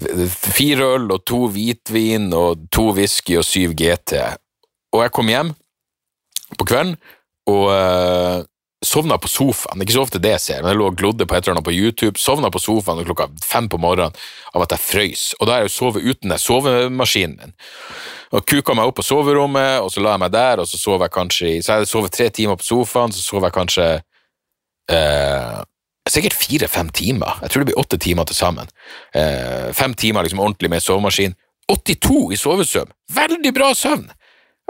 Fire 0.00 0.92
øl 0.96 1.10
og 1.14 1.24
to 1.28 1.46
hvitvin 1.52 2.30
og 2.36 2.68
to 2.72 2.90
whisky 2.96 3.38
og 3.40 3.46
syv 3.46 3.74
GT. 3.78 4.20
Og 4.94 5.04
jeg 5.04 5.12
kom 5.14 5.30
hjem 5.30 5.52
på 6.58 6.66
kvelden 6.66 6.96
og 7.50 7.66
uh, 7.70 8.40
sovna 8.84 9.18
på 9.20 9.28
sofaen. 9.28 9.82
Ikke 9.82 9.94
så 9.96 10.04
ofte 10.04 10.20
det 10.22 10.34
jeg 10.34 10.44
ser, 10.44 10.62
men 10.62 10.72
jeg 10.72 10.80
lå 10.80 10.88
og 10.90 10.98
glodde 10.98 11.26
på 11.28 11.36
et 11.36 11.44
eller 11.44 11.58
annet 11.58 11.68
på 11.68 11.74
YouTube. 11.74 12.20
Sovna 12.20 12.50
på 12.52 12.62
sofaen 12.62 13.04
klokka 13.04 13.28
fem 13.44 13.68
på 13.70 13.80
morgenen 13.80 14.16
av 14.54 14.64
at 14.64 14.76
jeg 14.76 14.86
frøys. 14.86 15.24
Og 15.38 15.46
da 15.46 15.56
har 15.56 15.64
jeg 15.64 15.70
jo 15.70 15.76
sovet 15.76 16.06
uten 16.06 16.32
den 16.32 16.40
sovemaskinen 16.40 17.38
min 17.40 17.54
og 18.30 18.46
kuka 18.46 18.76
meg 18.78 18.86
opp 18.86 19.00
på 19.00 19.02
soverommet, 19.02 19.80
og 19.82 19.90
så 19.90 20.02
la 20.04 20.14
jeg 20.14 20.22
meg 20.22 20.30
der, 20.30 20.60
og 20.62 20.68
så 20.70 20.78
sov 20.78 21.02
jeg 21.02 21.10
kanskje 21.10 21.48
i 21.50 21.62
Så 21.66 21.80
jeg 21.80 21.88
hadde 21.90 22.12
tre 22.14 22.28
timer 22.30 22.58
på 22.60 22.66
sofaen, 22.68 23.10
så 23.10 23.24
sov 23.24 23.42
jeg 23.42 23.56
kanskje 23.56 23.86
eh, 24.94 25.56
Sikkert 26.08 26.34
fire-fem 26.34 26.88
timer. 26.96 27.36
Jeg 27.42 27.52
tror 27.52 27.62
det 27.62 27.70
blir 27.70 27.82
åtte 27.82 27.98
timer 28.00 28.24
til 28.28 28.38
sammen. 28.38 28.70
Eh, 29.14 29.68
fem 29.76 29.94
timer 29.94 30.24
liksom 30.24 30.40
ordentlig 30.40 30.70
med 30.72 30.82
sovemaskin. 30.82 31.36
82 31.70 32.32
i 32.34 32.38
sovesøvn! 32.40 32.90
Veldig 33.14 33.52
bra 33.54 33.74
søvn! 33.78 34.08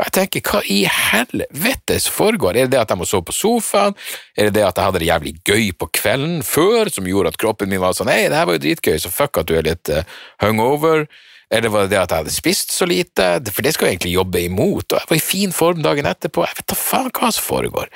Og 0.01 0.07
jeg 0.07 0.13
tenker, 0.17 0.43
hva 0.49 0.61
i 0.65 0.79
helvete 0.89 1.99
foregår? 2.09 2.57
Er 2.57 2.69
det 2.69 2.73
det 2.75 2.81
at 2.81 2.93
jeg 2.93 3.01
må 3.01 3.07
sove 3.09 3.27
på 3.29 3.37
sofaen? 3.37 3.97
Er 4.33 4.49
det 4.49 4.57
det 4.57 4.65
at 4.65 4.79
jeg 4.79 4.89
hadde 4.89 5.03
det 5.03 5.11
jævlig 5.11 5.33
gøy 5.45 5.67
på 5.77 5.91
kvelden 5.99 6.39
før, 6.47 6.89
som 6.89 7.09
gjorde 7.09 7.35
at 7.35 7.41
kroppen 7.41 7.69
min 7.69 7.83
var 7.83 7.93
sånn 7.97 8.09
hei, 8.09 8.23
det 8.33 8.39
her 8.39 8.49
var 8.49 8.57
jo 8.57 8.63
dritgøy, 8.65 8.97
så 9.03 9.13
fuck 9.13 9.43
at 9.43 9.51
du 9.51 9.59
er 9.59 9.67
litt 9.69 9.93
uh, 9.93 10.01
hungover? 10.41 11.05
Eller 11.53 11.73
var 11.75 11.85
det 11.85 11.93
det 11.93 12.01
at 12.01 12.15
jeg 12.15 12.23
hadde 12.23 12.33
spist 12.33 12.73
så 12.73 12.89
lite? 12.89 13.29
For 13.53 13.67
det 13.67 13.75
skal 13.77 13.91
jeg 13.91 13.99
egentlig 13.99 14.15
jobbe 14.15 14.45
imot, 14.47 14.87
og 14.89 14.97
jeg 15.03 15.11
var 15.13 15.21
i 15.21 15.25
fin 15.27 15.53
form 15.53 15.85
dagen 15.85 16.09
etterpå. 16.09 16.47
Jeg 16.49 16.63
vet 16.63 16.71
da 16.73 16.79
faen 16.81 17.13
hva 17.13 17.33
som 17.35 17.45
foregår. 17.51 17.93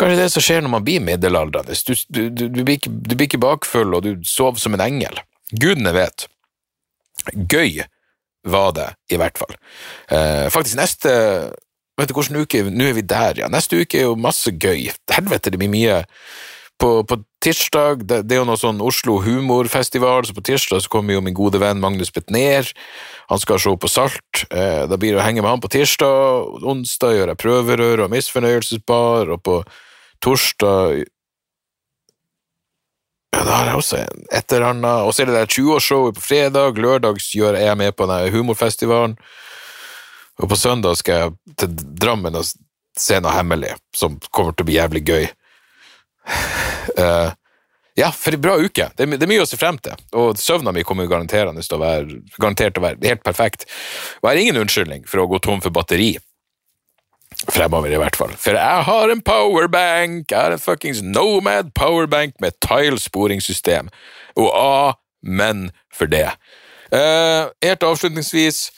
Kanskje 0.00 0.18
det 0.18 0.30
som 0.32 0.42
skjer 0.42 0.64
når 0.64 0.72
man 0.72 0.86
blir 0.86 1.02
middelaldrende. 1.04 1.76
Du, 1.86 1.94
du, 2.08 2.22
du, 2.30 2.46
du, 2.48 2.62
blir 2.62 2.78
ikke, 2.80 2.90
du 2.90 3.14
blir 3.14 3.28
ikke 3.28 3.42
bakfull, 3.42 3.94
og 3.94 4.06
du 4.06 4.24
sover 4.26 4.58
som 4.62 4.74
en 4.74 4.82
engel. 4.82 5.20
Gudene 5.54 5.94
vet. 5.94 6.26
Gøy 7.34 7.84
var 8.50 8.74
det, 8.76 8.88
i 9.14 9.20
hvert 9.20 9.38
fall. 9.40 9.54
Eh, 10.12 10.48
faktisk 10.52 10.80
neste 10.80 11.12
Vet 11.94 12.10
du 12.10 12.16
hvilken 12.16 12.40
uke 12.42 12.60
Nå 12.74 12.88
er 12.90 12.96
vi 12.96 13.04
der, 13.06 13.38
ja. 13.38 13.48
Neste 13.52 13.78
uke 13.78 14.00
er 14.00 14.08
jo 14.08 14.16
masse 14.18 14.50
gøy. 14.50 14.88
Helvete, 15.14 15.52
det 15.54 15.60
blir 15.62 15.70
mye 15.70 16.00
på, 16.80 17.04
på 17.06 17.20
tirsdag 17.44 18.04
det, 18.08 18.22
det, 18.26 18.36
er 18.36 18.42
jo 18.42 18.48
noe 18.48 18.60
sånn 18.60 18.82
Oslo 18.84 19.18
humorfestival, 19.24 20.26
så 20.26 20.36
på 20.36 20.44
tirsdag 20.48 20.82
så 20.84 20.92
kommer 20.92 21.16
jo 21.16 21.22
min 21.24 21.36
gode 21.36 21.60
venn 21.62 21.82
Magnus 21.82 22.12
Betnér. 22.14 22.70
Han 23.30 23.40
skal 23.42 23.60
se 23.62 23.74
på 23.80 23.90
Salt. 23.90 24.44
Eh, 24.50 24.84
da 24.90 24.98
blir 25.00 25.14
det 25.14 25.20
å 25.22 25.26
henge 25.26 25.44
med 25.44 25.52
han 25.52 25.64
på 25.64 25.72
tirsdag. 25.72 26.64
Onsdag 26.64 27.18
gjør 27.18 27.34
jeg 27.34 27.42
prøverør 27.44 28.04
og 28.06 28.14
misfornøyelsesbar, 28.14 29.34
og 29.36 29.44
på 29.44 29.58
torsdag 30.24 31.04
ja, 33.34 33.40
da 33.42 33.54
har 33.58 33.66
jeg 33.66 33.78
også 33.80 34.02
et 34.30 34.52
eller 34.52 34.68
annet. 34.70 35.06
Og 35.06 35.14
så 35.14 35.24
er 35.24 35.30
det 35.30 35.38
der 35.40 35.50
20-årsshowet 35.50 36.18
på 36.18 36.22
fredag. 36.22 36.78
Lørdag 36.78 37.18
gjør 37.34 37.58
jeg 37.58 37.78
med 37.80 37.96
på 37.98 38.06
den 38.06 38.28
humorfestivalen. 38.34 39.16
Og 40.38 40.50
på 40.50 40.58
søndag 40.58 40.98
skal 40.98 41.18
jeg 41.18 41.56
til 41.58 41.74
Drammen 41.98 42.38
og 42.38 42.46
se 42.98 43.18
noe 43.22 43.34
hemmelig 43.34 43.74
som 43.94 44.18
kommer 44.30 44.54
til 44.54 44.66
å 44.66 44.68
bli 44.70 44.78
jævlig 44.78 45.02
gøy. 45.08 45.26
Uh, 46.98 47.30
ja, 47.94 48.10
for 48.10 48.34
en 48.34 48.42
bra 48.42 48.56
uke. 48.58 48.88
Det 48.96 49.06
er, 49.06 49.14
det 49.14 49.22
er, 49.22 49.30
mye 49.30 49.44
å 49.44 49.48
se 49.48 49.58
frem 49.58 49.78
til. 49.82 49.98
Og 50.18 50.38
søvna 50.40 50.72
mi 50.74 50.82
kommer 50.86 51.06
garanterende 51.10 51.62
til 51.62 51.76
å 51.76 51.82
være, 51.82 52.20
garantert 52.40 52.78
å 52.80 52.84
være 52.84 53.06
helt 53.06 53.22
perfekt. 53.26 53.68
Og 54.20 54.28
jeg 54.28 54.32
har 54.32 54.42
ingen 54.42 54.62
unnskyldning 54.64 55.04
for 55.10 55.22
å 55.22 55.28
gå 55.30 55.38
tom 55.44 55.62
for 55.62 55.74
batteri. 55.74 56.16
Fremover, 57.50 57.92
i 57.92 58.00
hvert 58.00 58.16
fall. 58.18 58.34
For 58.40 58.56
jeg 58.56 58.84
har 58.88 59.12
en 59.12 59.22
powerbank! 59.22 60.26
Jeg 60.30 60.38
har 60.38 60.54
en 60.54 60.62
fuckings 60.62 61.02
Nomad 61.06 61.74
powerbank 61.76 62.38
med 62.42 62.56
tile-sporingssystem. 62.64 63.90
Og 64.40 64.50
amen 64.54 65.68
for 65.94 66.10
det. 66.10 66.28
Uh, 66.94 67.50
helt 67.64 67.82
avslutningsvis 67.82 68.68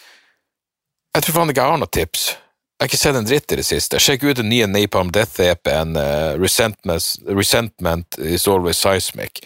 Jeg 1.17 1.25
tror 1.25 1.35
faen 1.35 1.51
ikke 1.51 1.65
jeg 1.65 1.73
har 1.73 1.81
noen 1.81 1.93
tips. 1.93 2.29
Jeg 2.77 2.85
har 2.85 2.91
ikke 2.91 3.01
sett 3.01 3.17
en 3.17 3.25
dritt 3.25 3.53
i 3.53 3.57
det 3.57 3.65
siste. 3.65 3.99
Sjekk 4.03 4.27
ut 4.27 4.37
den 4.37 4.51
nye 4.53 4.67
Napalm 4.69 5.09
Death-EP-en 5.09 5.97
uh, 5.97 6.35
Resentment, 6.37 7.07
Resentment 7.25 8.19
Is 8.21 8.45
Always 8.53 8.83
Seismic, 8.85 9.41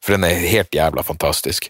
for 0.00 0.16
den 0.16 0.24
er 0.24 0.46
helt 0.48 0.72
jævla 0.72 1.04
fantastisk. 1.04 1.68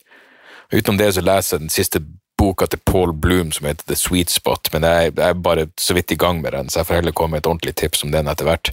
Utenom 0.71 1.01
det 1.01 1.11
så 1.17 1.25
leser 1.27 1.57
jeg 1.57 1.65
den 1.65 1.75
siste 1.75 2.05
boka 2.39 2.69
til 2.71 2.81
Paul 2.87 3.17
Bloom 3.19 3.51
som 3.51 3.67
heter 3.67 3.89
The 3.89 3.99
Sweet 3.99 4.31
Spot, 4.31 4.71
men 4.73 4.87
jeg, 4.87 5.11
jeg 5.17 5.27
er 5.27 5.43
bare 5.43 5.67
så 5.75 5.99
vidt 5.99 6.15
i 6.15 6.21
gang 6.23 6.39
med 6.41 6.55
den, 6.55 6.71
så 6.71 6.81
jeg 6.81 6.89
får 6.93 7.01
heller 7.01 7.19
komme 7.19 7.35
med 7.35 7.43
et 7.43 7.51
ordentlig 7.51 7.75
tips 7.83 8.07
om 8.07 8.15
den 8.15 8.31
etter 8.31 8.47
hvert. 8.47 8.71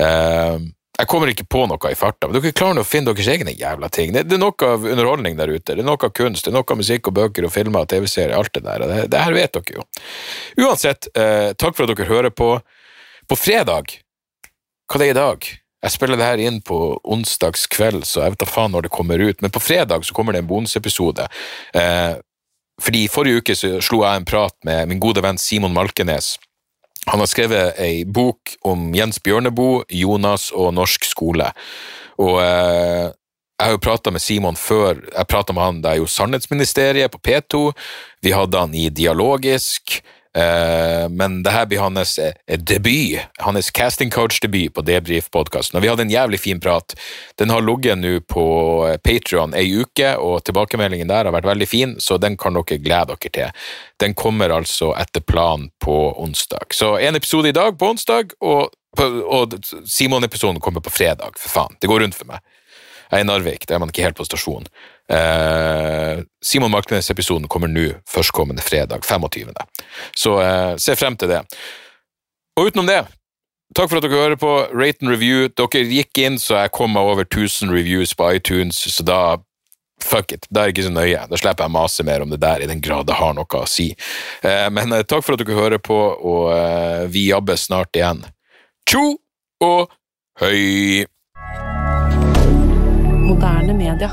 Uh, 0.00 0.56
jeg 0.96 1.08
kommer 1.10 1.28
ikke 1.28 1.44
på 1.52 1.66
noe 1.68 1.90
i 1.92 1.98
farta, 1.98 2.28
men 2.28 2.38
dere 2.38 2.54
klarer 2.56 2.80
å 2.80 2.86
finne 2.88 3.12
deres 3.12 3.28
egne 3.28 3.52
jævla 3.52 3.90
ting. 3.92 4.14
Det, 4.16 4.24
er 4.32 4.40
noe 4.40 4.70
av 4.70 4.86
underholdning 4.86 5.36
der 5.36 5.52
ute, 5.52 5.74
det 5.74 5.82
er 5.82 5.88
noe 5.88 6.00
av 6.00 6.14
kunst, 6.16 6.46
det 6.46 6.52
er 6.52 6.56
noe 6.56 6.64
av 6.72 6.80
musikk 6.80 7.10
og 7.10 7.18
bøker 7.18 7.46
og 7.48 7.52
filmer 7.52 7.84
og 7.84 7.90
TV-serier, 7.92 8.32
alt 8.36 8.54
det 8.56 8.64
der. 8.64 8.86
Det, 8.88 9.02
det, 9.12 9.20
her 9.20 9.36
vet 9.36 9.58
dere 9.58 9.76
jo. 9.76 9.84
Uansett, 10.64 11.10
eh, 11.12 11.52
takk 11.60 11.76
for 11.76 11.84
at 11.84 11.92
dere 11.92 12.08
hører 12.08 12.32
på. 12.32 12.54
På 13.26 13.36
fredag, 13.36 13.98
hva 14.86 15.02
det 15.02 15.10
er 15.10 15.16
i 15.16 15.18
dag? 15.18 15.48
Jeg 15.86 15.92
spiller 15.92 16.18
det 16.18 16.30
her 16.30 16.40
inn 16.42 16.62
på 16.64 16.78
onsdags 17.04 17.66
kveld, 17.70 18.06
så 18.08 18.24
jeg 18.24 18.34
vet 18.34 18.44
da 18.46 18.48
faen 18.48 18.72
når 18.72 18.86
det 18.86 18.94
kommer 18.96 19.20
ut, 19.20 19.42
men 19.44 19.52
på 19.52 19.62
fredag 19.62 20.06
så 20.08 20.16
kommer 20.16 20.32
det 20.32 20.44
en 20.44 20.48
bonusepisode. 20.48 21.28
Eh, 21.76 22.16
fordi 22.82 23.06
forrige 23.12 23.42
uke 23.42 23.56
så 23.56 23.76
slo 23.84 24.02
jeg 24.04 24.20
en 24.20 24.28
prat 24.28 24.56
med 24.68 24.88
min 24.88 25.00
gode 25.00 25.22
venn 25.24 25.38
Simon 25.40 25.76
Malkenes. 25.76 26.36
Han 27.10 27.22
har 27.22 27.30
skrevet 27.30 27.78
ei 27.82 28.04
bok 28.04 28.56
om 28.66 28.88
Jens 28.94 29.20
Bjørneboe, 29.22 29.84
Jonas 29.94 30.50
og 30.50 30.72
norsk 30.74 31.06
skole. 31.06 31.52
Og 32.18 32.40
eh, 32.42 33.12
jeg 33.56 33.70
har 33.70 33.72
jo 33.72 33.80
prata 33.80 34.12
med 34.12 34.20
Simon 34.20 34.58
før. 34.58 34.98
Jeg 35.14 35.28
prata 35.30 35.54
med 35.56 35.64
han 35.64 35.78
da 35.84 35.94
jeg 35.94 36.02
gjorde 36.02 36.14
Sannhetsministeriet 36.16 37.14
på 37.14 37.22
P2. 37.24 37.62
Vi 38.26 38.34
hadde 38.34 38.60
han 38.60 38.74
i 38.76 38.88
Dialogisk. 38.92 40.00
Eh, 40.36 41.08
men 41.08 41.42
det 41.42 41.50
her 41.50 41.66
blir 41.66 41.80
hans 41.80 42.18
eh, 42.18 42.34
debut, 42.58 43.20
hans 43.38 43.70
casting 43.70 44.10
coach-debut 44.10 44.74
på 44.74 44.82
Debrif-podkasten. 44.84 45.78
Og 45.78 45.84
vi 45.84 45.88
hadde 45.88 46.04
en 46.04 46.12
jævlig 46.12 46.40
fin 46.40 46.60
prat. 46.60 46.92
Den 47.40 47.50
har 47.50 47.64
ligget 47.64 47.96
nå 47.98 48.18
på 48.28 48.44
eh, 48.88 48.98
Patrion 49.00 49.56
ei 49.56 49.70
uke, 49.80 50.10
og 50.20 50.42
tilbakemeldingen 50.44 51.08
der 51.08 51.24
har 51.24 51.32
vært 51.32 51.48
veldig 51.48 51.68
fin, 51.70 51.94
så 52.02 52.20
den 52.20 52.36
kan 52.36 52.58
dere 52.58 52.80
glede 52.84 53.16
dere 53.16 53.32
til. 53.38 53.70
Den 54.02 54.16
kommer 54.18 54.52
altså 54.52 54.92
etter 55.00 55.24
planen 55.24 55.70
på 55.80 55.96
onsdag. 56.20 56.68
Så 56.76 56.98
en 57.00 57.16
episode 57.16 57.48
i 57.48 57.56
dag 57.56 57.78
på 57.78 57.94
onsdag, 57.94 58.36
og, 58.44 58.76
og 59.00 59.56
Simon-episoden 59.88 60.60
kommer 60.60 60.84
på 60.84 60.92
fredag. 60.92 61.40
For 61.40 61.62
faen, 61.62 61.80
det 61.80 61.88
går 61.88 62.04
rundt 62.04 62.18
for 62.18 62.28
meg. 62.28 62.44
Jeg 63.06 63.22
er 63.22 63.24
i 63.24 63.28
Narvik, 63.28 63.64
der 63.64 63.78
er 63.78 63.80
man 63.80 63.92
ikke 63.92 64.04
helt 64.04 64.18
på 64.18 64.26
stasjonen. 64.26 64.68
Eh, 65.12 66.22
Simon 66.44 66.72
Marknes-episoden 66.74 67.48
kommer 67.48 67.70
nå 67.70 67.88
førstkommende 68.10 68.64
fredag, 68.64 69.04
25. 69.04 69.52
Så 70.16 70.38
eh, 70.42 70.76
se 70.82 70.96
frem 70.96 71.16
til 71.16 71.30
det. 71.30 71.42
Og 72.56 72.70
utenom 72.70 72.88
det, 72.88 73.02
takk 73.76 73.90
for 73.90 73.98
at 73.98 74.06
dere 74.06 74.22
hører 74.22 74.40
på. 74.40 74.52
Rate 74.74 75.04
and 75.04 75.12
review. 75.12 75.48
Dere 75.52 75.84
gikk 75.84 76.22
inn, 76.22 76.40
så 76.42 76.62
jeg 76.62 76.74
kom 76.76 76.96
meg 76.96 77.06
over 77.06 77.26
1000 77.28 77.70
reviews 77.74 78.14
på 78.16 78.32
iTunes, 78.38 78.80
så 78.92 79.06
da 79.06 79.20
Fuck 80.02 80.32
it, 80.32 80.44
da 80.52 80.66
er 80.66 80.74
ikke 80.74 80.84
så 80.84 80.92
nøye. 80.92 81.22
Da 81.30 81.38
slipper 81.40 81.64
jeg 81.64 81.72
mase 81.72 82.04
mer 82.04 82.20
om 82.20 82.28
det 82.28 82.38
der, 82.42 82.60
i 82.60 82.68
den 82.68 82.82
grad 82.84 83.08
det 83.08 83.16
har 83.16 83.32
noe 83.32 83.48
å 83.48 83.64
si. 83.70 83.88
Eh, 84.44 84.68
men 84.68 84.92
eh, 84.92 85.06
takk 85.08 85.24
for 85.24 85.34
at 85.34 85.40
dere 85.40 85.56
hører 85.56 85.80
på, 85.80 85.96
og 85.96 86.52
eh, 86.52 87.06
vi 87.08 87.26
jobber 87.30 87.56
snart 87.56 87.96
igjen. 87.96 88.20
Tjo 88.86 89.16
og 89.64 89.96
høy! 90.42 91.08
Moderne 93.24 93.72
media. 93.72 94.12